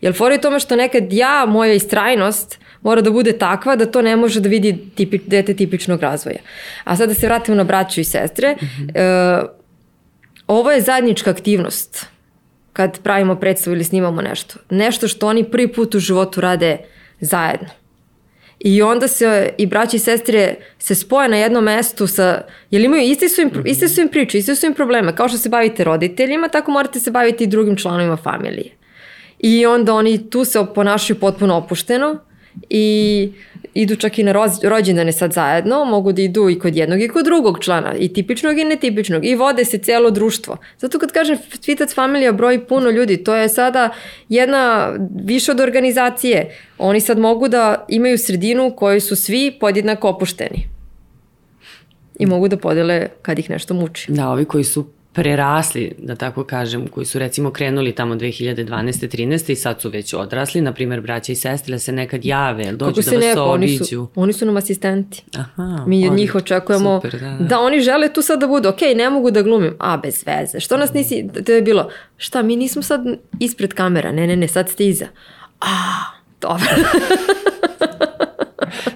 Jel 0.00 0.12
fora 0.12 0.34
je 0.34 0.40
tome 0.40 0.60
što 0.60 0.76
nekad 0.76 1.12
ja, 1.12 1.44
moja 1.48 1.72
istrajnost, 1.72 2.58
mora 2.82 3.00
da 3.00 3.10
bude 3.10 3.32
takva 3.38 3.76
da 3.76 3.86
to 3.86 4.02
ne 4.02 4.16
može 4.16 4.40
da 4.40 4.48
vidi 4.48 4.90
tipi, 4.94 5.18
dete 5.26 5.54
tipičnog 5.54 6.00
razvoja. 6.00 6.38
A 6.84 6.96
sad 6.96 7.08
da 7.08 7.14
se 7.14 7.26
vratimo 7.26 7.56
na 7.56 7.64
braću 7.64 8.00
i 8.00 8.04
sestre, 8.04 8.54
mm 8.54 8.66
-hmm. 8.66 8.90
e, 8.94 9.46
ovo 10.46 10.70
je 10.70 10.80
zajednička 10.80 11.30
aktivnost 11.30 12.06
kad 12.72 13.00
pravimo 13.02 13.36
predstavu 13.36 13.76
ili 13.76 13.84
snimamo 13.84 14.22
nešto. 14.22 14.54
Nešto 14.70 15.08
što 15.08 15.26
oni 15.26 15.44
prvi 15.44 15.72
put 15.72 15.94
u 15.94 15.98
životu 15.98 16.40
rade 16.40 16.78
zajedno. 17.20 17.68
I 18.64 18.82
onda 18.82 19.08
se 19.08 19.54
i 19.58 19.66
braći 19.66 19.96
i 19.96 20.00
sestre 20.00 20.54
se 20.78 20.94
spoje 20.94 21.28
na 21.28 21.36
jednom 21.36 21.64
mestu 21.64 22.06
sa, 22.06 22.42
jer 22.70 22.82
imaju 22.82 23.02
iste 23.02 23.28
su 23.28 23.40
im, 23.40 23.48
mhm. 23.48 23.60
iste 23.66 23.88
su 23.88 24.00
im 24.00 24.08
priče, 24.08 24.38
iste 24.38 24.54
su 24.54 24.66
im 24.66 24.74
probleme. 24.74 25.16
Kao 25.16 25.28
što 25.28 25.38
se 25.38 25.48
bavite 25.48 25.84
roditeljima, 25.84 26.48
tako 26.48 26.70
morate 26.70 27.00
se 27.00 27.10
baviti 27.10 27.44
i 27.44 27.46
drugim 27.46 27.76
članovima 27.76 28.16
familije. 28.16 28.70
I 29.38 29.66
onda 29.66 29.94
oni 29.94 30.30
tu 30.30 30.44
se 30.44 30.66
ponašaju 30.74 31.20
potpuno 31.20 31.56
opušteno 31.56 32.18
i 32.70 33.32
idu 33.74 33.96
čak 33.96 34.18
i 34.18 34.22
na 34.22 34.34
rođendane 34.62 35.12
sad 35.12 35.32
zajedno, 35.32 35.84
mogu 35.84 36.12
da 36.12 36.22
idu 36.22 36.50
i 36.50 36.58
kod 36.58 36.76
jednog 36.76 37.02
i 37.02 37.08
kod 37.08 37.24
drugog 37.24 37.58
člana, 37.64 37.94
i 37.98 38.12
tipičnog 38.12 38.58
i 38.58 38.64
netipičnog, 38.64 39.26
i 39.26 39.34
vode 39.34 39.64
se 39.64 39.78
celo 39.78 40.10
društvo. 40.10 40.56
Zato 40.78 40.98
kad 40.98 41.12
kažem 41.12 41.38
Tvitac 41.64 41.94
familija 41.94 42.32
broji 42.32 42.58
puno 42.58 42.90
ljudi, 42.90 43.24
to 43.24 43.34
je 43.34 43.48
sada 43.48 43.90
jedna 44.28 44.92
više 45.24 45.52
od 45.52 45.60
organizacije. 45.60 46.56
Oni 46.78 47.00
sad 47.00 47.18
mogu 47.18 47.48
da 47.48 47.84
imaju 47.88 48.18
sredinu 48.18 48.66
u 48.66 48.76
kojoj 48.76 49.00
su 49.00 49.16
svi 49.16 49.56
podjednako 49.60 50.08
opušteni. 50.08 50.68
I 52.18 52.26
mogu 52.26 52.48
da 52.48 52.56
podele 52.56 53.08
kad 53.22 53.38
ih 53.38 53.50
nešto 53.50 53.74
muči. 53.74 54.12
Da, 54.12 54.28
ovi 54.28 54.44
koji 54.44 54.64
su 54.64 54.86
prerasli, 55.14 55.92
da 55.98 56.14
tako 56.14 56.44
kažem, 56.44 56.86
koji 56.86 57.06
su 57.06 57.18
recimo 57.18 57.50
krenuli 57.50 57.92
tamo 57.92 58.14
2012. 58.14 59.08
13. 59.08 59.52
i 59.52 59.56
sad 59.56 59.80
su 59.80 59.90
već 59.90 60.14
odrasli, 60.14 60.60
na 60.60 60.72
primjer 60.72 61.00
braća 61.00 61.32
i 61.32 61.34
sestre 61.34 61.78
se 61.78 61.92
nekad 61.92 62.24
jave, 62.24 62.72
dođu 62.72 63.02
da 63.02 63.10
vas 63.10 63.24
ne, 63.24 63.40
obiđu. 63.40 63.42
Oni 63.42 63.78
su, 63.78 64.08
oni 64.14 64.32
su 64.32 64.46
nam 64.46 64.56
asistenti. 64.56 65.24
Aha, 65.36 65.84
Mi 65.86 66.08
od 66.08 66.14
njih 66.14 66.34
očekujemo 66.34 67.00
super, 67.02 67.20
da, 67.20 67.30
da. 67.30 67.44
da 67.44 67.60
oni 67.60 67.80
žele 67.80 68.12
tu 68.12 68.22
sad 68.22 68.40
da 68.40 68.46
budu, 68.46 68.68
ok, 68.68 68.80
ne 68.96 69.10
mogu 69.10 69.30
da 69.30 69.42
glumim, 69.42 69.76
a 69.78 69.96
bez 69.96 70.24
veze, 70.26 70.60
što 70.60 70.76
nas 70.76 70.92
nisi, 70.92 71.28
to 71.46 71.52
je 71.52 71.62
bilo, 71.62 71.88
šta, 72.16 72.42
mi 72.42 72.56
nismo 72.56 72.82
sad 72.82 73.00
ispred 73.40 73.72
kamera, 73.72 74.12
ne, 74.12 74.26
ne, 74.26 74.36
ne, 74.36 74.48
sad 74.48 74.68
ste 74.68 74.86
iza. 74.86 75.06
A, 75.60 75.70
dobro. 76.40 76.66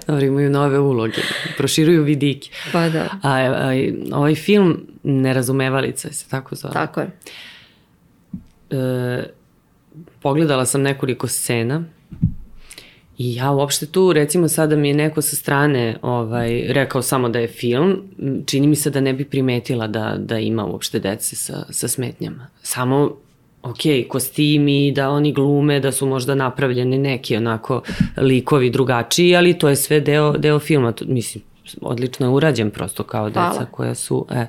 Dobro, 0.07 0.25
imaju 0.25 0.49
nove 0.49 0.79
uloge, 0.79 1.21
proširuju 1.57 2.03
vidike. 2.03 2.49
Pa 2.71 2.89
da. 2.89 3.09
A, 3.23 3.31
a, 3.31 3.71
ovaj 4.13 4.35
film 4.35 4.87
Nerazumevalica 5.03 6.13
se 6.13 6.29
tako 6.29 6.55
zove. 6.55 6.73
Tako 6.73 7.01
je. 7.01 7.11
E, 8.69 9.23
pogledala 10.21 10.65
sam 10.65 10.81
nekoliko 10.81 11.27
scena 11.27 11.83
i 13.19 13.35
ja 13.35 13.51
uopšte 13.51 13.85
tu, 13.85 14.13
recimo 14.13 14.47
sada 14.47 14.75
mi 14.75 14.87
je 14.87 14.93
neko 14.93 15.21
sa 15.21 15.35
strane 15.35 15.97
ovaj, 16.01 16.63
rekao 16.67 17.01
samo 17.01 17.29
da 17.29 17.39
je 17.39 17.47
film, 17.47 18.01
čini 18.45 18.67
mi 18.67 18.75
se 18.75 18.89
da 18.89 19.01
ne 19.01 19.13
bi 19.13 19.25
primetila 19.25 19.87
da, 19.87 20.15
da 20.17 20.39
ima 20.39 20.65
uopšte 20.65 20.99
dece 20.99 21.35
sa, 21.35 21.65
sa 21.69 21.87
smetnjama. 21.87 22.47
Samo 22.61 23.17
ok, 23.61 24.07
kostimi, 24.07 24.91
da 24.91 25.09
oni 25.09 25.33
glume, 25.33 25.79
da 25.79 25.91
su 25.91 26.05
možda 26.05 26.35
napravljeni 26.35 26.97
neki 26.97 27.35
onako 27.35 27.81
likovi 28.17 28.69
drugačiji, 28.69 29.35
ali 29.35 29.57
to 29.57 29.69
je 29.69 29.75
sve 29.75 29.99
deo, 29.99 30.37
deo 30.37 30.59
filma, 30.59 30.91
to, 30.91 31.05
mislim, 31.07 31.43
odlično 31.81 32.25
je 32.25 32.29
urađen 32.29 32.71
prosto 32.71 33.03
kao 33.03 33.29
deca 33.29 33.39
Hvala. 33.39 33.65
koja 33.71 33.95
su, 33.95 34.25
e, 34.31 34.45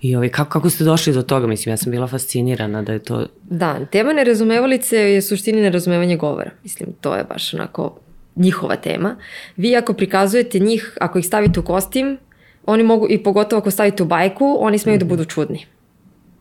i 0.00 0.16
ovaj, 0.16 0.28
kako, 0.28 0.50
kako 0.50 0.70
ste 0.70 0.84
došli 0.84 1.12
do 1.12 1.22
toga, 1.22 1.46
mislim, 1.46 1.72
ja 1.72 1.76
sam 1.76 1.92
bila 1.92 2.06
fascinirana 2.06 2.82
da 2.82 2.92
je 2.92 2.98
to... 2.98 3.26
Da, 3.42 3.84
tema 3.84 4.12
nerazumevalice 4.12 4.96
je 4.96 5.22
suštini 5.22 5.60
nerazumevanje 5.60 6.16
govora, 6.16 6.50
mislim, 6.62 6.92
to 7.00 7.14
je 7.14 7.24
baš 7.24 7.54
onako 7.54 7.98
njihova 8.36 8.76
tema. 8.76 9.16
Vi 9.56 9.76
ako 9.76 9.92
prikazujete 9.92 10.58
njih, 10.58 10.96
ako 11.00 11.18
ih 11.18 11.26
stavite 11.26 11.60
u 11.60 11.64
kostim, 11.64 12.18
oni 12.66 12.82
mogu, 12.82 13.06
i 13.10 13.22
pogotovo 13.22 13.60
ako 13.60 13.70
stavite 13.70 14.02
u 14.02 14.06
bajku, 14.06 14.56
oni 14.60 14.78
smeju 14.78 14.94
mm 14.94 14.96
-hmm. 14.96 15.00
da 15.00 15.04
mhm. 15.04 15.14
budu 15.14 15.24
čudni. 15.24 15.66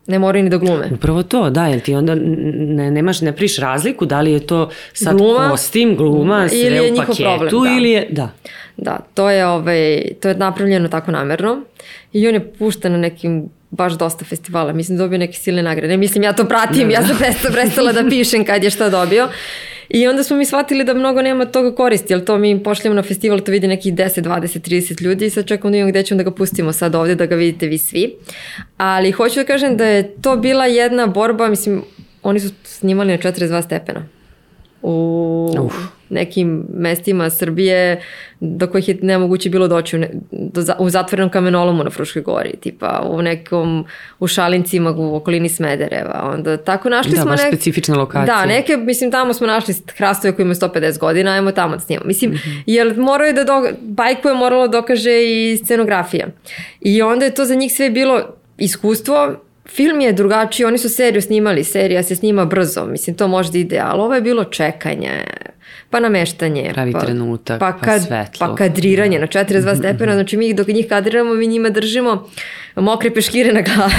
Ne 0.07 0.19
moraju 0.19 0.43
ni 0.43 0.49
da 0.49 0.57
glume. 0.57 0.89
Upravo 0.93 1.23
to, 1.23 1.49
da, 1.49 1.67
jer 1.67 1.79
ti 1.79 1.95
onda 1.95 2.15
ne, 2.15 2.91
nemaš, 2.91 3.21
ne 3.21 3.35
priš 3.35 3.57
razliku 3.57 4.05
da 4.05 4.21
li 4.21 4.31
je 4.31 4.47
to 4.47 4.69
sad 4.93 5.17
gluma, 5.17 5.49
kostim, 5.49 5.95
gluma, 5.95 6.49
sve 6.49 6.59
ili 6.59 6.75
je 6.75 6.93
u 6.93 6.95
paketu 6.95 7.23
problem, 7.23 7.49
da. 7.63 7.77
ili 7.77 7.89
je, 7.89 8.07
da. 8.09 8.31
Da, 8.77 8.99
to 9.13 9.29
je, 9.29 9.45
ovaj, 9.47 10.01
to 10.21 10.29
je 10.29 10.35
napravljeno 10.35 10.87
tako 10.87 11.11
namerno 11.11 11.61
i 12.13 12.27
on 12.27 12.33
je 12.33 12.53
pušten 12.53 12.91
na 12.91 12.97
nekim 12.97 13.49
baš 13.71 13.93
dosta 13.93 14.25
festivala, 14.25 14.73
mislim 14.73 14.97
dobio 14.97 15.17
neke 15.17 15.33
silne 15.33 15.63
nagrade. 15.63 15.87
Ne 15.87 15.97
mislim 15.97 16.23
ja 16.23 16.33
to 16.33 16.45
pratim, 16.45 16.87
da, 16.87 16.93
ja 16.93 17.07
sam 17.07 17.17
prestala, 17.17 17.53
prestala 17.53 17.91
da 17.91 18.09
pišem 18.09 18.45
kad 18.45 18.63
je 18.63 18.69
šta 18.69 18.89
dobio. 18.89 19.27
I 19.89 20.07
onda 20.07 20.23
smo 20.23 20.37
mi 20.37 20.45
shvatili 20.45 20.83
da 20.83 20.93
mnogo 20.93 21.21
nema 21.21 21.45
toga 21.45 21.75
koristi, 21.75 22.13
jer 22.13 22.25
to 22.25 22.37
mi 22.37 22.63
pošljemo 22.63 22.95
na 22.95 23.03
festival, 23.03 23.39
to 23.39 23.51
vidi 23.51 23.67
nekih 23.67 23.93
10, 23.93 24.21
20, 24.21 24.69
30 24.69 25.01
ljudi 25.01 25.25
i 25.25 25.29
sad 25.29 25.45
čekamo 25.45 25.71
da 25.71 25.77
imamo 25.77 25.91
gde 25.91 26.03
ćemo 26.03 26.17
da 26.17 26.23
ga 26.23 26.31
pustimo 26.31 26.73
sad 26.73 26.95
ovde, 26.95 27.15
da 27.15 27.25
ga 27.25 27.35
vidite 27.35 27.67
vi 27.67 27.77
svi. 27.77 28.15
Ali 28.77 29.11
hoću 29.11 29.35
da 29.35 29.43
kažem 29.43 29.77
da 29.77 29.85
je 29.85 30.15
to 30.21 30.35
bila 30.35 30.65
jedna 30.65 31.07
borba, 31.07 31.47
mislim, 31.47 31.83
oni 32.23 32.39
su 32.39 32.49
snimali 32.63 33.11
na 33.11 33.17
42 33.17 33.63
stepena 33.63 34.07
u 34.81 35.55
Uf. 35.61 35.73
Nekim 36.09 36.65
mestima 36.73 37.29
Srbije 37.29 38.01
do 38.39 38.67
kojih 38.67 38.87
je 38.87 38.97
nemoguće 39.01 39.49
bilo 39.49 39.67
doći 39.67 39.95
u, 39.95 39.99
ne, 39.99 40.09
do, 40.31 40.63
u 40.79 40.89
zatvorenom 40.89 41.31
kamenolomu 41.31 41.83
na 41.83 41.89
Fruškoj 41.89 42.21
gori, 42.21 42.53
tipa 42.61 43.01
u 43.09 43.21
nekom 43.21 43.85
u 44.19 44.27
Šalincima 44.27 44.91
u 44.91 45.15
okolini 45.15 45.49
Smedereva. 45.49 46.31
Onda 46.33 46.57
tako 46.57 46.89
našli 46.89 47.11
da, 47.11 47.21
smo 47.21 47.31
neke... 47.31 47.47
specifična 47.47 47.95
lokacija. 47.95 48.25
Da, 48.35 48.45
neke, 48.45 48.77
mislim, 48.77 49.11
tamo 49.11 49.33
smo 49.33 49.47
našli 49.47 49.73
hrastove 49.97 50.35
koji 50.35 50.43
imaju 50.43 50.55
150 50.55 50.99
godina, 50.99 51.31
ajmo 51.31 51.51
tamo 51.51 51.75
da 51.75 51.79
snimamo. 51.79 52.07
Mislim, 52.07 52.31
mm 52.31 52.33
-hmm. 52.33 52.63
jer 52.65 52.97
moraju 52.97 53.33
da 53.33 53.43
do, 53.43 53.69
bajku 53.81 54.27
je 54.27 54.33
moralo 54.33 54.67
da 54.67 54.77
dokaže 54.77 55.23
i 55.23 55.57
scenografija. 55.63 56.27
I 56.81 57.01
onda 57.01 57.25
je 57.25 57.33
to 57.33 57.45
za 57.45 57.55
njih 57.55 57.73
sve 57.73 57.89
bilo 57.89 58.21
iskustvo 58.57 59.35
film 59.69 60.01
je 60.01 60.13
drugačiji, 60.13 60.65
oni 60.65 60.77
su 60.77 60.89
seriju 60.89 61.21
snimali, 61.21 61.63
serija 61.63 62.03
se 62.03 62.15
snima 62.15 62.45
brzo, 62.45 62.85
mislim 62.85 63.15
to 63.15 63.27
možda 63.27 63.57
ide, 63.57 63.79
ali 63.79 64.01
ovo 64.01 64.15
je 64.15 64.21
bilo 64.21 64.43
čekanje, 64.43 65.23
pa 65.89 65.99
nameštanje. 65.99 66.71
Pravi 66.73 66.91
pa, 66.91 66.99
trenutak, 66.99 67.59
pa, 67.59 67.71
kad, 67.71 67.83
pa 67.83 67.99
svetlo. 67.99 68.47
Pa 68.47 68.55
kadriranje 68.55 69.19
na 69.19 69.27
42 69.27 69.77
stepena, 69.77 70.13
znači 70.19 70.37
mi 70.37 70.53
dok 70.53 70.67
njih 70.67 70.87
kadriramo, 70.89 71.33
mi 71.33 71.47
njima 71.47 71.69
držimo 71.69 72.29
mokre 72.75 73.13
peškire 73.13 73.53
na 73.53 73.61
glavi. 73.61 73.93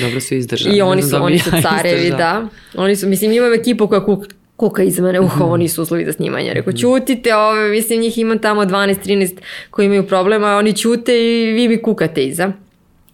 Dobro 0.00 0.20
su 0.20 0.34
izdržali. 0.34 0.76
I 0.76 0.82
oni 0.82 1.02
su, 1.02 1.08
da 1.08 1.22
oni 1.22 1.38
su 1.38 1.50
carevi, 1.62 2.10
da. 2.10 2.48
Oni 2.76 2.96
su, 2.96 3.08
mislim, 3.08 3.32
imam 3.32 3.54
ekipu 3.54 3.88
koja 3.88 4.04
kuka, 4.04 4.28
kuka 4.56 4.82
iz 4.82 4.98
mene, 4.98 5.20
uho, 5.20 5.44
oni 5.44 5.68
su 5.68 5.82
uslovi 5.82 6.04
za 6.04 6.12
snimanje. 6.12 6.54
Rekao, 6.54 6.72
ćutite, 6.72 7.34
ove, 7.34 7.70
mislim, 7.70 8.00
njih 8.00 8.18
imam 8.18 8.38
tamo 8.38 8.64
12-13 8.64 9.36
koji 9.70 9.86
imaju 9.86 10.06
problema, 10.06 10.56
oni 10.56 10.72
ćute 10.72 11.12
i 11.12 11.52
vi 11.52 11.68
mi 11.68 11.82
kukate 11.82 12.24
iza. 12.24 12.52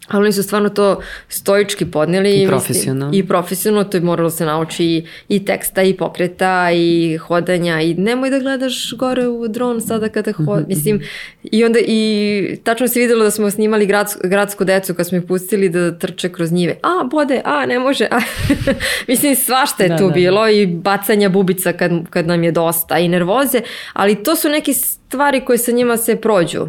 Ali 0.08 0.24
oni 0.24 0.32
su 0.32 0.42
stvarno 0.42 0.68
to 0.68 1.00
stoički 1.28 1.86
podneli. 1.86 2.42
I 2.42 2.46
profesionalno. 2.46 3.16
I 3.16 3.26
profesionalno, 3.26 3.84
to 3.84 3.96
je 3.96 4.00
moralo 4.00 4.30
se 4.30 4.44
nauči 4.44 4.84
i, 4.84 5.06
i 5.28 5.44
teksta, 5.44 5.82
i 5.82 5.94
pokreta, 5.94 6.70
i 6.72 7.18
hodanja, 7.18 7.80
i 7.80 7.94
nemoj 7.94 8.30
da 8.30 8.38
gledaš 8.38 8.92
gore 8.92 9.28
u 9.28 9.48
dron 9.48 9.80
sada 9.80 10.08
kada 10.08 10.32
hod... 10.32 10.46
Mm 10.46 10.64
-hmm. 10.64 10.68
Mislim, 10.68 11.00
i 11.42 11.64
onda 11.64 11.78
i 11.86 12.58
tačno 12.64 12.88
se 12.88 13.00
videlo 13.00 13.24
da 13.24 13.30
smo 13.30 13.50
snimali 13.50 13.86
gradsku, 13.86 14.20
gradsku 14.24 14.64
decu 14.64 14.94
kad 14.94 15.06
smo 15.06 15.18
ih 15.18 15.24
pustili 15.28 15.68
da 15.68 15.98
trče 15.98 16.32
kroz 16.32 16.52
njive. 16.52 16.76
A, 16.82 17.04
bode, 17.04 17.40
a, 17.44 17.66
ne 17.66 17.78
može. 17.78 18.08
A. 18.10 18.20
Mislim, 19.08 19.36
svašta 19.36 19.82
je 19.82 19.88
da, 19.88 19.96
tu 19.96 20.06
da, 20.06 20.12
bilo 20.12 20.42
da. 20.42 20.50
i 20.50 20.66
bacanja 20.66 21.28
bubica 21.28 21.72
kad, 21.72 21.92
kad 22.10 22.26
nam 22.26 22.44
je 22.44 22.52
dosta 22.52 22.98
i 22.98 23.08
nervoze, 23.08 23.60
ali 23.92 24.22
to 24.22 24.36
su 24.36 24.48
neki 24.48 24.74
stvari 25.06 25.44
koje 25.44 25.58
sa 25.58 25.72
njima 25.72 25.96
se 25.96 26.16
prođu. 26.16 26.68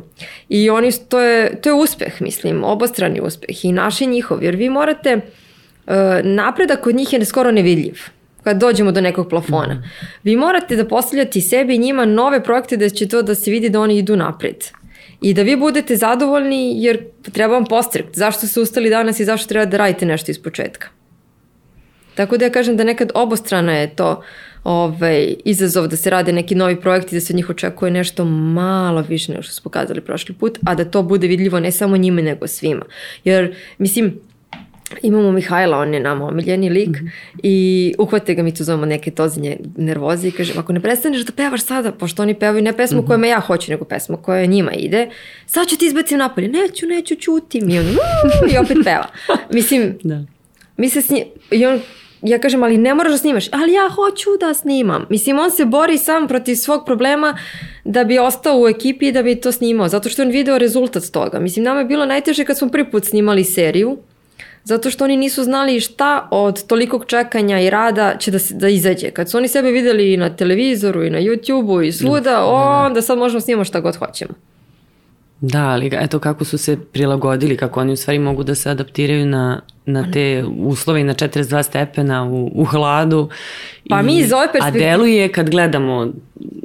I 0.50 0.70
oni, 0.70 0.92
to 1.10 1.20
je, 1.20 1.62
to 1.62 1.70
je 1.70 1.74
uspeh, 1.74 2.22
mislim, 2.22 2.64
obostrani 2.64 3.22
uspeh 3.22 3.66
i 3.66 3.72
naš 3.72 4.02
i 4.02 4.08
njihov, 4.08 4.44
jer 4.44 4.56
vi 4.56 4.70
morate, 4.70 5.16
uh, 5.16 5.94
napredak 6.24 6.82
kod 6.82 6.96
njih 6.96 7.14
je 7.14 7.26
skoro 7.26 7.52
nevidljiv 7.52 8.00
kad 8.44 8.58
dođemo 8.58 8.92
do 8.92 9.02
nekog 9.02 9.30
plafona. 9.30 9.76
-hmm. 9.76 10.06
Vi 10.24 10.36
morate 10.36 10.76
da 10.76 10.88
postavljate 10.88 11.42
sebi 11.42 11.76
i 11.76 11.78
njima 11.78 12.06
nove 12.06 12.44
projekte 12.44 12.78
da 12.78 12.90
će 12.90 13.08
to 13.08 13.22
da 13.22 13.36
se 13.36 13.52
vidi 13.52 13.70
da 13.70 13.80
oni 13.80 13.98
idu 13.98 14.16
napred. 14.16 14.56
I 15.22 15.34
da 15.34 15.42
vi 15.42 15.56
budete 15.56 15.96
zadovoljni 15.96 16.84
jer 16.84 17.04
treba 17.32 17.54
vam 17.54 17.66
postrekt. 17.66 18.16
Zašto 18.16 18.48
ste 18.48 18.60
ustali 18.60 18.90
danas 18.90 19.20
i 19.20 19.26
zašto 19.26 19.48
treba 19.48 19.66
da 19.66 19.78
radite 19.78 20.06
nešto 20.06 20.32
iz 20.32 20.44
početka. 20.44 20.88
Tako 22.16 22.38
da 22.38 22.46
ja 22.46 22.52
kažem 22.52 22.78
da 22.78 22.84
nekad 22.84 23.12
obostrano 23.16 23.72
je 23.72 23.96
to 23.96 24.24
ovaj, 24.68 25.36
izazov 25.46 25.88
da 25.88 25.96
se 25.96 26.10
rade 26.10 26.34
neki 26.34 26.56
novi 26.56 26.76
projekti, 26.82 27.16
da 27.16 27.22
se 27.22 27.34
od 27.34 27.38
njih 27.38 27.50
očekuje 27.50 27.92
nešto 27.92 28.26
malo 28.26 29.02
više 29.02 29.32
nego 29.32 29.44
što 29.44 29.54
su 29.54 29.64
pokazali 29.64 30.02
prošli 30.02 30.36
put, 30.36 30.60
a 30.66 30.76
da 30.76 30.86
to 30.86 31.04
bude 31.04 31.28
vidljivo 31.28 31.60
ne 31.60 31.72
samo 31.72 31.98
njima 31.98 32.22
nego 32.22 32.48
svima. 32.48 32.86
Jer, 33.24 33.56
mislim, 33.78 34.20
imamo 35.02 35.32
Mihajla, 35.32 35.78
on 35.78 35.94
je 35.94 36.00
nama 36.00 36.28
omiljeni 36.28 36.70
lik 36.70 36.90
mm 36.90 37.06
-hmm. 37.06 37.40
i 37.44 37.94
uhvate 37.98 38.36
ga, 38.36 38.44
mi 38.44 38.54
tu 38.54 38.64
zovemo 38.64 38.86
neke 38.86 39.12
tozinje 39.12 39.58
nervoze 39.78 40.28
i 40.28 40.32
kaže, 40.32 40.54
ako 40.58 40.74
ne 40.74 40.80
prestaneš 40.80 41.26
da 41.26 41.32
pevaš 41.32 41.64
sada, 41.64 41.92
pošto 41.92 42.22
oni 42.22 42.34
pevaju 42.34 42.64
ne 42.64 42.78
pesmu 42.78 42.98
mm 42.98 43.04
-hmm. 43.04 43.08
kojima 43.08 43.28
ja 43.28 43.40
hoću, 43.40 43.72
nego 43.72 43.86
pesmu 43.86 44.18
koja 44.18 44.46
njima 44.46 44.72
ide, 44.72 45.10
sad 45.46 45.68
ću 45.68 45.78
ti 45.78 45.86
izbacim 45.86 46.18
napolje, 46.18 46.48
neću, 46.48 46.86
neću, 46.86 47.16
čutim 47.16 47.70
i 47.70 47.80
on 47.80 47.86
i 48.54 48.58
opet 48.58 48.78
peva. 48.84 49.08
Mislim, 49.58 49.98
da. 50.04 50.24
mi 50.78 50.90
se 50.90 51.02
s 51.02 51.10
njim, 51.10 51.24
i 51.52 51.66
on 51.66 51.80
ja 52.22 52.40
kažem, 52.40 52.64
ali 52.64 52.78
ne 52.78 52.94
moraš 52.94 53.12
da 53.12 53.18
snimaš. 53.18 53.46
Ali 53.52 53.74
ja 53.74 53.90
hoću 53.90 54.30
da 54.40 54.54
snimam. 54.54 55.06
Mislim, 55.10 55.40
on 55.40 55.52
se 55.52 55.66
bori 55.66 55.98
sam 55.98 56.28
protiv 56.28 56.56
svog 56.56 56.86
problema 56.86 57.38
da 57.84 58.04
bi 58.04 58.20
ostao 58.20 58.60
u 58.60 58.68
ekipi 58.68 59.08
i 59.08 59.12
da 59.12 59.24
bi 59.24 59.36
to 59.36 59.52
snimao. 59.52 59.88
Zato 59.88 60.10
što 60.10 60.22
on 60.22 60.30
video 60.30 60.58
rezultat 60.58 61.04
toga. 61.12 61.40
Mislim, 61.40 61.66
nama 61.66 61.80
je 61.80 61.86
bilo 61.86 62.06
najteže 62.06 62.46
kad 62.46 62.58
smo 62.58 62.70
prvi 62.70 62.92
put 62.92 63.06
snimali 63.06 63.44
seriju. 63.44 63.98
Zato 64.64 64.90
što 64.90 65.04
oni 65.04 65.18
nisu 65.18 65.44
znali 65.44 65.80
šta 65.80 66.28
od 66.32 66.68
tolikog 66.68 67.06
čekanja 67.06 67.60
i 67.60 67.70
rada 67.70 68.16
će 68.20 68.32
da, 68.32 68.40
se, 68.40 68.54
da 68.54 68.70
izađe. 68.70 69.12
Kad 69.12 69.30
su 69.30 69.38
oni 69.38 69.48
sebe 69.48 69.72
videli 69.72 70.14
i 70.14 70.18
na 70.18 70.36
televizoru 70.36 71.04
i 71.04 71.10
na 71.10 71.20
YouTube-u 71.20 71.82
i 71.82 71.92
svuda, 71.92 72.46
onda 72.46 73.02
sad 73.02 73.18
možemo 73.18 73.42
snimamo 73.42 73.64
šta 73.64 73.80
god 73.80 73.96
hoćemo. 73.96 74.34
Da, 75.42 75.68
ali 75.68 75.90
eto 75.94 76.20
kako 76.20 76.46
su 76.46 76.58
se 76.58 76.78
prilagodili, 76.94 77.58
kako 77.58 77.80
oni 77.80 77.94
u 77.94 77.96
stvari 77.96 78.20
mogu 78.20 78.44
da 78.44 78.56
se 78.56 78.70
adaptiraju 78.70 79.26
na, 79.26 79.62
na 79.86 80.12
te 80.12 80.44
uslove 80.58 81.02
i 81.02 81.04
na 81.04 81.14
42 81.14 81.64
stepena 81.64 82.24
u, 82.24 82.52
u 82.56 82.66
hladu. 82.66 83.30
Pa 83.90 84.00
I, 84.00 84.04
mi 84.04 84.18
iz 84.18 84.34
ove 84.34 84.48
perspektive... 84.52 84.86
A 84.86 84.98
deluje 84.98 85.32
kad 85.32 85.50
gledamo 85.50 86.14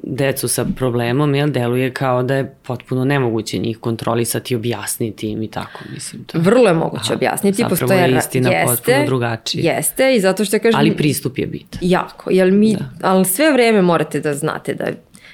decu 0.02 0.48
sa 0.48 0.64
problemom, 0.76 1.34
jel, 1.34 1.50
deluje 1.50 1.90
kao 1.90 2.22
da 2.22 2.34
je 2.34 2.54
potpuno 2.62 3.04
nemoguće 3.04 3.58
njih 3.58 3.78
kontrolisati 3.78 4.54
i 4.54 4.56
objasniti 4.56 5.30
im 5.30 5.42
i 5.42 5.50
tako, 5.50 5.78
mislim. 5.94 6.24
To. 6.24 6.38
Vrlo 6.38 6.68
je 6.68 6.74
moguće 6.74 7.02
Aha, 7.04 7.14
objasniti, 7.14 7.64
postoje... 7.68 8.00
je 8.00 8.16
istina 8.18 8.50
jeste, 8.50 8.76
potpuno 8.76 9.06
drugačija. 9.06 9.74
Jeste, 9.74 10.14
i 10.16 10.20
zato 10.20 10.44
što 10.44 10.58
kažem... 10.58 10.80
Ali 10.80 10.96
pristup 10.96 11.38
je 11.38 11.46
bitan. 11.46 11.80
Jako, 11.82 12.30
jer 12.30 12.52
mi, 12.52 12.76
da. 12.76 13.08
ali 13.08 13.24
sve 13.24 13.52
vreme 13.52 13.82
morate 13.82 14.20
da 14.20 14.34
znate 14.34 14.74
da 14.74 14.86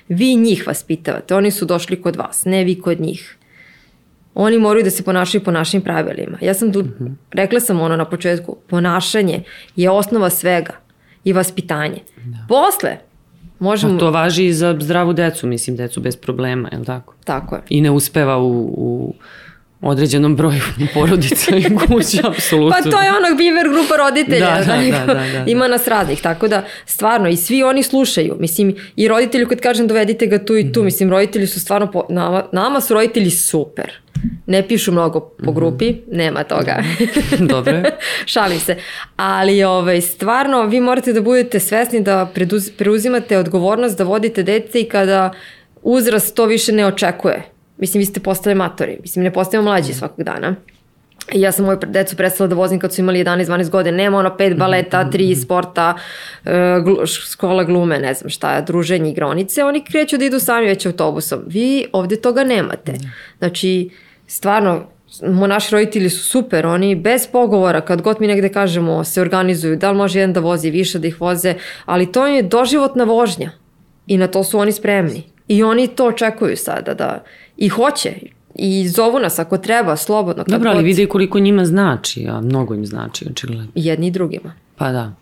Vi 0.09 0.37
njih 0.37 0.67
vaspitavate, 0.67 1.35
oni 1.35 1.51
su 1.51 1.65
došli 1.65 2.03
kod 2.03 2.17
vas, 2.17 2.45
ne 2.45 2.65
vi 2.65 2.81
kod 2.81 3.01
njih. 3.01 3.37
Oni 4.35 4.59
moraju 4.59 4.85
da 4.85 4.91
se 4.91 5.03
ponašaju 5.03 5.45
po 5.45 5.51
našim 5.51 5.81
pravilima. 5.83 6.39
Ja 6.41 6.55
sam 6.55 6.73
tu, 6.73 6.83
mm 6.83 6.95
-hmm. 7.01 7.15
rekla 7.33 7.61
sam 7.61 7.81
ono 7.81 7.97
na 7.97 8.05
početku, 8.05 8.57
ponašanje 8.67 9.43
je 9.77 9.91
osnova 9.91 10.31
svega 10.31 10.73
i 11.25 11.33
vaspitanje. 11.33 12.01
Da. 12.17 12.39
Posle, 12.49 12.97
možemo... 13.59 13.95
A 13.95 13.99
to 13.99 14.11
važi 14.11 14.47
i 14.47 14.53
za 14.53 14.77
zdravu 14.81 15.13
decu, 15.13 15.47
mislim, 15.47 15.77
decu 15.77 16.01
bez 16.01 16.17
problema, 16.17 16.69
je 16.73 16.79
li 16.79 16.85
tako? 16.85 17.15
Tako 17.25 17.55
je. 17.55 17.63
I 17.69 17.81
ne 17.81 17.91
uspeva 17.91 18.39
u, 18.39 18.51
u 18.77 19.15
određenom 19.81 20.37
broju 20.37 20.63
porodica 20.95 21.57
i 21.57 21.65
kuća, 21.65 22.29
apsolutno. 22.31 22.77
pa 22.77 22.91
to 22.91 23.03
je 23.03 23.11
onog 23.11 23.39
biver 23.39 23.69
grupa 23.69 23.97
roditelja. 23.97 24.47
Da, 24.47 24.65
da, 24.65 25.07
da, 25.07 25.15
da, 25.15 25.15
da, 25.15 25.45
Ima 25.47 25.69
nas 25.69 25.89
raznih, 25.89 26.21
tako 26.23 26.49
da 26.49 26.65
stvarno 26.87 27.29
i 27.29 27.37
svi 27.37 27.63
oni 27.63 27.83
slušaju. 27.83 28.37
Mislim, 28.41 28.77
i 28.97 29.09
roditelji 29.09 29.47
kad 29.47 29.61
kažem 29.61 29.87
dovedite 29.87 30.27
ga 30.27 30.45
tu 30.45 30.57
i 30.57 30.73
tu, 30.73 30.81
mm. 30.81 30.85
mislim, 30.85 31.11
roditelji 31.11 31.47
su 31.47 31.61
stvarno, 31.61 31.91
po, 31.91 32.07
nama, 32.09 32.45
nama 32.53 32.81
su 32.81 32.95
roditelji 32.95 33.31
super. 33.31 33.93
Ne 34.47 34.69
pišu 34.69 34.93
mnogo 34.93 35.21
po 35.21 35.51
mhm. 35.51 35.55
grupi, 35.55 35.91
mm 35.91 35.95
-hmm. 35.95 36.17
nema 36.17 36.45
toga. 36.45 36.83
Dobro. 37.55 37.83
Šalim 38.27 38.61
se. 38.61 38.77
Ali 39.17 39.65
ovaj, 39.65 40.01
stvarno 40.01 40.67
vi 40.67 40.81
morate 40.81 41.13
da 41.13 41.21
budete 41.21 41.61
svesni 41.61 42.01
da 42.01 42.33
preuzimate 42.79 43.39
odgovornost 43.39 43.99
da 43.99 44.05
vodite 44.05 44.43
dete 44.43 44.81
i 44.81 44.85
kada 44.85 45.33
uzrast 45.83 46.35
to 46.35 46.47
više 46.47 46.73
ne 46.73 46.87
očekuje 46.87 47.58
Mislim, 47.79 47.99
vi 47.99 48.05
ste 48.05 48.21
postali 48.21 48.55
matori. 48.55 48.99
Mislim, 49.03 49.25
ne 49.25 49.33
postajemo 49.33 49.65
mlađi 49.65 49.93
svakog 49.95 50.25
dana. 50.25 50.57
I 51.33 51.41
ja 51.41 51.53
sam 51.53 51.65
moju 51.65 51.79
decu 51.87 52.17
prestala 52.17 52.49
da 52.49 52.55
vozim 52.55 52.79
kad 52.79 52.95
su 52.95 53.01
imali 53.01 53.25
11-12 53.25 53.71
godina. 53.71 53.97
Nema 53.97 54.19
ono 54.19 54.37
pet 54.37 54.57
baleta, 54.57 55.11
tri 55.11 55.37
sporta, 55.37 55.95
uh, 56.45 56.51
glu, 56.85 57.07
škola 57.07 57.65
glume, 57.65 57.99
ne 57.99 58.15
znam 58.15 58.31
šta, 58.31 58.61
druženje, 58.61 59.11
igronice. 59.11 59.65
Oni 59.65 59.85
kreću 59.85 60.19
da 60.19 60.25
idu 60.25 60.41
sami 60.41 60.67
već 60.67 60.87
autobusom. 60.87 61.43
Vi 61.47 61.87
ovde 61.93 62.17
toga 62.17 62.45
nemate. 62.45 62.95
Znači, 63.39 63.91
stvarno, 64.27 64.87
mo 65.23 65.47
naši 65.47 65.73
roditelji 65.73 66.11
su 66.11 66.25
super, 66.25 66.67
oni 66.67 66.95
bez 66.95 67.27
pogovora, 67.33 67.81
kad 67.81 68.03
god 68.03 68.21
mi 68.21 68.27
negde 68.27 68.49
kažemo, 68.49 69.05
se 69.05 69.21
organizuju, 69.21 69.77
da 69.77 69.91
li 69.91 69.97
može 69.97 70.19
jedan 70.19 70.33
da 70.33 70.41
vozi, 70.41 70.71
više 70.71 70.99
da 70.99 71.09
ih 71.09 71.21
voze, 71.21 71.55
ali 71.85 72.13
to 72.13 72.27
je 72.27 72.43
doživotna 72.43 73.05
vožnja 73.05 73.51
i 74.07 74.17
na 74.17 74.27
to 74.27 74.45
su 74.45 74.59
oni 74.59 74.73
spremni. 74.73 75.23
I 75.49 75.63
oni 75.63 75.87
to 75.87 76.07
očekuju 76.07 76.57
sada, 76.57 76.95
da 76.95 77.25
i 77.57 77.69
hoće 77.69 78.13
i 78.55 78.89
zovu 78.89 79.19
nas 79.19 79.39
ako 79.39 79.59
treba, 79.59 79.97
slobodno. 79.97 80.45
Kad 80.45 80.53
Dobro, 80.53 80.71
ali 80.71 80.85
vidi 80.85 81.07
koliko 81.07 81.39
njima 81.39 81.65
znači, 81.65 82.27
a 82.31 82.41
mnogo 82.41 82.75
im 82.75 82.87
znači, 82.87 83.27
očigledno. 83.31 83.69
Jedni 83.75 84.07
i 84.07 84.11
drugima. 84.11 84.53
Pa 84.77 84.93
da. 84.93 85.13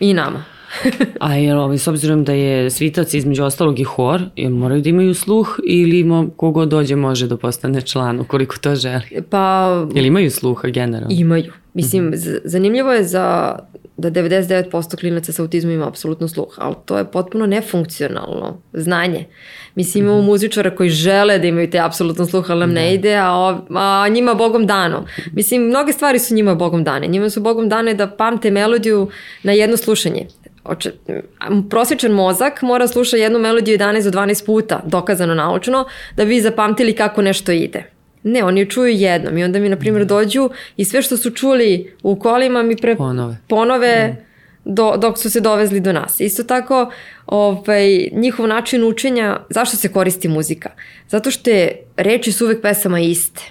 I 0.00 0.14
nama. 0.14 0.44
a 1.20 1.34
je 1.34 1.56
ovaj, 1.56 1.78
s 1.78 1.88
obzirom 1.88 2.24
da 2.24 2.32
je 2.32 2.70
svitac 2.70 3.14
između 3.14 3.44
ostalog 3.44 3.80
i 3.80 3.84
hor, 3.84 4.22
jel 4.36 4.52
moraju 4.52 4.82
da 4.82 4.88
imaju 4.88 5.14
sluh 5.14 5.58
ili 5.66 6.04
mo, 6.04 6.28
kogo 6.36 6.66
dođe 6.66 6.96
može 6.96 7.26
da 7.26 7.36
postane 7.36 7.80
član, 7.80 8.20
ukoliko 8.20 8.56
to 8.56 8.74
želi? 8.74 9.22
Pa... 9.30 9.68
Jel 9.94 10.06
imaju 10.06 10.30
sluha 10.30 10.68
generalno? 10.68 11.08
Imaju. 11.10 11.52
Mislim, 11.78 12.04
mm 12.04 12.12
-hmm. 12.12 12.40
zanimljivo 12.44 12.92
je 12.92 13.04
za 13.04 13.58
da 13.96 14.10
99% 14.10 15.00
klinaca 15.00 15.32
sa 15.32 15.42
autizmom 15.42 15.74
ima 15.74 15.88
apsolutno 15.88 16.28
sluh, 16.28 16.54
ali 16.56 16.74
to 16.84 16.98
je 16.98 17.10
potpuno 17.10 17.46
nefunkcionalno 17.46 18.60
znanje. 18.72 19.26
Mislim, 19.74 20.04
imamo 20.04 20.18
mhm. 20.18 20.26
muzičara 20.26 20.76
koji 20.76 20.90
žele 20.90 21.38
da 21.38 21.46
imaju 21.46 21.70
te 21.70 21.78
apsolutno 21.78 22.26
sluh, 22.26 22.50
ali 22.50 22.60
nam 22.60 22.72
ne, 22.72 22.80
ne 22.80 22.94
ide, 22.94 23.16
a, 23.16 23.58
a 23.74 24.08
njima 24.08 24.34
bogom 24.34 24.66
dano. 24.66 25.06
Mislim, 25.32 25.62
mnoge 25.62 25.92
stvari 25.92 26.18
su 26.18 26.34
njima 26.34 26.54
bogom 26.54 26.84
dane. 26.84 27.06
Njima 27.06 27.30
su 27.30 27.40
bogom 27.40 27.68
dane 27.68 27.94
da 27.94 28.06
pamte 28.06 28.50
melodiju 28.50 29.10
na 29.42 29.52
jedno 29.52 29.76
slušanje. 29.76 30.26
Oče, 30.64 30.92
prosječan 31.70 32.12
mozak 32.12 32.62
mora 32.62 32.88
sluša 32.88 33.16
jednu 33.16 33.38
melodiju 33.38 33.78
11 33.78 34.10
do 34.10 34.18
12 34.18 34.46
puta, 34.46 34.80
dokazano 34.84 35.34
naučno, 35.34 35.84
da 36.16 36.24
bi 36.24 36.40
zapamtili 36.40 36.92
kako 36.92 37.22
nešto 37.22 37.52
ide. 37.52 37.97
Ne, 38.28 38.44
oni 38.44 38.60
je 38.60 38.70
čuju 38.70 38.92
jednom 38.92 39.38
i 39.38 39.44
onda 39.44 39.58
mi, 39.58 39.68
na 39.68 39.76
primjer, 39.76 40.04
da. 40.04 40.14
dođu 40.14 40.50
i 40.76 40.84
sve 40.84 41.02
što 41.02 41.16
su 41.16 41.30
čuli 41.30 41.94
u 42.02 42.16
kolima 42.16 42.62
mi 42.62 42.76
pre... 42.76 42.96
Ponove. 42.96 43.36
Ponove 43.48 44.08
mm. 44.08 44.16
do, 44.64 44.96
dok 44.96 45.18
su 45.18 45.30
se 45.30 45.40
dovezli 45.40 45.80
do 45.80 45.92
nas. 45.92 46.20
Isto 46.20 46.42
tako, 46.42 46.92
ovaj, 47.26 48.08
njihov 48.12 48.46
način 48.46 48.84
učenja, 48.84 49.40
zašto 49.50 49.76
se 49.76 49.92
koristi 49.92 50.28
muzika? 50.28 50.70
Zato 51.08 51.30
što 51.30 51.50
je 51.50 51.82
reči 51.96 52.32
su 52.32 52.44
uvek 52.44 52.62
pesama 52.62 53.00
iste. 53.00 53.42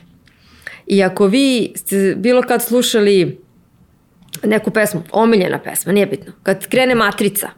I 0.87 1.03
ako 1.03 1.27
vi 1.27 1.73
ste 1.75 2.15
bilo 2.15 2.41
kad 2.41 2.63
slušali 2.63 3.39
neku 4.43 4.71
pesmu, 4.71 5.03
omiljena 5.11 5.59
pesma, 5.59 5.91
nije 5.91 6.05
bitno, 6.05 6.33
kad 6.43 6.67
krene 6.67 6.95
matrica, 6.95 7.49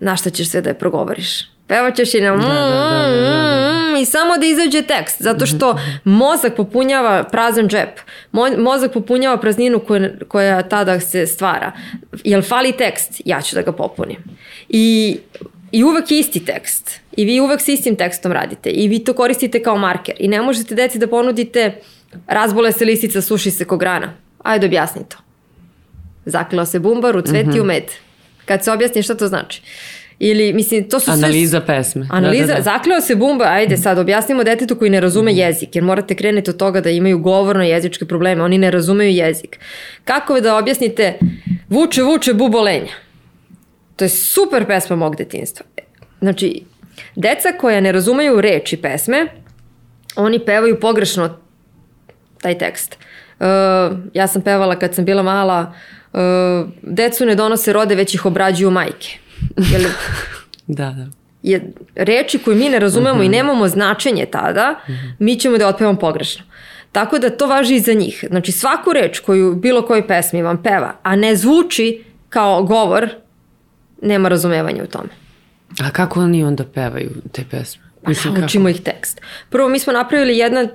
na 0.00 0.16
šta 0.16 0.30
ćeš 0.30 0.50
sve 0.50 0.60
da 0.60 0.70
je 0.70 0.78
progovoriš? 0.78 1.55
Pevaćeš 1.66 2.14
i 2.14 2.20
na 2.20 2.30
da, 2.30 2.36
da, 2.36 2.48
da, 2.48 2.54
da, 2.54 3.10
da, 3.10 3.92
da. 3.92 3.98
i 4.00 4.04
samo 4.04 4.38
da 4.38 4.46
izađe 4.46 4.82
tekst, 4.82 5.22
zato 5.22 5.46
što 5.46 5.78
mozak 6.04 6.56
popunjava 6.56 7.24
prazan 7.24 7.68
džep. 7.68 7.98
Mo, 8.32 8.46
mozak 8.58 8.92
popunjava 8.92 9.36
prazninu 9.36 9.80
koja, 9.80 10.10
koja 10.28 10.62
tada 10.62 11.00
se 11.00 11.26
stvara. 11.26 11.72
Jel 12.24 12.42
fali 12.42 12.72
tekst? 12.72 13.22
Ja 13.24 13.42
ću 13.42 13.54
da 13.54 13.62
ga 13.62 13.72
popunim. 13.72 14.16
I, 14.68 15.18
i 15.72 15.84
uvek 15.84 16.10
isti 16.10 16.44
tekst. 16.44 17.00
I 17.16 17.24
vi 17.24 17.40
uvek 17.40 17.60
s 17.60 17.68
istim 17.68 17.96
tekstom 17.96 18.32
radite. 18.32 18.70
I 18.70 18.88
vi 18.88 19.04
to 19.04 19.12
koristite 19.12 19.62
kao 19.62 19.78
marker. 19.78 20.14
I 20.18 20.28
ne 20.28 20.42
možete 20.42 20.74
deci 20.74 20.98
da 20.98 21.06
ponudite 21.06 21.80
razbole 22.26 22.72
se 22.72 22.84
lisica, 22.84 23.22
suši 23.22 23.50
se 23.50 23.64
ko 23.64 23.76
grana. 23.76 24.12
Ajde 24.42 24.66
objasni 24.66 25.02
to. 25.08 25.16
Zaklila 26.24 26.66
se 26.66 26.78
bumbar 26.78 27.16
u 27.16 27.22
cvet 27.22 27.46
mm 27.46 27.50
-hmm. 27.50 27.60
u 27.60 27.64
med. 27.64 27.84
Kad 28.44 28.64
se 28.64 28.72
objasni 28.72 29.02
šta 29.02 29.14
to 29.14 29.28
znači. 29.28 29.62
Ili, 30.18 30.52
mislim, 30.52 30.88
to 30.88 31.00
su 31.00 31.10
Analiza 31.10 31.60
sve... 31.60 31.66
pesme. 31.66 32.06
Analiza, 32.10 32.46
da, 32.46 32.52
da, 32.52 32.58
da. 32.58 32.62
zakleo 32.62 33.00
se 33.00 33.14
bumba, 33.14 33.44
ajde 33.44 33.76
sad, 33.76 33.98
objasnimo 33.98 34.44
detetu 34.44 34.76
koji 34.76 34.90
ne 34.90 35.00
razume 35.00 35.32
mm. 35.32 35.36
jezik, 35.36 35.76
jer 35.76 35.84
morate 35.84 36.14
krenuti 36.14 36.50
od 36.50 36.56
toga 36.56 36.80
da 36.80 36.90
imaju 36.90 37.18
govorno 37.18 37.64
jezičke 37.64 38.04
probleme, 38.04 38.42
oni 38.42 38.58
ne 38.58 38.70
razumeju 38.70 39.10
jezik. 39.10 39.58
Kako 40.04 40.40
da 40.40 40.56
objasnite 40.56 41.18
vuče, 41.68 42.02
vuče, 42.02 42.34
bubolenja? 42.34 42.92
To 43.96 44.04
je 44.04 44.08
super 44.08 44.66
pesma 44.66 44.96
mog 44.96 45.16
detinstva. 45.16 45.66
Znači, 46.20 46.62
deca 47.16 47.52
koja 47.60 47.80
ne 47.80 47.92
razumeju 47.92 48.40
reči 48.40 48.76
pesme, 48.76 49.26
oni 50.16 50.44
pevaju 50.44 50.80
pogrešno 50.80 51.36
taj 52.40 52.58
tekst. 52.58 52.98
Uh, 53.40 53.46
ja 54.14 54.26
sam 54.26 54.42
pevala 54.42 54.78
kad 54.78 54.94
sam 54.94 55.04
bila 55.04 55.22
mala, 55.22 55.72
uh, 56.12 56.20
decu 56.82 57.26
ne 57.26 57.34
donose 57.34 57.72
rode, 57.72 57.94
već 57.94 58.14
ih 58.14 58.26
obrađuju 58.26 58.70
majke. 58.70 59.18
Jel, 59.56 59.82
da, 60.66 60.90
da. 60.90 61.06
je 61.42 61.72
reči 61.94 62.38
koje 62.38 62.56
mi 62.56 62.68
ne 62.68 62.78
razumemo 62.78 63.14
uh 63.14 63.20
-huh. 63.20 63.24
i 63.24 63.28
Mhm. 63.28 63.36
nemamo 63.36 63.68
značenje 63.68 64.26
tada, 64.26 64.80
uh 64.82 64.94
-huh. 64.94 65.12
mi 65.18 65.36
ćemo 65.36 65.58
da 65.58 65.68
otpevamo 65.68 65.98
pogrešno. 65.98 66.44
Tako 66.92 67.18
da 67.18 67.30
to 67.30 67.46
važi 67.46 67.74
i 67.74 67.80
za 67.80 67.92
njih. 67.92 68.24
Znači 68.28 68.52
svaku 68.52 68.92
reč 68.92 69.18
koju 69.18 69.54
bilo 69.54 69.82
kojoj 69.82 70.06
pesmi 70.06 70.42
vam 70.42 70.62
peva, 70.62 70.92
a 71.02 71.16
ne 71.16 71.36
zvuči 71.36 72.04
kao 72.28 72.62
govor, 72.62 73.08
nema 74.02 74.28
razumevanja 74.28 74.82
u 74.82 74.86
tome. 74.86 75.08
A 75.80 75.90
kako 75.90 76.20
oni 76.20 76.44
onda 76.44 76.64
pevaju 76.64 77.10
te 77.32 77.44
pesme? 77.50 77.85
Mislim, 78.06 78.34
Naučimo 78.34 78.68
ih 78.68 78.80
tekst. 78.80 79.20
Prvo, 79.50 79.68
mi 79.68 79.78
smo 79.78 79.92
napravili 79.92 80.38
jedna, 80.38 80.68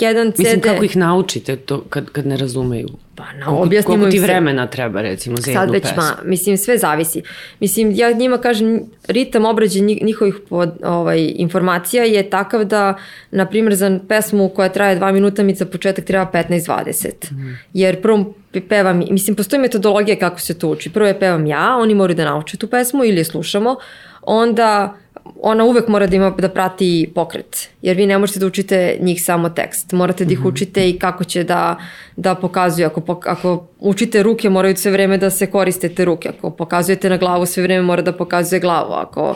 jedan 0.00 0.32
CD... 0.32 0.38
Mislim, 0.38 0.60
kako 0.60 0.84
ih 0.84 0.96
naučite 0.96 1.56
to 1.56 1.80
kad, 1.80 2.10
kad 2.10 2.26
ne 2.26 2.36
razumeju? 2.36 2.88
Pa, 3.14 3.24
na, 3.32 3.44
koliko, 3.44 3.62
objasnimo 3.62 3.94
koliko 3.94 4.10
ti 4.10 4.18
se. 4.18 4.22
vremena 4.22 4.66
treba, 4.66 5.02
recimo, 5.02 5.36
za 5.36 5.42
Sad 5.42 5.54
jednu 5.54 5.72
već, 5.72 5.82
pesmu? 5.82 5.96
ma, 5.96 6.16
mislim, 6.24 6.56
sve 6.56 6.78
zavisi. 6.78 7.22
Mislim, 7.60 7.92
ja 7.94 8.12
njima 8.12 8.38
kažem, 8.38 8.80
ritam 9.08 9.44
obrađe 9.44 9.80
njih- 9.80 10.02
njihovih 10.02 10.34
pod, 10.48 10.70
ovaj, 10.84 11.32
informacija 11.36 12.04
je 12.04 12.30
takav 12.30 12.64
da, 12.64 12.94
na 13.30 13.46
primjer, 13.46 13.74
za 13.74 13.98
pesmu 14.08 14.48
koja 14.48 14.68
traje 14.68 14.96
dva 14.96 15.12
minuta, 15.12 15.42
mi 15.42 15.54
za 15.54 15.66
početak 15.66 16.04
treba 16.04 16.30
15-20. 16.32 17.32
Mm. 17.32 17.58
Jer 17.74 18.02
prvo 18.02 18.34
pevam, 18.68 19.02
mislim, 19.10 19.36
postoji 19.36 19.60
metodologija 19.60 20.16
kako 20.16 20.40
se 20.40 20.58
to 20.58 20.68
uči. 20.68 20.90
Prvo 20.90 21.06
je 21.06 21.20
pevam 21.20 21.46
ja, 21.46 21.76
oni 21.76 21.94
moraju 21.94 22.16
da 22.16 22.24
nauče 22.24 22.56
tu 22.56 22.66
pesmu 22.66 23.04
ili 23.04 23.16
je 23.16 23.24
slušamo, 23.24 23.76
onda 24.22 24.96
ona 25.42 25.64
uvek 25.64 25.88
mora 25.88 26.06
da 26.06 26.16
ima 26.16 26.30
da 26.30 26.48
prati 26.48 27.12
pokret, 27.14 27.68
jer 27.82 27.96
vi 27.96 28.06
ne 28.06 28.18
možete 28.18 28.40
da 28.40 28.46
učite 28.46 28.98
njih 29.00 29.24
samo 29.24 29.48
tekst. 29.48 29.92
Morate 29.92 30.24
da 30.24 30.32
ih 30.32 30.44
učite 30.44 30.90
i 30.90 30.98
kako 30.98 31.24
će 31.24 31.44
da, 31.44 31.76
da 32.16 32.34
pokazuju. 32.34 32.86
Ako, 32.86 33.20
ako 33.26 33.66
učite 33.78 34.22
ruke, 34.22 34.50
moraju 34.50 34.76
sve 34.76 34.92
vreme 34.92 35.18
da 35.18 35.30
se 35.30 35.46
koriste 35.46 35.88
te 35.88 36.04
ruke. 36.04 36.28
Ako 36.28 36.50
pokazujete 36.50 37.10
na 37.10 37.16
glavu, 37.16 37.46
sve 37.46 37.62
vreme 37.62 37.82
mora 37.82 38.02
da 38.02 38.12
pokazuje 38.12 38.60
glavu. 38.60 38.92
Ako 38.92 39.34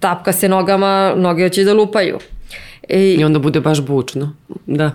tapka 0.00 0.32
se 0.32 0.48
nogama, 0.48 1.14
noge 1.16 1.48
će 1.48 1.64
da 1.64 1.74
lupaju. 1.74 2.18
E, 2.88 3.00
I 3.00 3.24
onda 3.24 3.38
bude 3.38 3.60
baš 3.60 3.80
bučno. 3.80 4.32
Da. 4.66 4.90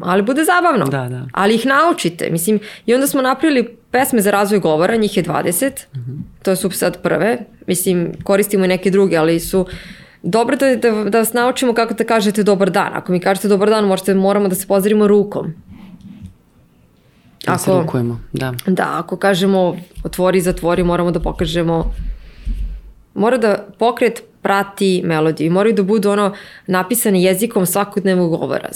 Ali 0.00 0.22
bude 0.22 0.44
zabavno. 0.44 0.84
Da, 0.84 1.08
da. 1.08 1.26
Ali 1.32 1.54
ih 1.54 1.66
naučite. 1.66 2.30
Mislim, 2.30 2.58
I 2.86 2.94
onda 2.94 3.06
smo 3.06 3.22
napravili 3.22 3.76
pesme 3.90 4.20
za 4.20 4.30
razvoj 4.30 4.60
govora, 4.60 4.96
njih 4.96 5.16
je 5.16 5.22
20. 5.22 5.70
To 6.42 6.56
su 6.56 6.70
sad 6.70 7.02
prve. 7.02 7.38
Mislim, 7.66 8.12
koristimo 8.24 8.64
i 8.64 8.68
neke 8.68 8.90
druge, 8.90 9.16
ali 9.16 9.40
su 9.40 9.66
dobro 10.22 10.56
da, 10.56 10.76
da, 10.76 11.04
da 11.04 11.18
vas 11.18 11.32
naučimo 11.32 11.74
kako 11.74 11.94
da 11.94 12.04
kažete 12.04 12.42
dobar 12.42 12.70
dan. 12.70 12.90
Ako 12.94 13.12
mi 13.12 13.20
kažete 13.20 13.48
dobar 13.48 13.70
dan, 13.70 13.84
možete, 13.84 14.14
moramo 14.14 14.48
da 14.48 14.54
se 14.54 14.66
pozdravimo 14.66 15.06
rukom. 15.06 15.52
Da 17.46 17.58
se 17.58 17.70
Ako- 17.70 17.80
rukujemo, 17.80 18.20
da. 18.32 18.54
Da, 18.66 18.98
ako 18.98 19.16
kažemo 19.16 19.76
otvori, 20.04 20.40
zatvori, 20.40 20.82
moramo 20.82 21.10
da 21.10 21.20
pokažemo 21.20 21.94
mora 23.14 23.38
da 23.38 23.66
pokret 23.78 24.22
prati 24.42 25.02
melodiju 25.04 25.46
i 25.46 25.50
moraju 25.50 25.74
da 25.74 25.82
budu 25.82 26.10
ono 26.10 26.34
napisane 26.66 27.22
jezikom 27.22 27.66
svakodnevnog 27.66 28.30
govora, 28.30 28.68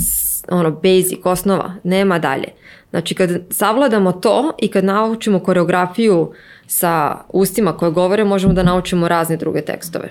ono 0.49 0.71
basic, 0.71 1.19
osnova, 1.25 1.75
nema 1.85 2.19
dalje. 2.19 2.49
Znači 2.91 3.15
kad 3.15 3.31
savladamo 3.51 4.13
to 4.13 4.53
i 4.63 4.69
kad 4.69 4.85
naučimo 4.85 5.39
koreografiju 5.39 6.33
sa 6.67 7.17
ustima 7.29 7.77
koje 7.77 7.91
govore, 7.91 8.25
možemo 8.25 8.53
da 8.53 8.63
naučimo 8.63 9.09
razne 9.09 9.37
druge 9.37 9.61
tekstove. 9.61 10.09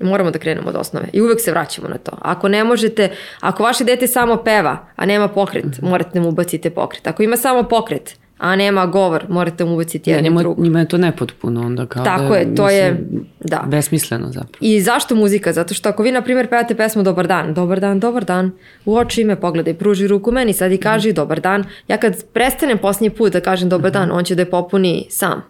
Moramo 0.00 0.30
da 0.30 0.38
krenemo 0.38 0.68
od 0.68 0.76
osnove 0.76 1.06
i 1.12 1.20
uvek 1.20 1.40
se 1.40 1.50
vraćamo 1.50 1.88
na 1.88 1.98
to. 1.98 2.12
Ako 2.20 2.48
ne 2.48 2.64
možete, 2.64 3.10
ako 3.40 3.62
vaše 3.62 3.84
dete 3.84 4.06
samo 4.06 4.36
peva, 4.36 4.86
a 4.96 5.06
nema 5.06 5.28
pokret, 5.28 5.82
morate 5.82 6.10
da 6.14 6.20
mu 6.20 6.28
ubacite 6.28 6.70
pokret. 6.70 7.06
Ako 7.06 7.22
ima 7.22 7.36
samo 7.36 7.62
pokret, 7.62 8.16
a 8.38 8.56
nema 8.56 8.86
govor, 8.86 9.24
morate 9.28 9.64
mu 9.64 9.72
ubaciti 9.72 10.10
Ja, 10.10 10.16
jedno 10.16 10.30
njima, 10.30 10.40
drugo. 10.40 10.62
njima 10.62 10.78
je 10.78 10.88
to 10.88 10.98
nepotpuno 10.98 11.60
onda 11.60 11.86
kao 11.86 12.04
Tako 12.04 12.22
da, 12.24 12.36
je, 12.36 12.54
to 12.54 12.68
je- 12.68 12.92
mislim, 12.92 13.26
da. 13.40 13.64
Besmisleno 13.66 14.26
zapravo. 14.26 14.56
I 14.60 14.80
zašto 14.80 15.14
muzika? 15.14 15.52
Zato 15.52 15.74
što 15.74 15.88
ako 15.88 16.02
vi, 16.02 16.12
na 16.12 16.22
primjer, 16.22 16.48
pevate 16.48 16.74
pesmu 16.74 17.02
Dobar 17.02 17.26
dan, 17.26 17.54
dobar 17.54 17.80
dan, 17.80 18.00
dobar 18.00 18.24
dan, 18.24 18.50
u 18.84 18.96
oči 18.96 19.24
me 19.24 19.40
pogledaj, 19.40 19.74
pruži 19.74 20.06
ruku 20.06 20.32
meni, 20.32 20.52
sad 20.52 20.72
i 20.72 20.78
kaži 20.78 21.12
dobar 21.12 21.40
dan. 21.40 21.64
Ja 21.88 21.96
kad 21.96 22.24
prestanem 22.24 22.78
posljednji 22.78 23.10
put 23.10 23.32
da 23.32 23.40
kažem 23.40 23.68
dobar 23.68 23.90
dan, 23.90 24.10
on 24.12 24.24
će 24.24 24.34
da 24.34 24.42
je 24.42 24.50
popuni 24.50 25.06
sam. 25.10 25.42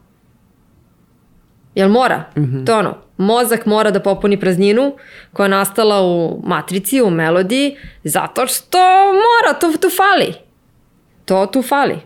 Jel 1.74 1.88
mora? 1.88 2.24
To 2.66 2.72
je 2.72 2.78
ono, 2.78 2.94
mozak 3.18 3.66
mora 3.66 3.90
da 3.90 4.00
popuni 4.00 4.40
prazninu 4.40 4.92
koja 5.32 5.44
je 5.44 5.50
nastala 5.50 6.02
u 6.02 6.40
matrici, 6.44 7.02
u 7.02 7.10
melodiji, 7.10 7.76
zato 8.04 8.46
što 8.46 8.78
mora, 9.06 9.58
to 9.60 9.72
tu 9.72 9.88
fali. 9.90 10.34
To 11.24 11.46
tu 11.46 11.62
fali. 11.62 11.96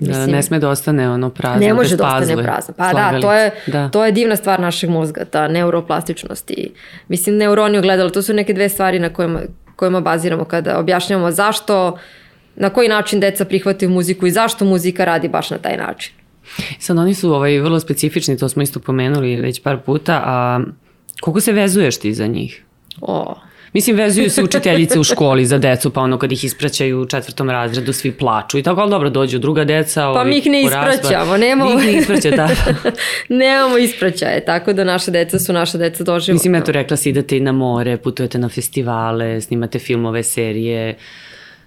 Da, 0.00 0.08
Mislim- 0.08 0.30
ne 0.30 0.42
sme 0.42 0.58
da 0.58 0.68
ostane 0.68 1.10
ono 1.10 1.30
prazno. 1.30 1.66
Ne 1.66 1.74
može 1.74 1.96
da 1.96 2.06
ostane 2.06 2.42
prazno. 2.42 2.74
Pa 2.76 2.92
da, 2.92 3.20
to 3.20 3.32
je, 3.32 3.50
Da. 3.66 3.88
to 3.88 4.04
je 4.04 4.12
divna 4.12 4.36
stvar 4.36 4.60
našeg 4.60 4.90
mozga, 4.90 5.24
ta 5.24 5.48
neuroplastičnost 5.48 6.50
i 6.50 6.70
mislim 7.08 7.36
neuroni 7.36 7.78
ogledalo, 7.78 8.10
to 8.10 8.22
su 8.22 8.34
neke 8.34 8.52
dve 8.52 8.68
stvari 8.68 8.98
na 8.98 9.08
kojima, 9.08 9.40
kojima 9.76 10.00
baziramo 10.00 10.44
kada 10.44 10.78
objašnjamo 10.78 11.30
zašto, 11.30 11.98
na 12.56 12.70
koji 12.70 12.88
način 12.88 13.20
deca 13.20 13.44
prihvataju 13.44 13.90
muziku 13.90 14.26
i 14.26 14.30
zašto 14.30 14.64
muzika 14.64 15.04
radi 15.04 15.28
baš 15.28 15.50
na 15.50 15.58
taj 15.58 15.76
način. 15.76 16.12
Sad 16.78 16.98
oni 16.98 17.14
su 17.14 17.32
ovaj, 17.34 17.58
vrlo 17.58 17.80
specifični, 17.80 18.38
to 18.38 18.48
smo 18.48 18.62
isto 18.62 18.80
pomenuli 18.80 19.36
već 19.36 19.62
par 19.62 19.78
puta, 19.86 20.22
a 20.24 20.60
koliko 21.20 21.40
se 21.40 21.52
vezuješ 21.52 21.98
ti 21.98 22.14
za 22.14 22.26
njih? 22.26 22.64
O, 23.00 23.34
Mislim, 23.72 23.96
vezuju 23.96 24.30
se 24.30 24.42
učiteljice 24.42 24.98
u 25.00 25.04
školi 25.04 25.46
za 25.46 25.58
decu, 25.58 25.90
pa 25.90 26.00
ono 26.00 26.18
kad 26.18 26.32
ih 26.32 26.44
ispraćaju 26.44 27.00
u 27.00 27.06
četvrtom 27.06 27.50
razredu, 27.50 27.92
svi 27.92 28.12
plaču 28.12 28.58
i 28.58 28.62
tako, 28.62 28.80
ali 28.80 28.90
dobro, 28.90 29.10
dođu 29.10 29.38
druga 29.38 29.64
deca. 29.64 30.00
Pa 30.02 30.08
ovi 30.10 30.30
mi 30.30 30.38
ih 30.38 30.46
ne 30.46 30.62
ispraćamo, 30.62 31.36
nemamo- 31.36 31.70
Vi 31.70 31.80
ih 31.80 31.86
ne 31.86 31.98
ispraća, 31.98 32.30
da. 32.30 32.48
Nemamo 33.30 33.78
ispraćaje, 33.78 34.44
tako 34.44 34.72
da 34.72 34.84
naša 34.84 35.10
deca 35.10 35.38
su 35.38 35.52
naša 35.52 35.78
deca 35.78 36.04
doživotno. 36.04 36.34
Mislim, 36.34 36.54
eto, 36.54 36.72
rekla 36.72 36.96
si 36.96 37.10
idete 37.10 37.36
i 37.36 37.40
na 37.40 37.52
more, 37.52 37.96
putujete 37.96 38.38
na 38.38 38.48
festivale, 38.48 39.40
snimate 39.40 39.78
filmove, 39.78 40.22
serije. 40.22 40.94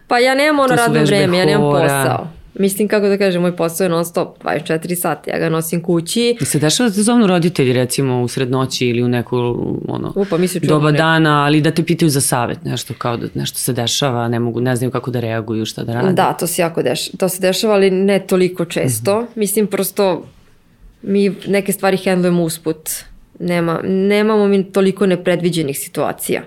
Pa 0.08 0.20
ja 0.20 0.36
nemam 0.36 0.60
ono 0.60 0.68
To 0.68 0.76
radno 0.76 1.02
vreme, 1.02 1.38
ja 1.38 1.46
nemam 1.46 1.62
hora. 1.64 1.82
posao. 1.84 2.41
Mislim, 2.54 2.88
kako 2.88 3.08
da 3.08 3.18
kažem, 3.18 3.42
moj 3.42 3.56
posao 3.56 3.86
je 3.86 3.90
non 3.90 4.06
stop, 4.06 4.44
24 4.44 4.96
sata, 4.96 5.32
ja 5.32 5.40
ga 5.40 5.50
nosim 5.50 5.84
kući. 5.84 6.38
I 6.42 6.46
se 6.46 6.60
dešava 6.60 6.90
da 6.90 6.96
te 6.96 7.04
zovnu 7.04 7.28
roditelji 7.28 7.74
recimo 7.74 8.22
u 8.22 8.28
sred 8.28 8.52
noći 8.52 8.88
ili 8.88 9.04
u 9.04 9.08
neku 9.08 9.38
ono, 9.88 10.14
U, 10.16 10.26
pa 10.26 10.38
mi 10.38 10.48
se 10.48 10.60
čujemo 10.60 10.76
doba 10.76 10.88
neko- 10.88 10.98
dana, 10.98 11.44
ali 11.44 11.62
da 11.62 11.72
te 11.72 11.84
pitaju 11.84 12.10
za 12.10 12.22
savet, 12.22 12.64
nešto 12.64 12.94
kao 12.94 13.18
da 13.18 13.28
nešto 13.34 13.58
se 13.58 13.74
dešava, 13.74 14.28
ne 14.28 14.40
mogu, 14.40 14.62
ne 14.62 14.76
znaju 14.76 14.92
kako 14.92 15.12
da 15.12 15.20
reaguju, 15.20 15.66
šta 15.66 15.84
da 15.84 15.94
rade. 15.94 16.14
Da, 16.14 16.34
to 16.34 16.48
se 16.48 16.62
jako 16.62 16.84
dešava, 16.84 17.18
to 17.18 17.30
se 17.30 17.42
dešava, 17.42 17.74
ali 17.74 17.92
ne 17.92 18.20
toliko 18.20 18.66
često. 18.66 19.26
Mislim, 19.36 19.68
prosto 19.68 20.26
mi 21.02 21.36
neke 21.48 21.72
stvari 21.74 21.98
hendlujemo 21.98 22.44
usput. 22.44 22.90
Nema, 23.40 23.80
nemamo 23.84 24.48
mi 24.48 24.64
toliko 24.66 25.06
nepredviđenih 25.06 25.80
situacija. 25.80 26.42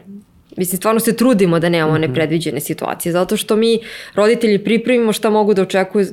Mislim, 0.57 0.77
stvarno 0.77 1.01
se 1.01 1.17
trudimo 1.17 1.59
da 1.59 1.69
nemamo 1.69 1.99
nepredviđene 1.99 2.61
situacije, 2.61 3.13
zato 3.13 3.37
što 3.37 3.57
mi 3.57 3.79
roditelji 4.15 4.65
pripremimo 4.65 5.13
šta 5.13 5.31
mogu 5.31 5.55
da 5.55 5.63
očekuju. 5.63 6.07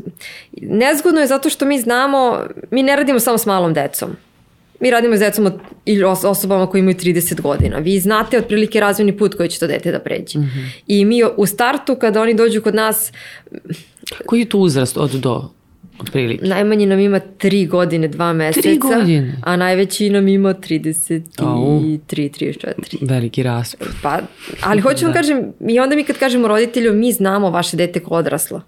Nezgodno 0.61 1.21
je 1.21 1.27
zato 1.27 1.49
što 1.49 1.65
mi 1.65 1.79
znamo, 1.79 2.39
mi 2.71 2.83
ne 2.83 2.95
radimo 2.95 3.19
samo 3.19 3.37
s 3.37 3.45
malom 3.45 3.73
decom. 3.73 4.09
Mi 4.79 4.91
radimo 4.91 5.15
s 5.15 5.19
decom 5.19 5.51
ili 5.85 6.03
os- 6.03 6.25
osobama 6.27 6.67
koji 6.67 6.79
imaju 6.79 6.95
30 6.95 7.41
godina. 7.41 7.77
Vi 7.77 7.99
znate 7.99 8.37
otprilike 8.37 8.79
razvojni 8.79 9.17
put 9.17 9.35
koji 9.35 9.49
će 9.49 9.59
to 9.59 9.67
dete 9.67 9.91
da 9.91 9.99
pređe. 9.99 10.39
I 10.87 11.05
mi 11.05 11.21
u 11.37 11.45
startu, 11.45 11.95
kada 11.95 12.21
oni 12.21 12.33
dođu 12.33 12.61
kod 12.61 12.75
nas, 12.75 13.11
Koji 14.25 14.39
je 14.39 14.49
tu 14.49 14.59
uzrast 14.59 14.97
od 14.97 15.11
do, 15.11 15.49
otprilike? 16.01 16.45
Najmanji 16.45 16.85
nam 16.85 16.99
ima 16.99 17.19
3 17.39 17.67
godine, 17.67 18.09
2 18.09 18.33
meseca. 18.33 18.69
godine? 18.79 19.35
A 19.43 19.55
najveći 19.55 20.09
nam 20.09 20.27
ima 20.27 20.53
33, 20.53 21.21
Au. 21.37 21.79
34. 21.79 22.97
Veliki 23.01 23.43
raspad. 23.43 23.87
Pa, 24.03 24.19
ali 24.63 24.81
hoću 24.81 25.05
vam 25.05 25.13
kažem, 25.13 25.53
i 25.69 25.79
onda 25.79 25.95
mi 25.95 26.03
kad 26.03 26.17
kažemo 26.17 26.47
roditelju, 26.47 26.93
mi 26.93 27.11
znamo 27.11 27.49
vaše 27.49 27.77
dete 27.77 27.99
ko 27.99 28.15
odraslo. 28.15 28.61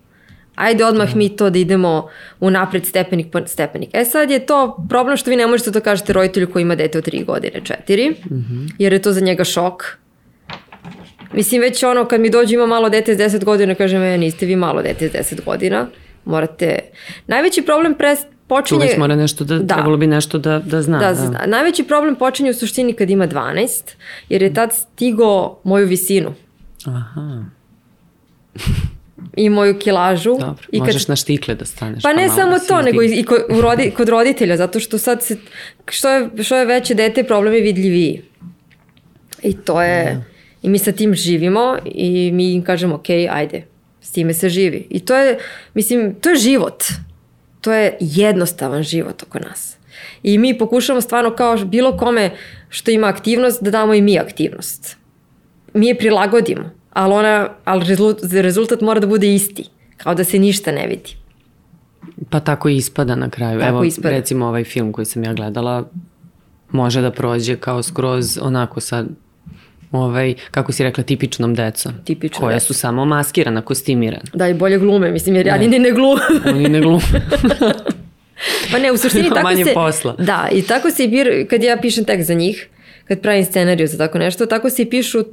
Ajde 0.55 0.85
odmah 0.85 1.15
mi 1.15 1.35
to 1.35 1.49
da 1.49 1.59
idemo 1.59 2.09
u 2.39 2.49
napred 2.49 2.85
stepenik 2.85 3.31
po 3.31 3.39
stepenik. 3.45 3.89
E 3.93 4.05
sad 4.05 4.31
je 4.31 4.45
to 4.45 4.85
problem 4.89 5.17
što 5.17 5.29
vi 5.29 5.35
ne 5.35 5.47
možete 5.47 5.71
to 5.71 5.79
kažete 5.79 6.13
roditelju 6.13 6.51
koji 6.51 6.61
ima 6.61 6.75
dete 6.75 6.97
od 6.97 7.07
3 7.07 7.25
godine, 7.25 7.61
4, 7.87 8.13
jer 8.77 8.93
je 8.93 9.01
to 9.01 9.11
za 9.11 9.21
njega 9.21 9.43
šok. 9.43 9.83
Mislim 11.33 11.61
već 11.61 11.83
ono 11.83 12.05
kad 12.05 12.21
mi 12.21 12.29
dođe 12.29 12.55
ima 12.55 12.65
malo 12.65 12.89
dete 12.89 13.15
s 13.15 13.17
10 13.17 13.43
godina, 13.43 13.75
kaže 13.75 13.99
me 13.99 14.17
niste 14.17 14.45
vi 14.45 14.55
malo 14.55 14.81
dete 14.81 15.09
s 15.09 15.11
10 15.11 15.43
godina, 15.45 15.87
morate... 16.25 16.79
Najveći 17.27 17.61
problem 17.61 17.95
pre 17.95 18.15
počinje... 18.47 18.81
Čovjek 18.81 18.97
mora 18.97 19.15
nešto 19.15 19.43
da, 19.43 19.59
Da. 19.59 19.75
trebalo 19.75 19.97
bi 19.97 20.07
nešto 20.07 20.37
da, 20.37 20.59
da 20.59 20.81
zna. 20.81 20.99
Da, 20.99 21.15
zna. 21.15 21.43
Najveći 21.47 21.83
problem 21.83 22.15
počinje 22.15 22.49
u 22.49 22.53
suštini 22.53 22.93
kad 22.93 23.09
ima 23.09 23.27
12, 23.27 23.69
jer 24.29 24.41
je 24.41 24.53
tad 24.53 24.73
stigo 24.73 25.59
moju 25.63 25.87
visinu 25.87 26.33
Aha, 26.85 27.43
i 29.37 29.49
moju 29.49 29.79
kilažu. 29.79 30.29
dobro. 30.39 30.67
I 30.71 30.79
kad 30.79 30.87
Možeš 30.87 31.07
na 31.07 31.15
štikle 31.15 31.55
da 31.55 31.65
staneš. 31.65 32.03
Pa 32.03 32.13
ne 32.13 32.27
malo 32.27 32.35
samo 32.35 32.51
da 32.51 32.59
to, 32.59 32.81
nego 32.81 33.03
i 33.03 33.23
kod, 33.23 33.39
u 33.49 33.61
rodi, 33.61 33.91
kod 33.97 34.09
roditelja, 34.09 34.57
zato 34.57 34.79
što 34.79 34.97
sad 34.97 35.23
se, 35.23 35.37
što 35.91 36.09
je, 36.09 36.29
što 36.43 36.57
je 36.57 36.65
veće 36.65 36.93
dete, 36.93 37.23
problem 37.23 37.53
je 37.53 37.61
vidljiviji. 37.61 38.21
I 39.43 39.53
to 39.57 39.81
je, 39.81 40.23
i 40.61 40.69
mi 40.69 40.77
sa 40.77 40.91
tim 40.91 41.13
živimo 41.13 41.77
i 41.85 42.31
mi 42.31 42.53
im 42.53 42.63
kažemo, 42.63 42.95
ok, 42.95 43.09
ajde, 43.09 43.65
s 44.03 44.11
time 44.11 44.33
se 44.33 44.49
živi. 44.49 44.87
I 44.89 44.99
to 44.99 45.15
je, 45.15 45.39
mislim, 45.73 46.15
to 46.21 46.29
je 46.29 46.35
život. 46.35 46.83
To 47.61 47.73
je 47.73 47.97
jednostavan 47.99 48.83
život 48.83 49.23
oko 49.23 49.39
nas. 49.39 49.77
I 50.23 50.37
mi 50.37 50.57
pokušamo 50.57 51.01
stvarno 51.01 51.35
kao 51.35 51.57
bilo 51.57 51.97
kome 51.97 52.31
što 52.69 52.91
ima 52.91 53.07
aktivnost 53.07 53.63
da 53.63 53.71
damo 53.71 53.93
i 53.93 54.01
mi 54.01 54.19
aktivnost. 54.19 54.97
Mi 55.73 55.87
je 55.87 55.97
prilagodimo, 55.97 56.71
ali, 56.93 57.13
ona, 57.13 57.49
ali 57.65 57.85
rezultat 58.41 58.81
mora 58.81 58.99
da 58.99 59.07
bude 59.07 59.33
isti, 59.35 59.65
kao 59.97 60.15
da 60.15 60.23
se 60.23 60.39
ništa 60.39 60.71
ne 60.71 60.87
vidi. 60.87 61.15
Pa 62.29 62.39
tako 62.39 62.69
i 62.69 62.75
ispada 62.75 63.15
na 63.15 63.29
kraju. 63.29 63.59
Tako 63.59 63.69
Evo, 63.69 63.83
ispada. 63.83 64.09
recimo 64.09 64.45
ovaj 64.45 64.63
film 64.63 64.91
koji 64.91 65.05
sam 65.05 65.23
ja 65.23 65.33
gledala 65.33 65.89
može 66.71 67.01
da 67.01 67.11
prođe 67.11 67.55
kao 67.55 67.83
skroz 67.83 68.39
onako 68.41 68.79
sa 68.79 69.05
ovaj, 69.93 70.33
kako 70.51 70.71
si 70.71 70.83
rekla, 70.83 71.03
tipičnom 71.03 71.55
decom. 71.55 71.93
Tipičnom 72.05 72.41
koja 72.41 72.59
su 72.59 72.73
samo 72.73 73.05
maskirana, 73.05 73.61
kostimirana. 73.61 74.23
Da, 74.33 74.47
i 74.47 74.53
bolje 74.53 74.77
glume, 74.77 75.11
mislim, 75.11 75.35
jer 75.35 75.47
ja 75.47 75.57
ni 75.57 75.79
ne 75.79 75.91
glume. 75.91 76.21
Oni 76.45 76.69
ne 76.69 76.81
glume. 76.81 77.03
Pa 78.71 78.79
ne, 78.79 78.91
u 78.91 78.97
suštini 78.97 79.29
tako 79.35 79.43
manje 79.43 79.65
se... 79.65 79.73
posla. 79.73 80.15
Da, 80.19 80.49
i 80.51 80.61
tako 80.61 80.91
se 80.91 81.03
i 81.03 81.07
bir, 81.07 81.47
kad 81.49 81.63
ja 81.63 81.77
pišem 81.81 82.05
tekst 82.05 82.27
za 82.27 82.33
njih, 82.33 82.67
kad 83.07 83.21
pravim 83.21 83.45
scenariju 83.45 83.87
za 83.87 83.97
tako 83.97 84.17
nešto, 84.17 84.45
tako 84.45 84.69
se 84.69 84.81
i 84.81 84.89
pišu 84.89 85.23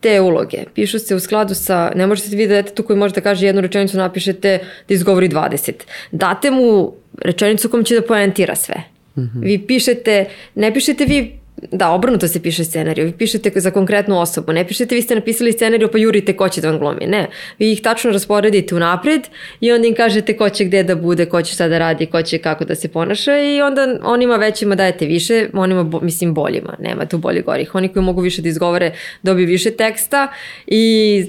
te 0.00 0.20
uloge. 0.20 0.64
Pišu 0.74 0.98
se 0.98 1.14
u 1.14 1.20
skladu 1.20 1.54
sa, 1.54 1.92
ne 1.94 2.06
možete 2.06 2.28
vidjeti 2.30 2.52
detetu 2.52 2.82
koji 2.82 2.98
može 2.98 3.14
da 3.14 3.20
kaže 3.20 3.46
jednu 3.46 3.60
rečenicu, 3.60 3.96
napišete 3.96 4.58
da 4.88 4.94
izgovori 4.94 5.28
20. 5.28 5.72
Date 6.12 6.50
mu 6.50 6.92
rečenicu 7.18 7.68
kom 7.68 7.84
će 7.84 7.94
da 7.94 8.02
poentira 8.02 8.54
sve. 8.54 8.82
Mm 9.16 9.20
-hmm. 9.20 9.42
Vi 9.42 9.58
pišete, 9.66 10.24
ne 10.54 10.74
pišete 10.74 11.04
vi 11.04 11.41
Da, 11.70 11.90
obrnuto 11.90 12.28
se 12.28 12.42
piše 12.42 12.64
scenariju. 12.64 13.06
Vi 13.06 13.12
pišete 13.12 13.52
za 13.54 13.70
konkretnu 13.70 14.20
osobu. 14.20 14.52
Ne 14.52 14.68
pišete 14.68 14.94
vi 14.94 15.02
ste 15.02 15.14
napisali 15.14 15.52
scenariju 15.52 15.88
pa 15.92 15.98
jurite 15.98 16.36
ko 16.36 16.48
će 16.48 16.60
da 16.60 16.70
vam 16.70 16.78
glumi. 16.78 17.06
Ne. 17.06 17.28
Vi 17.58 17.72
ih 17.72 17.82
tačno 17.82 18.10
rasporedite 18.10 18.74
unapred 18.74 19.20
i 19.60 19.72
onda 19.72 19.88
im 19.88 19.94
kažete 19.94 20.36
ko 20.36 20.48
će 20.48 20.64
gde 20.64 20.82
da 20.82 20.96
bude, 20.96 21.26
ko 21.26 21.42
će 21.42 21.54
šta 21.54 21.68
da 21.68 21.78
radi, 21.78 22.06
ko 22.06 22.22
će 22.22 22.38
kako 22.38 22.64
da 22.64 22.74
se 22.74 22.88
ponaša 22.88 23.38
i 23.38 23.62
onda 23.62 23.98
onima 24.02 24.36
većima 24.36 24.74
dajete 24.74 25.06
više, 25.06 25.48
onima, 25.52 26.00
mislim, 26.02 26.34
boljima. 26.34 26.76
Nema 26.78 27.06
tu 27.06 27.18
bolji 27.18 27.42
gorih. 27.42 27.74
Oni 27.74 27.88
koji 27.88 28.04
mogu 28.04 28.20
više 28.20 28.42
da 28.42 28.48
izgovore 28.48 28.92
dobiju 29.22 29.46
više 29.46 29.70
teksta 29.70 30.28
i 30.66 31.26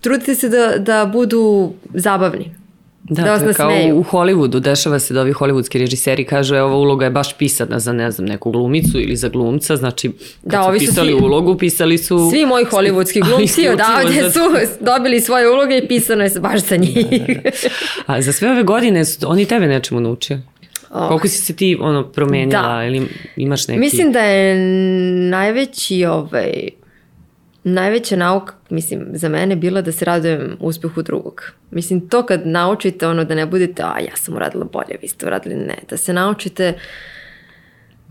trudite 0.00 0.34
se 0.34 0.48
da, 0.48 0.74
da 0.78 1.06
budu 1.12 1.72
zabavni. 1.94 2.57
Da, 3.08 3.22
da 3.22 3.38
to 3.38 3.48
je 3.48 3.54
kao 3.54 3.70
u 3.94 4.04
Hollywoodu, 4.04 4.60
dešava 4.60 4.98
se 4.98 5.14
da 5.14 5.20
ovi 5.20 5.32
hollywoodski 5.32 5.78
režiseri 5.78 6.24
kažu 6.24 6.54
e, 6.54 6.62
ova 6.62 6.76
uloga 6.76 7.04
je 7.04 7.10
baš 7.10 7.38
pisana 7.38 7.78
za 7.78 7.92
ne 7.92 8.10
znam 8.10 8.28
neku 8.28 8.50
glumicu 8.50 9.00
ili 9.00 9.16
za 9.16 9.28
glumca, 9.28 9.76
znači 9.76 10.12
kad 10.42 10.50
da, 10.50 10.64
su 10.64 10.78
pisali 10.78 11.12
su 11.12 11.18
svi, 11.18 11.24
ulogu, 11.24 11.58
pisali 11.58 11.98
su... 11.98 12.30
Svi 12.30 12.46
moji 12.46 12.64
hollywoodski 12.64 13.24
glumci 13.28 13.68
odavde 13.68 14.22
za... 14.22 14.30
su 14.30 14.40
dobili 14.80 15.20
svoje 15.20 15.50
uloge 15.50 15.78
i 15.78 15.88
pisano 15.88 16.24
je 16.24 16.30
baš 16.40 16.60
za 16.60 16.76
njih. 16.76 16.94
Da, 16.94 17.18
da, 17.18 17.34
da. 17.34 17.50
A 18.06 18.22
za 18.22 18.32
sve 18.32 18.50
ove 18.50 18.62
godine 18.62 19.04
su, 19.04 19.30
oni 19.30 19.44
tebe 19.44 19.66
nečemu 19.66 20.00
naučio? 20.00 20.38
Oh. 20.90 21.08
Koliko 21.08 21.28
si 21.28 21.38
se 21.38 21.56
ti 21.56 21.78
ono 21.80 22.08
promenila 22.12 22.62
da. 22.62 22.84
ili 22.84 23.08
imaš 23.36 23.68
neki... 23.68 23.80
Mislim 23.80 24.12
da 24.12 24.20
je 24.20 24.56
najveći 25.30 26.04
ovaj, 26.04 26.52
najveća 27.72 28.16
nauka, 28.16 28.54
mislim, 28.70 29.06
za 29.12 29.28
mene 29.28 29.56
bila 29.56 29.82
da 29.82 29.92
se 29.92 30.04
radujem 30.04 30.56
uspehu 30.60 31.02
drugog. 31.02 31.42
Mislim, 31.70 32.08
to 32.08 32.26
kad 32.26 32.46
naučite 32.46 33.06
ono 33.06 33.24
da 33.24 33.34
ne 33.34 33.46
budete, 33.46 33.82
a 33.82 33.98
ja 34.00 34.16
sam 34.16 34.34
uradila 34.34 34.64
bolje, 34.64 34.98
vi 35.02 35.08
ste 35.08 35.26
uradili 35.26 35.54
ne, 35.54 35.76
da 35.90 35.96
se 35.96 36.12
naučite 36.12 36.74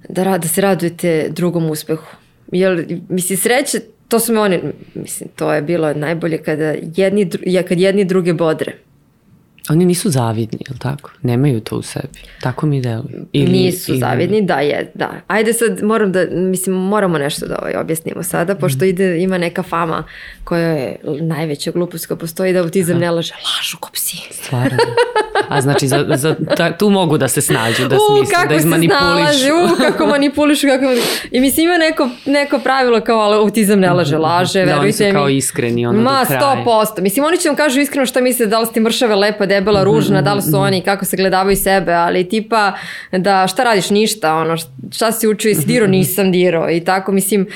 da, 0.09 0.37
da 0.37 0.47
se 0.47 0.61
radujete 0.61 1.27
drugom 1.29 1.69
uspehu. 1.69 2.15
Jer, 2.51 2.99
mislim, 3.09 3.37
sreće, 3.37 3.79
to 4.07 4.19
su 4.19 4.33
me 4.33 4.39
oni, 4.39 4.59
mislim, 4.93 5.29
to 5.35 5.53
je 5.53 5.61
bilo 5.61 5.93
najbolje 5.93 6.37
kada 6.37 6.75
jedni, 6.95 7.29
kad 7.67 7.79
jedni 7.79 8.05
druge 8.05 8.33
bodre. 8.33 8.73
Oni 9.70 9.86
nisu 9.86 10.09
zavidni, 10.09 10.59
je 10.68 10.74
li 10.74 10.80
tako? 10.80 11.11
Nemaju 11.22 11.59
to 11.59 11.76
u 11.76 11.82
sebi. 11.82 12.20
Tako 12.41 12.65
mi 12.65 12.82
deluje. 12.82 13.24
Ili, 13.34 13.51
nisu 13.51 13.91
ili... 13.91 13.99
zavidni, 13.99 14.41
da 14.41 14.59
je, 14.59 14.91
da. 14.93 15.11
Ajde 15.28 15.53
sad 15.53 15.84
moram 15.84 16.11
da, 16.11 16.26
mislim, 16.32 16.76
moramo 16.76 17.18
nešto 17.18 17.47
da 17.47 17.59
ovaj 17.61 17.76
objasnimo 17.76 18.24
sada, 18.24 18.55
pošto 18.55 18.86
mm. 18.86 18.88
ide, 18.88 19.24
ima 19.24 19.38
neka 19.38 19.63
fama 19.63 20.03
koja 20.43 20.70
je 20.70 20.95
najveća 21.22 21.72
glupost 21.72 22.05
koja 22.05 22.18
postoji 22.18 22.53
da 22.53 22.59
autizam 22.59 22.97
ne 22.97 23.11
laže. 23.11 23.34
Lažu 23.34 23.78
ko 23.80 23.89
psi. 23.93 24.18
Stvarno. 24.32 24.78
A 25.49 25.61
znači, 25.61 25.88
za, 25.88 26.05
za, 26.15 26.36
ta, 26.57 26.78
tu 26.78 26.89
mogu 26.89 27.18
da 27.18 27.28
se 27.28 27.41
snađu, 27.41 27.88
da 27.88 27.97
smisle, 28.09 28.47
da 28.49 28.55
izmanipulišu. 28.55 29.74
U, 29.74 29.78
kako 29.78 30.05
manipulišu, 30.15 30.68
kako 30.68 30.86
I 31.32 31.39
mislim, 31.39 31.65
ima 31.65 31.78
neko, 31.78 32.09
neko 32.26 32.59
pravilo 32.59 33.01
kao, 33.01 33.20
ali 33.20 33.36
autizam 33.36 33.80
ne 33.80 33.93
laže, 33.93 34.18
laže, 34.18 34.65
da, 34.65 34.65
verujte 34.65 35.03
mi. 35.05 35.13
Da, 35.13 35.13
oni 35.13 35.13
su 35.13 35.20
kao 35.20 35.30
iskreni, 35.30 35.86
ono 35.86 36.01
Ma, 36.01 36.20
do 36.20 36.26
kraja. 36.28 36.55
Ma, 36.55 36.61
100%. 36.65 37.01
Mislim, 37.01 37.26
oni 37.26 37.38
će 37.38 37.49
vam 37.49 37.55
kažu 37.55 37.80
iskreno 37.80 38.05
šta 38.05 38.22
misle, 38.22 38.45
da 38.45 38.59
li 38.59 38.65
ste 38.65 38.80
mršave, 38.80 39.15
lepa, 39.15 39.45
debela, 39.59 39.83
ružna, 39.83 40.21
da 40.21 40.33
li 40.33 40.41
su 40.41 40.57
oni, 40.57 40.81
kako 40.81 41.05
se 41.05 41.17
gledavaju 41.17 41.55
sebe, 41.55 41.93
ali 41.93 42.29
tipa 42.29 42.73
da 43.11 43.47
šta 43.47 43.63
radiš, 43.63 43.89
ništa, 43.89 44.35
ono, 44.35 44.55
šta 44.91 45.11
si 45.11 45.27
učio, 45.27 45.49
jesi 45.49 45.65
diro, 45.65 45.87
nisam 45.87 46.31
diro 46.31 46.69
i 46.69 46.79
tako, 46.79 47.11
mislim, 47.11 47.47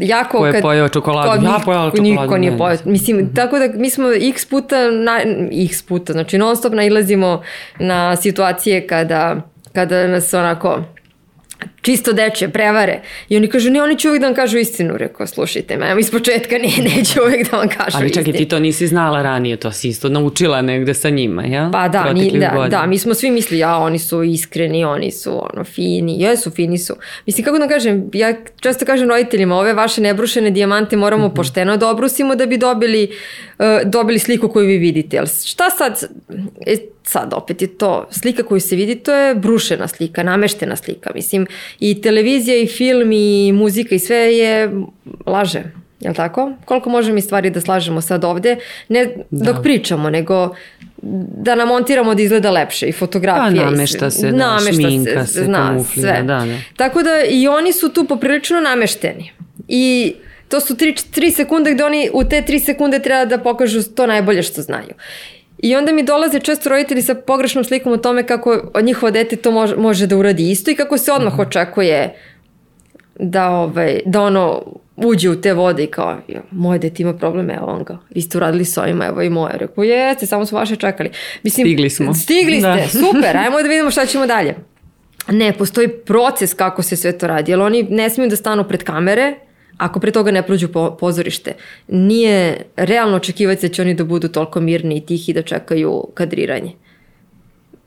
jako 0.00 0.38
Ko 0.38 0.46
je 0.46 0.52
kad, 0.52 0.62
pojeo 0.62 0.88
čokoladu? 0.88 1.44
Ja 1.44 1.58
pojela 1.64 1.90
čokoladu. 1.90 2.22
Niko 2.22 2.38
nije 2.38 2.58
pojeo. 2.58 2.78
Mislim, 2.84 3.16
mm 3.16 3.20
-hmm. 3.20 3.36
tako 3.36 3.58
da 3.58 3.68
mi 3.74 3.90
smo 3.90 4.08
x 4.12 4.44
puta, 4.44 4.90
na, 4.90 5.20
x 5.68 5.82
puta, 5.82 6.12
znači 6.12 6.38
non 6.38 6.56
stop 6.56 6.72
nailazimo 6.72 7.42
na 7.78 8.16
situacije 8.16 8.86
kada, 8.86 9.36
kada 9.72 10.06
nas 10.06 10.34
onako 10.34 10.82
čisto 11.82 12.12
deče, 12.12 12.48
prevare. 12.48 13.00
I 13.28 13.36
oni 13.36 13.48
kažu, 13.48 13.70
ne, 13.70 13.82
oni 13.82 13.98
će 13.98 14.08
uvijek 14.08 14.20
da 14.20 14.26
vam 14.26 14.34
kažu 14.34 14.58
istinu. 14.58 14.96
Rekao, 14.96 15.26
slušajte 15.26 15.76
me, 15.76 15.94
iz 16.00 16.10
početka 16.10 16.58
ne, 16.58 16.68
neće 16.96 17.22
uvijek 17.22 17.50
da 17.50 17.56
vam 17.56 17.68
kažu 17.68 17.88
istinu. 17.88 18.02
Ali 18.02 18.12
čekaj, 18.12 18.32
ti 18.32 18.44
to 18.44 18.58
nisi 18.58 18.86
znala 18.86 19.22
ranije, 19.22 19.56
to 19.56 19.72
si 19.72 19.88
isto 19.88 20.08
naučila 20.08 20.62
negde 20.62 20.94
sa 20.94 21.10
njima, 21.10 21.44
ja? 21.44 21.70
Pa 21.72 21.88
da, 21.88 22.12
ni, 22.12 22.38
da, 22.38 22.66
da, 22.70 22.86
mi 22.86 22.98
smo 22.98 23.14
svi 23.14 23.30
mislili, 23.30 23.60
ja, 23.60 23.76
oni 23.76 23.98
su 23.98 24.22
iskreni, 24.22 24.84
oni 24.84 25.10
su 25.10 25.42
ono, 25.52 25.64
fini, 25.64 26.20
jesu, 26.20 26.50
fini 26.50 26.78
su. 26.78 26.94
Mislim, 27.26 27.44
kako 27.44 27.58
da 27.58 27.68
kažem, 27.68 28.10
ja 28.12 28.34
često 28.60 28.84
kažem 28.84 29.08
roditeljima, 29.08 29.56
ove 29.56 29.74
vaše 29.74 30.00
nebrušene 30.00 30.50
dijamante 30.50 30.96
moramo 30.96 31.28
mm 31.28 31.30
-hmm. 31.30 31.36
pošteno 31.36 31.76
da 31.76 31.90
obrusimo 31.90 32.34
da 32.34 32.46
bi 32.46 32.56
dobili, 32.56 33.10
uh, 33.58 33.64
dobili 33.84 34.18
sliku 34.18 34.48
koju 34.48 34.66
vi 34.66 34.78
vidite. 34.78 35.18
Ali 35.18 35.28
šta 35.44 35.70
sad, 35.70 36.04
e, 36.66 36.76
sad 37.08 37.32
opet 37.34 37.62
je 37.62 37.68
to, 37.68 38.08
slika 38.10 38.42
koju 38.42 38.60
se 38.60 38.76
vidi, 38.76 38.94
to 38.94 39.14
je 39.14 39.34
brušena 39.34 39.88
slika, 39.88 40.22
nameštena 40.22 40.76
slika. 40.76 41.10
Mislim, 41.14 41.46
i 41.80 42.00
televizija 42.00 42.56
i 42.56 42.66
film 42.66 43.12
i 43.12 43.52
muzika 43.52 43.94
i 43.94 43.98
sve 43.98 44.16
je 44.16 44.70
laže. 45.26 45.62
Jel 46.00 46.14
tako? 46.14 46.52
Koliko 46.64 46.90
možemo 46.90 47.14
mi 47.14 47.20
stvari 47.20 47.50
da 47.50 47.60
slažemo 47.60 48.00
sad 48.00 48.24
ovde? 48.24 48.56
Ne 48.88 49.06
da. 49.30 49.52
dok 49.52 49.62
pričamo, 49.62 50.10
nego 50.10 50.54
da 51.42 51.54
namontiramo 51.54 52.14
da 52.14 52.22
izgleda 52.22 52.50
lepše 52.50 52.86
i 52.86 52.92
fotografije. 52.92 53.64
Pa 53.64 53.70
namešta 53.70 54.10
se, 54.10 54.30
da, 54.30 54.36
namešta 54.36 54.72
šminka 54.72 55.26
se, 55.26 55.32
se 55.32 55.44
zna, 55.44 55.84
sve. 55.94 56.22
Da, 56.22 56.44
da. 56.44 56.58
Tako 56.76 57.02
da 57.02 57.10
i 57.28 57.48
oni 57.48 57.72
su 57.72 57.88
tu 57.88 58.04
poprilično 58.04 58.60
namešteni. 58.60 59.32
I 59.68 60.14
to 60.48 60.60
su 60.60 60.74
3 60.74 61.30
sekunde 61.30 61.74
gde 61.74 61.84
oni 61.84 62.10
u 62.12 62.24
te 62.24 62.42
3 62.48 62.64
sekunde 62.64 62.98
treba 62.98 63.24
da 63.24 63.38
pokažu 63.38 63.82
to 63.82 64.06
najbolje 64.06 64.42
što 64.42 64.62
znaju. 64.62 64.94
I 65.58 65.76
onda 65.76 65.92
mi 65.92 66.02
dolaze 66.02 66.40
često 66.40 66.68
roditelji 66.68 67.02
sa 67.02 67.14
pogrešnom 67.14 67.64
slikom 67.64 67.92
o 67.92 67.96
tome 67.96 68.26
kako 68.26 68.70
njihovo 68.82 69.10
dete 69.10 69.36
to 69.36 69.50
može, 69.50 69.76
može 69.76 70.06
da 70.06 70.16
uradi 70.16 70.50
isto 70.50 70.70
i 70.70 70.74
kako 70.74 70.98
se 70.98 71.12
odmah 71.12 71.38
očekuje 71.38 72.14
da, 73.18 73.50
ovaj, 73.50 74.00
da 74.06 74.22
ono 74.22 74.62
uđe 74.96 75.30
u 75.30 75.40
te 75.40 75.52
vode 75.52 75.84
i 75.84 75.86
kao, 75.86 76.16
jo, 76.28 76.40
moje 76.50 76.78
dete 76.78 77.02
ima 77.02 77.14
probleme, 77.14 77.54
evo 77.54 77.66
on 77.66 77.84
ga, 77.84 77.98
vi 78.10 78.20
ste 78.22 78.38
uradili 78.38 78.64
s 78.64 78.78
ovima, 78.78 79.06
evo 79.06 79.22
i 79.22 79.30
moje. 79.30 79.58
Rekao, 79.58 79.84
jeste, 79.84 80.26
samo 80.26 80.46
smo 80.46 80.58
vaše 80.58 80.76
čekali. 80.76 81.10
Mislim, 81.42 81.66
stigli 81.66 81.90
smo. 81.90 82.14
Stigli 82.14 82.60
ste, 82.60 82.68
da. 82.68 82.88
super, 83.06 83.36
ajmo 83.36 83.62
da 83.62 83.68
vidimo 83.68 83.90
šta 83.90 84.06
ćemo 84.06 84.26
dalje. 84.26 84.54
Ne, 85.30 85.52
postoji 85.52 85.88
proces 85.88 86.54
kako 86.54 86.82
se 86.82 86.96
sve 86.96 87.18
to 87.18 87.26
radi, 87.26 87.52
jer 87.52 87.60
oni 87.60 87.82
ne 87.82 88.10
smiju 88.10 88.28
da 88.28 88.36
stanu 88.36 88.64
pred 88.64 88.82
kamere, 88.82 89.34
ako 89.78 90.00
pre 90.00 90.10
toga 90.10 90.30
ne 90.30 90.42
prođu 90.42 90.68
po, 90.68 90.96
pozorište, 91.00 91.52
nije 91.88 92.62
realno 92.76 93.16
očekivati 93.16 93.68
da 93.68 93.74
će 93.74 93.82
oni 93.82 93.94
da 93.94 94.04
budu 94.04 94.28
toliko 94.28 94.60
mirni 94.60 94.96
i 94.96 95.06
tihi 95.06 95.32
da 95.32 95.42
čekaju 95.42 96.04
kadriranje. 96.14 96.72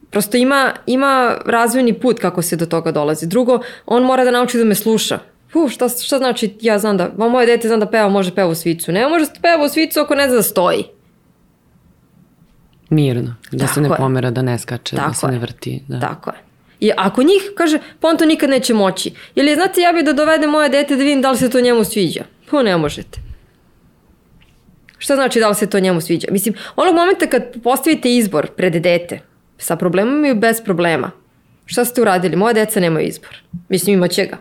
Prosto 0.09 0.37
ima, 0.37 0.73
ima 0.85 1.37
razvojni 1.45 1.93
put 1.93 2.19
kako 2.19 2.41
se 2.41 2.55
do 2.55 2.65
toga 2.65 2.91
dolazi. 2.91 3.27
Drugo, 3.27 3.59
on 3.85 4.03
mora 4.03 4.23
da 4.23 4.31
nauči 4.31 4.57
da 4.57 4.63
me 4.63 4.75
sluša. 4.75 5.19
Uf, 5.53 5.71
šta, 5.71 5.89
šta 5.89 6.17
znači 6.17 6.57
ja 6.61 6.79
znam 6.79 6.97
da, 6.97 7.11
moje 7.17 7.45
dete 7.45 7.67
znam 7.67 7.79
da 7.79 7.85
peva, 7.85 8.09
može 8.09 8.35
peva 8.35 8.49
u 8.49 8.55
svicu. 8.55 8.91
Ne 8.91 9.09
može 9.09 9.25
da 9.25 9.39
peva 9.41 9.65
u 9.65 9.69
svicu 9.69 9.99
ako 9.99 10.15
ne 10.15 10.27
zna 10.27 10.35
da 10.35 10.43
stoji. 10.43 10.83
Mirno, 12.89 13.35
da 13.51 13.57
Tako 13.57 13.73
se 13.73 13.81
ne 13.81 13.89
je. 13.89 13.95
pomera, 13.97 14.31
da 14.31 14.41
ne 14.41 14.57
skače, 14.57 14.95
da 14.95 15.01
Tako 15.01 15.11
da 15.11 15.15
se 15.17 15.27
ne 15.27 15.39
vrti. 15.39 15.83
Da. 15.87 15.99
Tako 15.99 16.29
je. 16.29 16.48
I 16.79 16.91
ako 16.97 17.23
njih, 17.23 17.51
kaže, 17.55 17.79
pa 17.99 18.07
on 18.07 18.17
to 18.17 18.25
nikad 18.25 18.49
neće 18.49 18.73
moći. 18.73 19.11
Ili, 19.35 19.55
znate, 19.55 19.81
ja 19.81 19.93
bih 19.93 20.05
da 20.05 20.13
dovedem 20.13 20.49
moje 20.49 20.69
dete 20.69 20.95
da 20.95 21.03
vidim 21.03 21.21
da 21.21 21.31
li 21.31 21.37
se 21.37 21.49
to 21.49 21.61
njemu 21.61 21.83
sviđa. 21.83 22.23
Pa 22.51 22.63
ne 22.63 22.77
možete. 22.77 23.19
Šta 24.97 25.15
znači 25.15 25.39
da 25.39 25.49
li 25.49 25.55
se 25.55 25.69
to 25.69 25.79
njemu 25.79 26.01
sviđa? 26.01 26.27
Mislim, 26.31 26.55
onog 26.75 26.95
momenta 26.95 27.27
kad 27.27 27.43
postavite 27.63 28.15
izbor 28.15 28.47
pred 28.47 28.73
dete, 28.73 29.19
sa 29.57 29.75
problemom 29.75 30.25
i 30.25 30.33
bez 30.33 30.61
problema, 30.63 31.11
šta 31.65 31.85
ste 31.85 32.01
uradili? 32.01 32.35
Moje 32.35 32.53
deca 32.53 32.79
nemaju 32.79 33.07
izbor. 33.07 33.43
Mislim, 33.69 33.93
imaće 33.93 34.25
ga. 34.25 34.37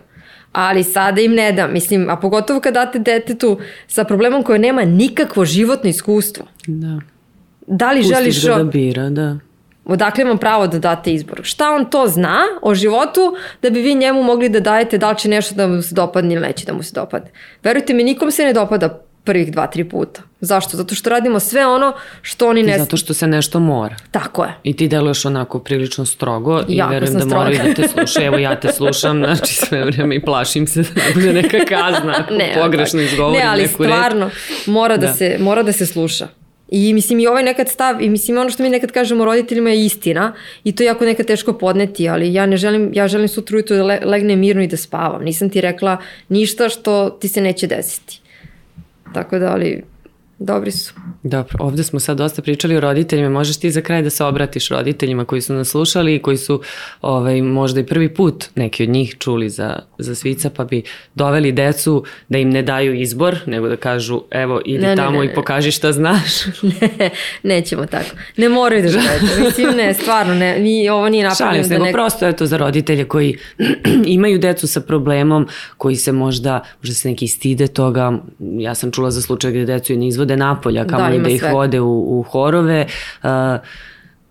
Ali 0.51 0.83
sada 0.83 1.21
im 1.21 1.33
ne 1.33 1.51
dam. 1.51 1.73
Mislim, 1.73 2.09
a 2.09 2.19
pogotovo 2.19 2.59
kad 2.59 2.73
date 2.73 2.99
detetu 2.99 3.59
sa 3.87 4.03
problemom 4.03 4.43
koje 4.43 4.59
nema 4.59 4.85
nikakvo 4.85 5.45
životno 5.45 5.89
iskustvo. 5.89 6.45
Da. 6.67 6.99
Da 7.67 7.91
li 7.91 7.99
Pustiš 7.99 8.17
želiš... 8.17 8.45
ga 8.45 8.55
da 8.55 8.63
bira, 8.63 9.09
da 9.09 9.37
Odakle 9.89 10.21
imam 10.21 10.37
pravo 10.37 10.67
da 10.67 10.79
date 10.79 11.13
izbor? 11.13 11.39
Šta 11.43 11.69
on 11.71 11.85
to 11.85 12.07
zna 12.07 12.39
o 12.61 12.75
životu 12.75 13.21
da 13.61 13.69
bi 13.69 13.81
vi 13.81 13.95
njemu 13.95 14.23
mogli 14.23 14.49
da 14.49 14.59
dajete 14.59 14.97
da 14.97 15.09
li 15.09 15.17
će 15.17 15.29
nešto 15.29 15.55
da 15.55 15.67
mu 15.67 15.81
se 15.81 15.95
dopadne 15.95 16.33
ili 16.33 16.41
neće 16.43 16.65
da 16.65 16.73
mu 16.73 16.83
se 16.83 16.93
dopadne? 16.93 17.29
Verujte 17.63 17.93
mi, 17.93 18.03
nikom 18.03 18.31
se 18.31 18.43
ne 18.43 18.53
dopada 18.53 18.99
prvih 19.23 19.51
dva, 19.51 19.67
tri 19.67 19.83
puta. 19.83 20.21
Zašto? 20.41 20.77
Zato 20.77 20.95
što 20.95 21.09
radimo 21.09 21.39
sve 21.39 21.65
ono 21.67 21.93
što 22.21 22.49
oni 22.49 22.63
ne... 22.63 22.77
Zato 22.77 22.97
što 22.97 23.13
se 23.13 23.27
nešto 23.27 23.59
mora. 23.59 23.95
Tako 24.11 24.43
je. 24.43 24.53
I 24.63 24.75
ti 24.75 24.87
deluješ 24.87 25.25
onako 25.25 25.59
prilično 25.59 26.05
strogo 26.05 26.61
i 26.67 26.77
Jako 26.77 26.91
verujem 26.91 27.13
da 27.13 27.19
stroga. 27.19 27.35
moraju 27.35 27.59
da 27.65 27.73
te 27.73 27.87
slušaju. 27.87 28.25
Evo 28.27 28.37
ja 28.37 28.59
te 28.59 28.67
slušam, 28.69 29.17
znači 29.17 29.55
sve 29.55 29.85
vreme 29.85 30.15
i 30.15 30.21
plašim 30.21 30.67
se 30.67 30.81
da 30.81 31.01
bude 31.13 31.33
neka 31.33 31.57
kazna 31.59 32.13
Ne, 32.39 32.53
pogrešno 32.55 33.01
izgovorim 33.01 33.39
Ne, 33.39 33.47
ali 33.47 33.61
neku 33.61 33.83
reč. 33.83 33.91
stvarno, 33.91 34.29
mora 34.65 34.97
da, 34.97 35.07
Da. 35.07 35.13
Se, 35.13 35.37
mora 35.39 35.63
da 35.63 35.71
se 35.71 35.85
sluša. 35.85 36.27
I 36.71 36.93
mislim 36.93 37.19
i 37.19 37.27
ovaj 37.27 37.43
nekad 37.43 37.69
stav, 37.69 38.01
i 38.01 38.09
mislim 38.09 38.37
ono 38.37 38.49
što 38.49 38.63
mi 38.63 38.69
nekad 38.69 38.91
kažemo 38.91 39.25
roditeljima 39.25 39.69
je 39.69 39.85
istina 39.85 40.33
i 40.63 40.75
to 40.75 40.83
je 40.83 40.87
jako 40.87 41.05
nekad 41.05 41.25
teško 41.25 41.53
podneti, 41.53 42.09
ali 42.09 42.33
ja 42.33 42.45
ne 42.45 42.57
želim, 42.57 42.91
ja 42.93 43.07
želim 43.07 43.27
sutra 43.27 43.55
ujutru 43.55 43.75
da 43.75 43.83
le, 43.83 43.99
legnem 44.05 44.39
mirno 44.39 44.63
i 44.63 44.67
da 44.67 44.77
spavam. 44.77 45.23
Nisam 45.23 45.49
ti 45.49 45.61
rekla 45.61 45.97
ništa 46.29 46.69
što 46.69 47.09
ti 47.09 47.27
se 47.27 47.41
neće 47.41 47.67
desiti. 47.67 48.21
Tako 49.13 49.39
da, 49.39 49.51
ali 49.51 49.83
dobri 50.39 50.71
su. 50.71 50.93
Dobro, 51.23 51.57
ovde 51.59 51.83
smo 51.83 51.99
sad 51.99 52.17
dosta 52.17 52.41
pričali 52.41 52.77
o 52.77 52.79
roditeljima. 52.79 53.29
Možeš 53.29 53.57
ti 53.57 53.71
za 53.71 53.81
kraj 53.81 54.01
da 54.01 54.09
se 54.09 54.23
obratiš 54.23 54.69
roditeljima 54.69 55.25
koji 55.25 55.41
su 55.41 55.53
nas 55.53 55.67
slušali 55.67 56.15
i 56.15 56.19
koji 56.19 56.37
su 56.37 56.61
ovaj, 57.01 57.41
možda 57.41 57.79
i 57.79 57.85
prvi 57.85 58.13
put 58.13 58.45
neki 58.55 58.83
od 58.83 58.89
njih 58.89 59.15
čuli 59.19 59.49
za, 59.49 59.79
za 59.97 60.15
svica, 60.15 60.49
pa 60.49 60.63
bi 60.63 60.83
doveli 61.15 61.51
decu 61.51 62.03
da 62.29 62.37
im 62.37 62.49
ne 62.49 62.61
daju 62.61 63.01
izbor, 63.01 63.37
nego 63.45 63.67
da 63.67 63.75
kažu 63.75 64.21
evo 64.31 64.61
idi 64.65 64.85
Ne, 64.85 64.95
tamo 64.95 65.19
ne, 65.19 65.25
i 65.25 65.27
ne. 65.27 65.35
pokaži 65.35 65.71
šta 65.71 65.91
znaš. 65.91 66.45
ne, 66.81 67.09
nećemo 67.43 67.85
tako. 67.85 68.09
Ne 68.37 68.49
moraju 68.49 68.81
da 68.81 68.89
gledaju. 68.97 69.45
Mislim, 69.45 69.77
ne, 69.77 69.93
stvarno, 69.93 70.35
ne, 70.35 70.59
ni, 70.59 70.89
ovo 70.89 71.09
nije 71.09 71.21
Šalim 71.23 71.31
napravljeno 71.31 71.63
se, 71.63 71.69
da 71.69 71.73
nego 71.73 71.85
neko... 71.85 71.95
prosto 71.95 72.27
je 72.27 72.35
to 72.35 72.45
za 72.45 72.57
roditelje 72.57 73.05
koji 73.05 73.37
imaju 74.05 74.39
decu 74.39 74.67
sa 74.67 74.81
problemom, 74.81 75.47
koji 75.77 75.95
se 75.95 76.11
možda, 76.11 76.63
možda 76.81 76.95
se 76.95 77.09
neki 77.09 77.27
stide 77.27 77.67
toga. 77.67 78.19
Ja 78.39 78.75
sam 78.75 78.91
čula 78.91 79.11
za 79.11 79.21
slučaj 79.21 79.51
gde 79.51 79.65
decu 79.65 79.93
i 79.93 79.97
ne 79.97 80.07
izvode 80.07 80.28
napolja, 80.35 80.83
Da, 80.83 80.97
kamo 80.97 81.09
da, 81.09 81.23
da 81.23 81.29
ih 81.29 81.39
sve. 81.39 81.51
vode 81.51 81.79
u, 81.79 82.19
u 82.19 82.23
horove. 82.23 82.85
Uh, 83.23 83.29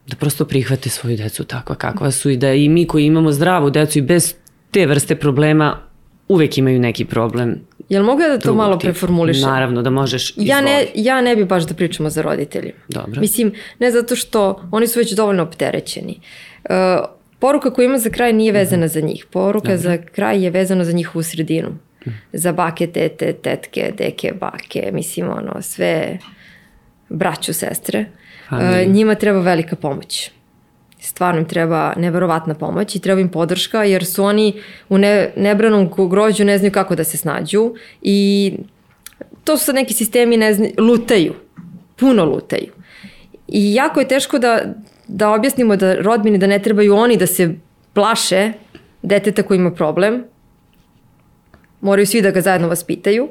da 0.07 0.17
prosto 0.19 0.45
prihvate 0.45 0.89
svoju 0.89 1.17
decu 1.17 1.45
takva 1.45 1.75
kakva 1.75 2.11
su 2.11 2.31
i 2.31 2.37
da 2.37 2.53
i 2.53 2.69
mi 2.69 2.87
koji 2.87 3.05
imamo 3.05 3.33
zdravu 3.33 3.71
decu 3.71 3.99
i 3.99 4.03
bez 4.03 4.35
te 4.71 4.87
vrste 4.87 5.17
problema 5.17 5.77
uvek 6.29 6.59
imaju 6.59 6.81
neki 6.81 7.05
problem. 7.05 7.61
Jel 7.89 8.05
mogu 8.05 8.21
ja 8.23 8.29
da 8.29 8.35
to 8.35 8.43
drugog 8.43 8.57
malo 8.59 8.79
preformulišem? 8.79 9.43
Naravno 9.43 9.83
da 9.83 9.91
možeš 9.91 10.33
Ja 10.37 10.61
ne, 10.61 10.71
izvoli. 10.83 11.05
ja 11.05 11.21
ne 11.21 11.37
bi 11.37 11.45
baš 11.45 11.65
da 11.65 11.75
pričamo 11.75 12.11
za 12.11 12.23
roditeljima. 12.23 12.79
Dobro. 12.89 13.21
Mislim, 13.21 13.53
ne 13.79 13.91
zato 13.91 14.17
što 14.17 14.63
oni 14.71 14.87
su 14.87 14.99
već 14.99 15.13
dovoljno 15.13 15.43
opterećeni. 15.43 16.21
Uh, 16.65 16.71
poruka 17.39 17.71
koju 17.71 17.85
ima 17.85 17.99
za 17.99 18.11
kraj 18.11 18.33
nije 18.33 18.53
vezana 18.53 18.89
za 18.89 19.01
njih. 19.01 19.27
Poruka 19.31 19.77
za 19.77 19.99
kraj 19.99 20.45
je 20.45 20.51
vezana 20.51 20.85
za 20.85 20.93
njihovu 20.93 21.23
sredinu. 21.23 21.69
Za 22.33 22.53
bake, 22.53 22.87
tete, 22.87 23.33
tetke, 23.33 23.93
deke, 23.99 24.33
bake, 24.41 24.91
mislim 24.93 25.31
ono, 25.31 25.63
sve 25.63 26.19
braću, 27.09 27.53
sestre. 27.53 28.01
Uh, 28.01 28.49
Familiju. 28.49 28.93
njima 28.93 29.15
treba 29.15 29.41
velika 29.41 29.77
pomoć. 29.77 30.31
Stvarno 31.01 31.41
im 31.41 31.49
treba 31.49 31.95
neverovatna 31.97 32.55
pomoć 32.55 32.97
i 32.97 33.01
treba 33.01 33.21
im 33.21 33.29
podrška 33.29 33.85
jer 33.85 34.07
su 34.07 34.25
oni 34.25 34.61
u 34.89 34.99
ne, 34.99 35.33
nebranom 35.37 35.91
grođu 36.11 36.45
ne 36.45 36.59
znaju 36.59 36.73
kako 36.73 36.95
da 36.95 37.05
se 37.05 37.17
snađu 37.17 37.75
i 38.03 38.53
to 39.45 39.57
su 39.57 39.65
sad 39.65 39.75
neki 39.75 39.95
sistemi 39.95 40.37
ne 40.37 40.55
znaju, 40.55 40.73
lutaju, 40.79 41.35
puno 41.97 42.25
lutaju. 42.25 42.73
I 43.49 43.75
jako 43.75 44.01
je 44.01 44.09
teško 44.09 44.39
da, 44.39 44.75
da 45.09 45.31
objasnimo 45.31 45.77
da 45.77 45.95
rodbini 45.95 46.39
da 46.39 46.47
ne 46.47 46.59
trebaju 46.59 46.95
oni 46.95 47.17
da 47.17 47.27
se 47.27 47.55
plaše 47.93 48.53
deteta 49.03 49.43
koji 49.43 49.59
ima 49.59 49.71
problem. 49.71 50.25
Moraju 51.81 52.07
svi 52.07 52.23
da 52.23 52.31
ga 52.31 52.41
zajedno 52.41 52.69
vaspitaju. 52.69 53.29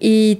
I 0.00 0.38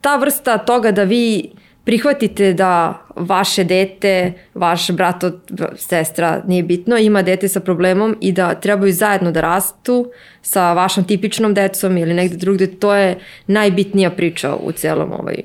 ta 0.00 0.16
vrsta 0.16 0.58
toga 0.58 0.90
da 0.90 1.02
vi 1.02 1.50
prihvatite 1.84 2.52
da 2.52 3.02
vaše 3.16 3.64
dete, 3.64 4.32
vaš 4.54 4.90
brat, 4.90 5.24
od- 5.24 5.40
sestra, 5.76 6.42
nije 6.46 6.62
bitno, 6.62 6.96
ima 6.98 7.22
dete 7.22 7.48
sa 7.48 7.60
problemom 7.60 8.16
i 8.20 8.32
da 8.32 8.54
trebaju 8.54 8.92
zajedno 8.92 9.32
da 9.32 9.40
rastu 9.40 10.10
sa 10.42 10.72
vašom 10.72 11.04
tipičnom 11.04 11.54
decom 11.54 11.96
ili 11.96 12.14
negde 12.14 12.36
drugde, 12.36 12.66
to 12.66 12.94
je 12.94 13.18
najbitnija 13.46 14.10
priča 14.10 14.54
u 14.54 14.72
celom 14.72 15.12
ovaj, 15.12 15.36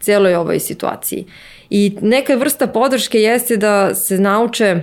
celoj 0.00 0.34
ovoj 0.34 0.58
situaciji. 0.60 1.24
I 1.70 1.96
neka 2.00 2.34
vrsta 2.34 2.66
podrške 2.66 3.18
jeste 3.22 3.56
da 3.56 3.94
se 3.94 4.18
nauče 4.18 4.80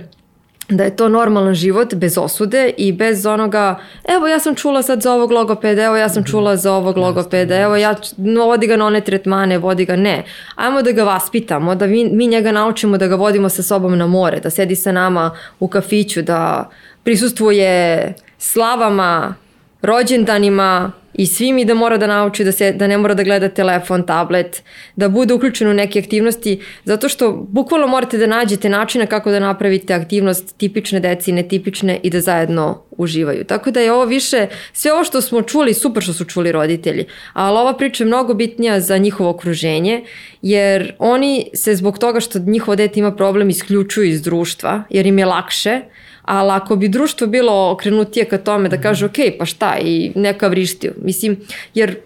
da 0.68 0.84
je 0.84 0.96
to 0.96 1.08
normalan 1.08 1.54
život 1.54 1.94
bez 1.94 2.18
osude 2.18 2.70
i 2.76 2.92
bez 2.92 3.26
onoga, 3.26 3.78
evo 4.16 4.26
ja 4.28 4.38
sam 4.38 4.54
čula 4.54 4.82
sad 4.82 5.02
za 5.02 5.12
ovog 5.12 5.32
logopeda, 5.32 5.84
evo 5.84 5.96
ja 5.96 6.08
sam 6.08 6.24
čula 6.24 6.56
za 6.56 6.72
ovog 6.72 6.96
logopeda, 6.96 7.56
evo 7.56 7.76
ja 7.76 7.94
no, 8.16 8.46
vodi 8.46 8.66
ga 8.66 8.76
na 8.76 8.86
one 8.86 9.00
tretmane, 9.00 9.58
vodi 9.58 9.84
ga 9.84 9.96
ne. 9.96 10.24
Ajmo 10.54 10.82
da 10.82 10.92
ga 10.92 11.04
vaspitamo, 11.04 11.74
da 11.74 11.86
mi, 11.86 12.04
mi 12.04 12.26
njega 12.26 12.52
naučimo 12.52 12.98
da 12.98 13.06
ga 13.06 13.14
vodimo 13.14 13.48
sa 13.48 13.62
sobom 13.62 13.98
na 13.98 14.06
more, 14.06 14.40
da 14.40 14.50
sedi 14.50 14.76
sa 14.76 14.92
nama 14.92 15.30
u 15.60 15.68
kafiću, 15.68 16.22
da 16.22 16.70
prisustvuje 17.02 18.14
slavama, 18.38 19.34
rođendanima 19.82 20.92
i 21.18 21.26
svi 21.26 21.52
mi 21.52 21.64
da 21.64 21.74
mora 21.74 21.96
da 21.98 22.06
nauči 22.06 22.44
da, 22.44 22.52
se, 22.52 22.72
da 22.72 22.86
ne 22.86 22.98
mora 22.98 23.14
da 23.14 23.22
gleda 23.22 23.48
telefon, 23.48 24.04
tablet, 24.06 24.62
da 24.96 25.08
bude 25.08 25.34
uključen 25.34 25.68
u 25.68 25.74
neke 25.74 25.98
aktivnosti, 25.98 26.60
zato 26.84 27.08
što 27.08 27.32
bukvalno 27.32 27.86
morate 27.86 28.18
da 28.18 28.26
nađete 28.26 28.68
načina 28.68 29.06
kako 29.06 29.30
da 29.30 29.40
napravite 29.40 29.94
aktivnost 29.94 30.56
tipične 30.56 31.00
deci 31.00 31.32
netipične 31.32 31.98
i 32.02 32.10
da 32.10 32.20
zajedno 32.20 32.82
uživaju. 32.90 33.44
Tako 33.44 33.70
da 33.70 33.80
je 33.80 33.92
ovo 33.92 34.04
više, 34.04 34.46
sve 34.72 34.92
ovo 34.92 35.04
što 35.04 35.20
smo 35.20 35.42
čuli, 35.42 35.74
super 35.74 36.02
što 36.02 36.12
su 36.12 36.24
čuli 36.24 36.52
roditelji, 36.52 37.06
ali 37.32 37.58
ova 37.58 37.74
priča 37.74 38.04
je 38.04 38.08
mnogo 38.08 38.34
bitnija 38.34 38.80
za 38.80 38.98
njihovo 38.98 39.30
okruženje, 39.30 40.04
jer 40.42 40.94
oni 40.98 41.50
se 41.54 41.74
zbog 41.74 41.98
toga 41.98 42.20
što 42.20 42.38
njihovo 42.38 42.76
dete 42.76 43.00
ima 43.00 43.12
problem 43.12 43.50
isključuju 43.50 44.06
iz 44.06 44.22
društva, 44.22 44.82
jer 44.90 45.06
im 45.06 45.18
je 45.18 45.26
lakše, 45.26 45.80
ali 46.28 46.50
ako 46.52 46.76
bi 46.76 46.88
društvo 46.88 47.26
bilo 47.26 47.70
okrenutije 47.70 48.24
ka 48.24 48.38
tome 48.38 48.68
da 48.68 48.76
kaže 48.78 49.06
ok, 49.06 49.16
pa 49.38 49.44
šta 49.44 49.76
i 49.78 50.12
neka 50.14 50.48
vrišti. 50.48 50.90
Mislim, 50.98 51.36
jer 51.74 51.96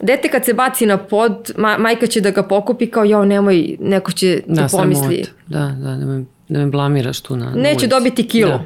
dete 0.00 0.28
kad 0.28 0.44
se 0.44 0.54
baci 0.54 0.86
na 0.86 0.96
pod, 0.98 1.52
ma, 1.56 1.78
majka 1.78 2.06
će 2.06 2.20
da 2.20 2.30
ga 2.30 2.42
pokupi 2.42 2.86
kao 2.86 3.04
jao 3.04 3.24
nemoj, 3.24 3.76
neko 3.80 4.12
će 4.12 4.42
da, 4.46 4.62
Da, 4.62 4.68
pomisli. 4.68 5.24
Da, 5.46 5.58
da, 5.58 5.90
da 5.90 6.06
me, 6.06 6.24
da 6.48 6.58
me 6.58 6.66
blamiraš 6.66 7.20
tu 7.20 7.36
na, 7.36 7.44
na 7.44 7.50
Neće 7.52 7.70
ulici. 7.70 7.86
dobiti 7.86 8.28
kilo. 8.28 8.50
Da. 8.50 8.64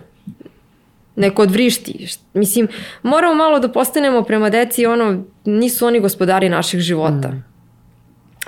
Neko 1.17 1.43
odvrišti. 1.43 1.93
Št- 2.01 2.21
Mislim, 2.35 2.69
moramo 3.03 3.35
malo 3.35 3.59
da 3.59 3.69
postanemo 3.69 4.23
prema 4.23 4.51
deci 4.51 4.87
ono, 4.87 5.25
nisu 5.45 5.87
oni 5.87 6.01
gospodari 6.01 6.49
naših 6.49 6.81
života. 6.81 7.29
Mm. 7.29 7.45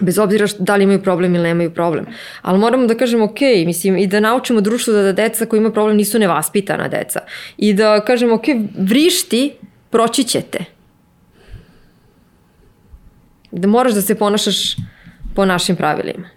Bez 0.01 0.19
obzira 0.19 0.47
što, 0.47 0.63
da 0.63 0.77
li 0.77 0.85
imaju 0.85 1.03
problem 1.03 1.35
ili 1.35 1.45
nemaju 1.45 1.75
problem. 1.75 2.07
Ali 2.43 2.59
moramo 2.59 2.87
da 2.87 2.95
kažemo 2.95 3.25
ok, 3.25 3.41
mislim, 3.67 3.97
i 3.97 4.07
da 4.07 4.21
naučimo 4.21 4.61
društvo 4.61 4.95
da, 4.95 5.03
da 5.03 5.13
deca 5.13 5.47
koji 5.47 5.59
imaju 5.59 5.73
problem 5.73 5.97
nisu 5.97 6.19
nevaspitana 6.19 6.89
deca. 6.89 7.21
I 7.57 7.73
da 7.75 8.05
kažemo 8.05 8.35
ok, 8.35 8.45
vrišti, 8.79 9.53
proći 9.91 10.25
ćete. 10.25 10.65
Da 13.51 13.69
moraš 13.69 13.93
da 13.93 14.01
se 14.01 14.15
ponašaš 14.15 14.77
po 15.35 15.45
našim 15.45 15.77
pravilima. 15.77 16.29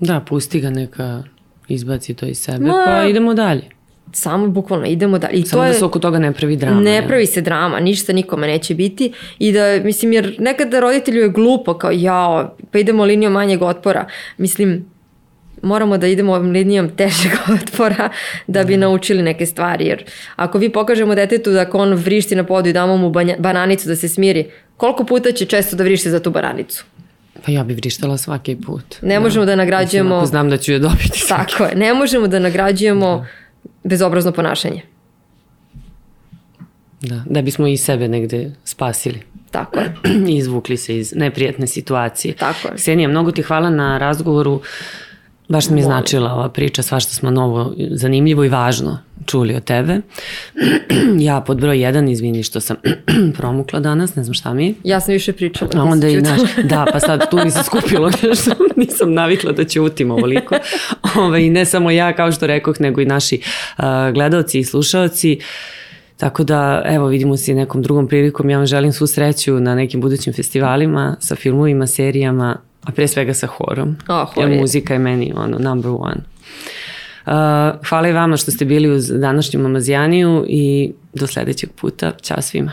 Da, 0.00 0.20
pusti 0.20 0.60
ga 0.60 0.70
neka 0.70 1.22
izbaci 1.68 2.14
to 2.14 2.26
iz 2.26 2.38
sebe, 2.38 2.66
Ma- 2.66 2.84
pa 2.86 3.04
idemo 3.04 3.34
dalje. 3.34 3.73
Samo 4.12 4.48
bukvalno 4.48 4.86
idemo 4.86 5.18
dalje. 5.18 5.32
I 5.32 5.42
Samo 5.42 5.50
to 5.52 5.64
da 5.64 5.68
je... 5.68 5.74
se 5.74 5.84
oko 5.84 5.98
toga 5.98 6.18
ne 6.18 6.32
pravi 6.32 6.56
drama. 6.56 6.80
Ne 6.80 6.90
jel? 6.92 7.06
pravi 7.06 7.26
se 7.26 7.40
drama, 7.40 7.80
ništa 7.80 8.12
nikome 8.12 8.46
neće 8.46 8.74
biti 8.74 9.04
i 9.38 9.52
da, 9.52 9.80
mislim, 9.80 10.12
jer 10.12 10.36
nekada 10.38 10.80
roditelju 10.80 11.22
je 11.22 11.28
glupo 11.28 11.74
kao 11.74 11.90
jao, 11.92 12.56
pa 12.70 12.78
idemo 12.78 13.04
linijom 13.04 13.32
manjeg 13.32 13.62
otpora. 13.62 14.06
Mislim, 14.38 14.84
moramo 15.62 15.98
da 15.98 16.06
idemo 16.06 16.32
ovom 16.32 16.50
linijom 16.50 16.88
težeg 16.90 17.32
otpora 17.54 18.08
da 18.46 18.64
bi 18.64 18.76
naučili 18.76 19.22
neke 19.22 19.46
stvari, 19.46 19.86
jer 19.86 20.04
ako 20.36 20.58
vi 20.58 20.68
pokažemo 20.68 21.14
detetu 21.14 21.50
da 21.50 21.60
ako 21.60 21.78
on 21.78 21.94
vrišti 21.94 22.36
na 22.36 22.44
podu 22.44 22.68
i 22.68 22.72
damo 22.72 22.96
mu 22.96 23.10
banja- 23.10 23.38
bananicu 23.38 23.88
da 23.88 23.96
se 23.96 24.08
smiri, 24.08 24.44
koliko 24.76 25.04
puta 25.04 25.32
će 25.32 25.44
često 25.46 25.76
da 25.76 25.84
vrišti 25.84 26.10
za 26.10 26.20
tu 26.20 26.30
bananicu? 26.30 26.84
Pa 27.44 27.52
ja 27.52 27.64
bi 27.64 27.74
vrištala 27.74 28.16
svaki 28.16 28.56
put. 28.56 28.84
Ne 29.02 29.20
možemo 29.20 29.44
da 29.44 29.56
nagrađujemo- 29.56 30.02
Mislim, 30.04 30.12
ako 30.12 30.26
znam 30.26 30.50
da 30.50 30.56
ću 30.56 30.72
je 30.72 30.78
dobiti. 30.78 31.24
Tako 31.28 31.64
je, 31.64 31.74
ne 31.74 31.94
možemo 31.94 32.26
da 32.26 32.38
nagrađujemo 32.38 33.26
bezobrazno 33.84 34.32
ponašanje. 34.32 34.82
Da, 37.00 37.22
da 37.26 37.42
bismo 37.42 37.66
i 37.66 37.76
sebe 37.76 38.08
negde 38.08 38.50
spasili. 38.64 39.22
Tako 39.50 39.78
je. 39.78 39.94
i 40.32 40.36
izvukli 40.36 40.76
se 40.76 40.98
iz 40.98 41.12
neprijatne 41.16 41.66
situacije. 41.66 42.34
Tako 42.34 42.68
je. 42.68 42.74
Ksenija, 42.76 43.08
mnogo 43.08 43.30
ti 43.32 43.42
hvala 43.42 43.70
na 43.70 43.98
razgovoru. 43.98 44.60
Baš 45.48 45.70
mi 45.70 45.80
je 45.80 45.84
značila 45.84 46.32
ova 46.32 46.48
priča, 46.48 46.82
svašta 46.82 47.12
smo 47.12 47.30
novo, 47.30 47.74
zanimljivo 47.90 48.44
i 48.44 48.48
važno 48.48 48.98
čuli 49.26 49.54
od 49.54 49.64
tebe. 49.64 50.00
ja 51.28 51.40
pod 51.40 51.60
broj 51.60 51.80
jedan, 51.80 52.08
izvini 52.08 52.42
što 52.42 52.60
sam 52.60 52.76
promukla 53.38 53.80
danas, 53.80 54.16
ne 54.16 54.24
znam 54.24 54.34
šta 54.34 54.54
mi 54.54 54.66
je. 54.66 54.74
Ja 54.84 55.00
sam 55.00 55.12
više 55.12 55.32
pričala. 55.32 55.70
A 55.74 55.82
onda 55.82 56.08
i 56.08 56.20
naš, 56.20 56.40
da, 56.70 56.86
pa 56.92 57.00
sad 57.00 57.30
tu 57.30 57.38
mi 57.44 57.50
se 57.50 57.62
skupilo 57.62 58.10
nešto, 58.22 58.50
nisam 58.76 59.12
navikla 59.12 59.52
da 59.52 59.64
ćutim 59.64 60.10
ovoliko. 60.10 60.54
Ove, 61.18 61.46
I 61.46 61.50
ne 61.50 61.64
samo 61.64 61.90
ja, 61.90 62.16
kao 62.16 62.32
što 62.32 62.46
rekoh, 62.46 62.80
nego 62.80 63.00
i 63.00 63.06
naši 63.06 63.40
uh, 63.78 63.84
gledalci 64.14 64.58
i 64.58 64.64
slušalci. 64.64 65.38
Tako 66.16 66.44
da, 66.44 66.82
evo, 66.86 67.06
vidimo 67.06 67.36
se 67.36 67.54
nekom 67.54 67.82
drugom 67.82 68.08
prilikom. 68.08 68.50
Ja 68.50 68.58
vam 68.58 68.66
želim 68.66 68.92
svu 68.92 69.06
sreću 69.06 69.60
na 69.60 69.74
nekim 69.74 70.00
budućim 70.00 70.32
festivalima, 70.32 71.16
sa 71.20 71.34
filmovima, 71.34 71.86
serijama, 71.86 72.56
a 72.84 72.92
pre 72.92 73.08
svega 73.08 73.34
sa 73.34 73.46
horom. 73.46 73.96
Oh, 74.08 74.28
jer 74.36 74.60
muzika 74.60 74.94
je 74.94 74.98
meni 74.98 75.32
ono, 75.36 75.58
number 75.58 75.90
one. 75.90 76.20
Uh, 77.26 77.32
hvala 77.88 78.08
i 78.08 78.12
vama 78.12 78.36
što 78.36 78.50
ste 78.50 78.64
bili 78.64 78.90
uz 78.90 79.08
današnju 79.08 79.60
Mamazijaniju 79.60 80.44
i 80.48 80.92
do 81.14 81.26
sledećeg 81.26 81.70
puta. 81.80 82.12
Ćao 82.22 82.42
svima. 82.42 82.72